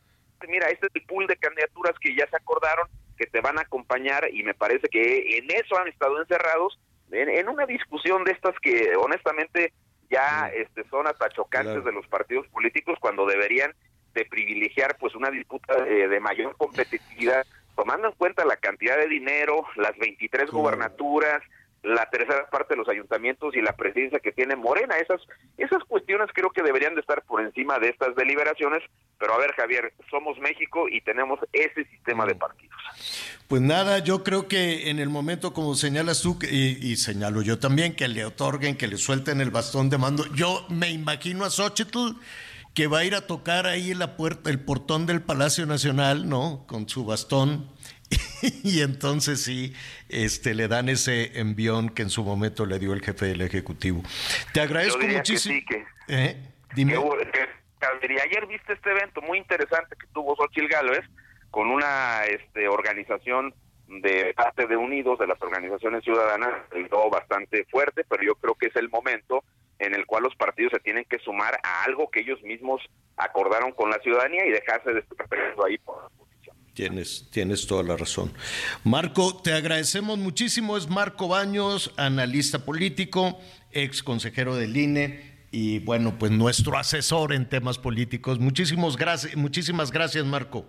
[0.48, 3.62] mira, este es el pool de candidaturas que ya se acordaron que te van a
[3.62, 6.80] acompañar y me parece que en eso han estado encerrados
[7.12, 9.72] en, una discusión de estas que honestamente
[10.10, 13.74] ya este, son hasta chocantes de los partidos políticos cuando deberían
[14.14, 17.46] de privilegiar pues una disputa eh, de mayor competitividad
[17.76, 21.42] tomando en cuenta la cantidad de dinero, las 23 gubernaturas,
[21.84, 24.98] la tercera parte de los ayuntamientos y la presidencia que tiene Morena.
[24.98, 25.22] Esas,
[25.58, 28.82] esas cuestiones creo que deberían de estar por encima de estas deliberaciones,
[29.20, 32.78] pero a ver Javier, somos México y tenemos ese sistema de partidos.
[33.50, 37.96] Pues nada, yo creo que en el momento como señalas tú, y, señalo yo también,
[37.96, 42.16] que le otorguen, que le suelten el bastón de mando, yo me imagino a Xochitl
[42.74, 46.66] que va a ir a tocar ahí la puerta, el portón del Palacio Nacional, ¿no?
[46.68, 47.70] Con su bastón
[48.64, 49.74] y entonces sí,
[50.10, 54.04] este, le dan ese envión que en su momento le dio el jefe del Ejecutivo.
[54.54, 55.60] Te agradezco muchísimo.
[56.08, 56.38] ¿Eh?
[56.76, 56.96] Dime.
[56.96, 61.06] ayer viste este evento muy interesante que tuvo Xochil Gálvez
[61.52, 63.54] con una este, organización
[63.88, 66.50] de parte de Unidos, de las organizaciones ciudadanas,
[67.12, 69.44] bastante fuerte, pero yo creo que es el momento
[69.80, 72.82] en el cual los partidos se tienen que sumar a algo que ellos mismos
[73.18, 76.10] acordaron con la ciudadanía y dejarse de estar peleando ahí por
[76.74, 78.34] Tienes, tienes toda la razón.
[78.84, 80.76] Marco, te agradecemos muchísimo.
[80.76, 83.40] Es Marco Baños, analista político,
[83.72, 88.40] ex consejero del INE y bueno, pues nuestro asesor en temas políticos.
[88.40, 90.66] Muchísimas gracias, muchísimas gracias, Marco.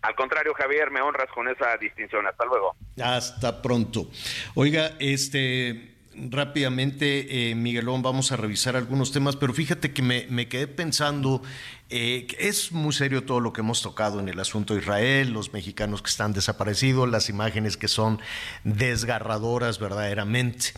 [0.00, 2.26] Al contrario, Javier, me honras con esa distinción.
[2.26, 2.74] Hasta luego.
[3.02, 4.08] Hasta pronto.
[4.54, 5.97] Oiga, este
[6.30, 11.42] rápidamente, eh, Miguelón, vamos a revisar algunos temas, pero fíjate que me, quedé pensando,
[11.90, 15.32] eh, que es muy serio todo lo que hemos tocado en el asunto de Israel,
[15.32, 18.20] los mexicanos que están desaparecidos, las imágenes que son
[18.64, 20.72] desgarradoras verdaderamente.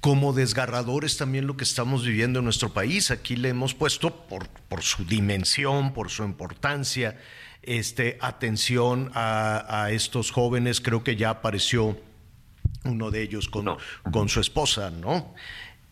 [0.00, 3.10] Como desgarradores también lo que estamos viviendo en nuestro país.
[3.10, 4.48] Aquí le hemos puesto por,
[4.82, 7.18] su dimensión, por su importancia,
[7.62, 10.82] este, atención a estos jóvenes.
[10.82, 11.96] Creo que ya apareció
[12.84, 13.76] uno de ellos con,
[14.10, 15.34] con su esposa, ¿no?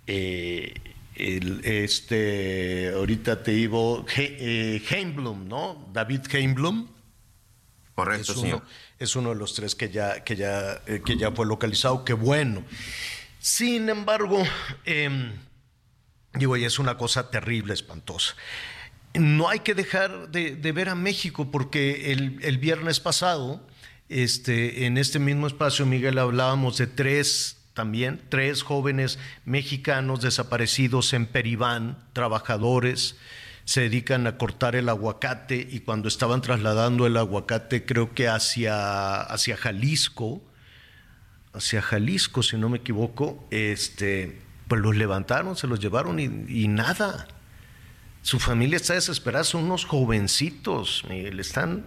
[0.06, 0.74] Eh,
[1.14, 5.89] este, ahorita te digo, eh, Heimblum, ¿no?
[5.93, 6.89] David Heimblum.
[7.94, 8.62] Correcto, es uno,
[8.98, 12.14] Es uno de los tres que ya, que ya, eh, que ya fue localizado, qué
[12.14, 12.64] bueno.
[13.39, 14.43] Sin embargo,
[14.86, 15.32] eh,
[16.32, 18.35] digo, y es una cosa terrible, espantosa.
[19.14, 23.60] No hay que dejar de, ver a México porque el, el viernes pasado
[24.13, 31.27] este, en este mismo espacio, Miguel, hablábamos de tres también, tres jóvenes mexicanos desaparecidos en
[31.27, 33.17] Peribán, trabajadores,
[33.65, 39.23] se dedican a cortar el aguacate y cuando estaban trasladando el aguacate, creo que hacia,
[39.23, 40.43] hacia Jalisco,
[41.53, 46.69] hacia Jalisco, si no me equivoco, este, pues los levantaron, se los llevaron y, y
[46.69, 47.29] nada.
[48.23, 51.85] Su familia está desesperada, son unos jovencitos, Miguel, están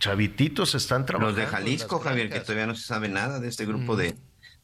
[0.00, 1.38] chavititos están trabajando.
[1.38, 4.16] Los de Jalisco, Javier, que todavía no se sabe nada de este grupo de,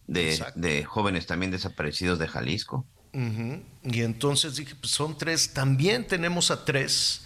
[0.08, 2.84] de, jóvenes también desaparecidos de Jalisco.
[3.12, 7.24] Y entonces dije, pues son tres, también tenemos a tres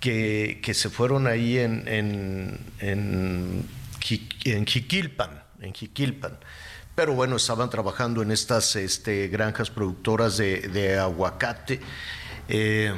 [0.00, 3.66] que, que se fueron ahí en, en, en,
[4.44, 6.38] en Jiquilpan, en Jiquilpan.
[6.94, 11.80] Pero bueno, estaban trabajando en estas este, granjas productoras de, de aguacate.
[12.48, 12.92] Eh,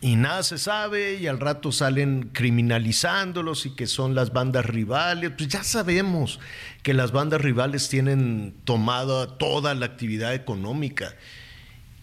[0.00, 5.32] y nada se sabe y al rato salen criminalizándolos y que son las bandas rivales.
[5.36, 6.38] Pues ya sabemos
[6.82, 11.14] que las bandas rivales tienen tomada toda la actividad económica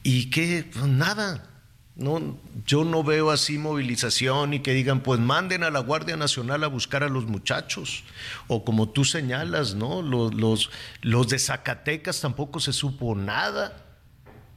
[0.03, 1.51] y que pues nada.
[1.97, 6.61] No, yo no veo así movilización y que digan, pues manden a la Guardia Nacional
[6.65, 8.03] a buscar a los muchachos.
[8.49, 10.01] O como tú señalas, ¿no?
[10.01, 13.84] Los, los, los de Zacatecas tampoco se supo nada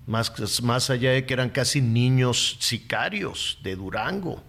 [0.08, 4.42] más, más allá de que eran casi niños sicarios de Durango,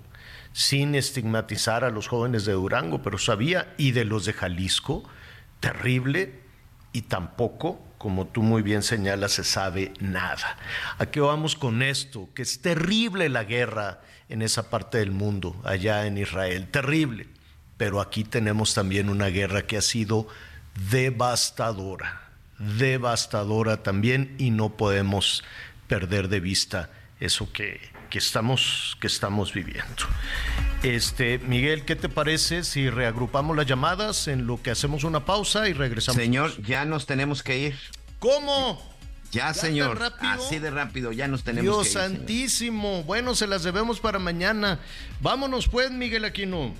[0.54, 5.04] sin estigmatizar a los jóvenes de Durango, pero sabía, y de los de Jalisco,
[5.60, 6.40] terrible,
[6.94, 10.58] y tampoco, como tú muy bien señalas, se sabe nada.
[10.98, 12.30] ¿A qué vamos con esto?
[12.34, 14.00] Que es terrible la guerra
[14.30, 17.28] en esa parte del mundo, allá en Israel, terrible.
[17.76, 20.26] Pero aquí tenemos también una guerra que ha sido
[20.90, 22.29] devastadora
[22.60, 25.44] devastadora también y no podemos
[25.88, 27.80] perder de vista eso que,
[28.10, 30.06] que, estamos, que estamos viviendo.
[30.84, 35.68] Este, Miguel, ¿qué te parece si reagrupamos las llamadas en lo que hacemos una pausa
[35.68, 36.22] y regresamos?
[36.22, 37.76] Señor, ya nos tenemos que ir.
[38.20, 38.82] ¿Cómo?
[39.32, 40.00] Ya, señor.
[40.20, 41.94] Así de rápido, ya nos tenemos que ir.
[41.94, 43.04] Dios santísimo.
[43.04, 44.80] Bueno, se las debemos para mañana.
[45.22, 46.74] Vámonos pues, Miguel Aquino.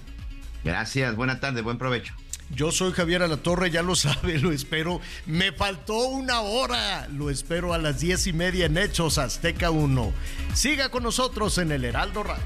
[0.64, 2.14] Gracias, buena tarde, buen provecho.
[2.56, 5.02] Yo soy Javier Alatorre, ya lo sabe, lo espero.
[5.26, 10.12] Me faltó una hora, lo espero a las diez y media en Hechos Azteca 1.
[10.54, 12.44] Siga con nosotros en el Heraldo Radio.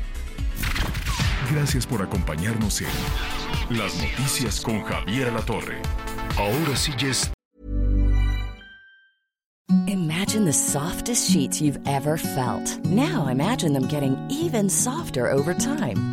[1.51, 5.81] Gracias por acompañarnos en Las Noticias con Javier Alatorre.
[6.38, 7.11] Ahora sí ya
[9.88, 12.84] Imagine the softest sheets you've ever felt.
[12.85, 16.12] Now imagine them getting even softer over time.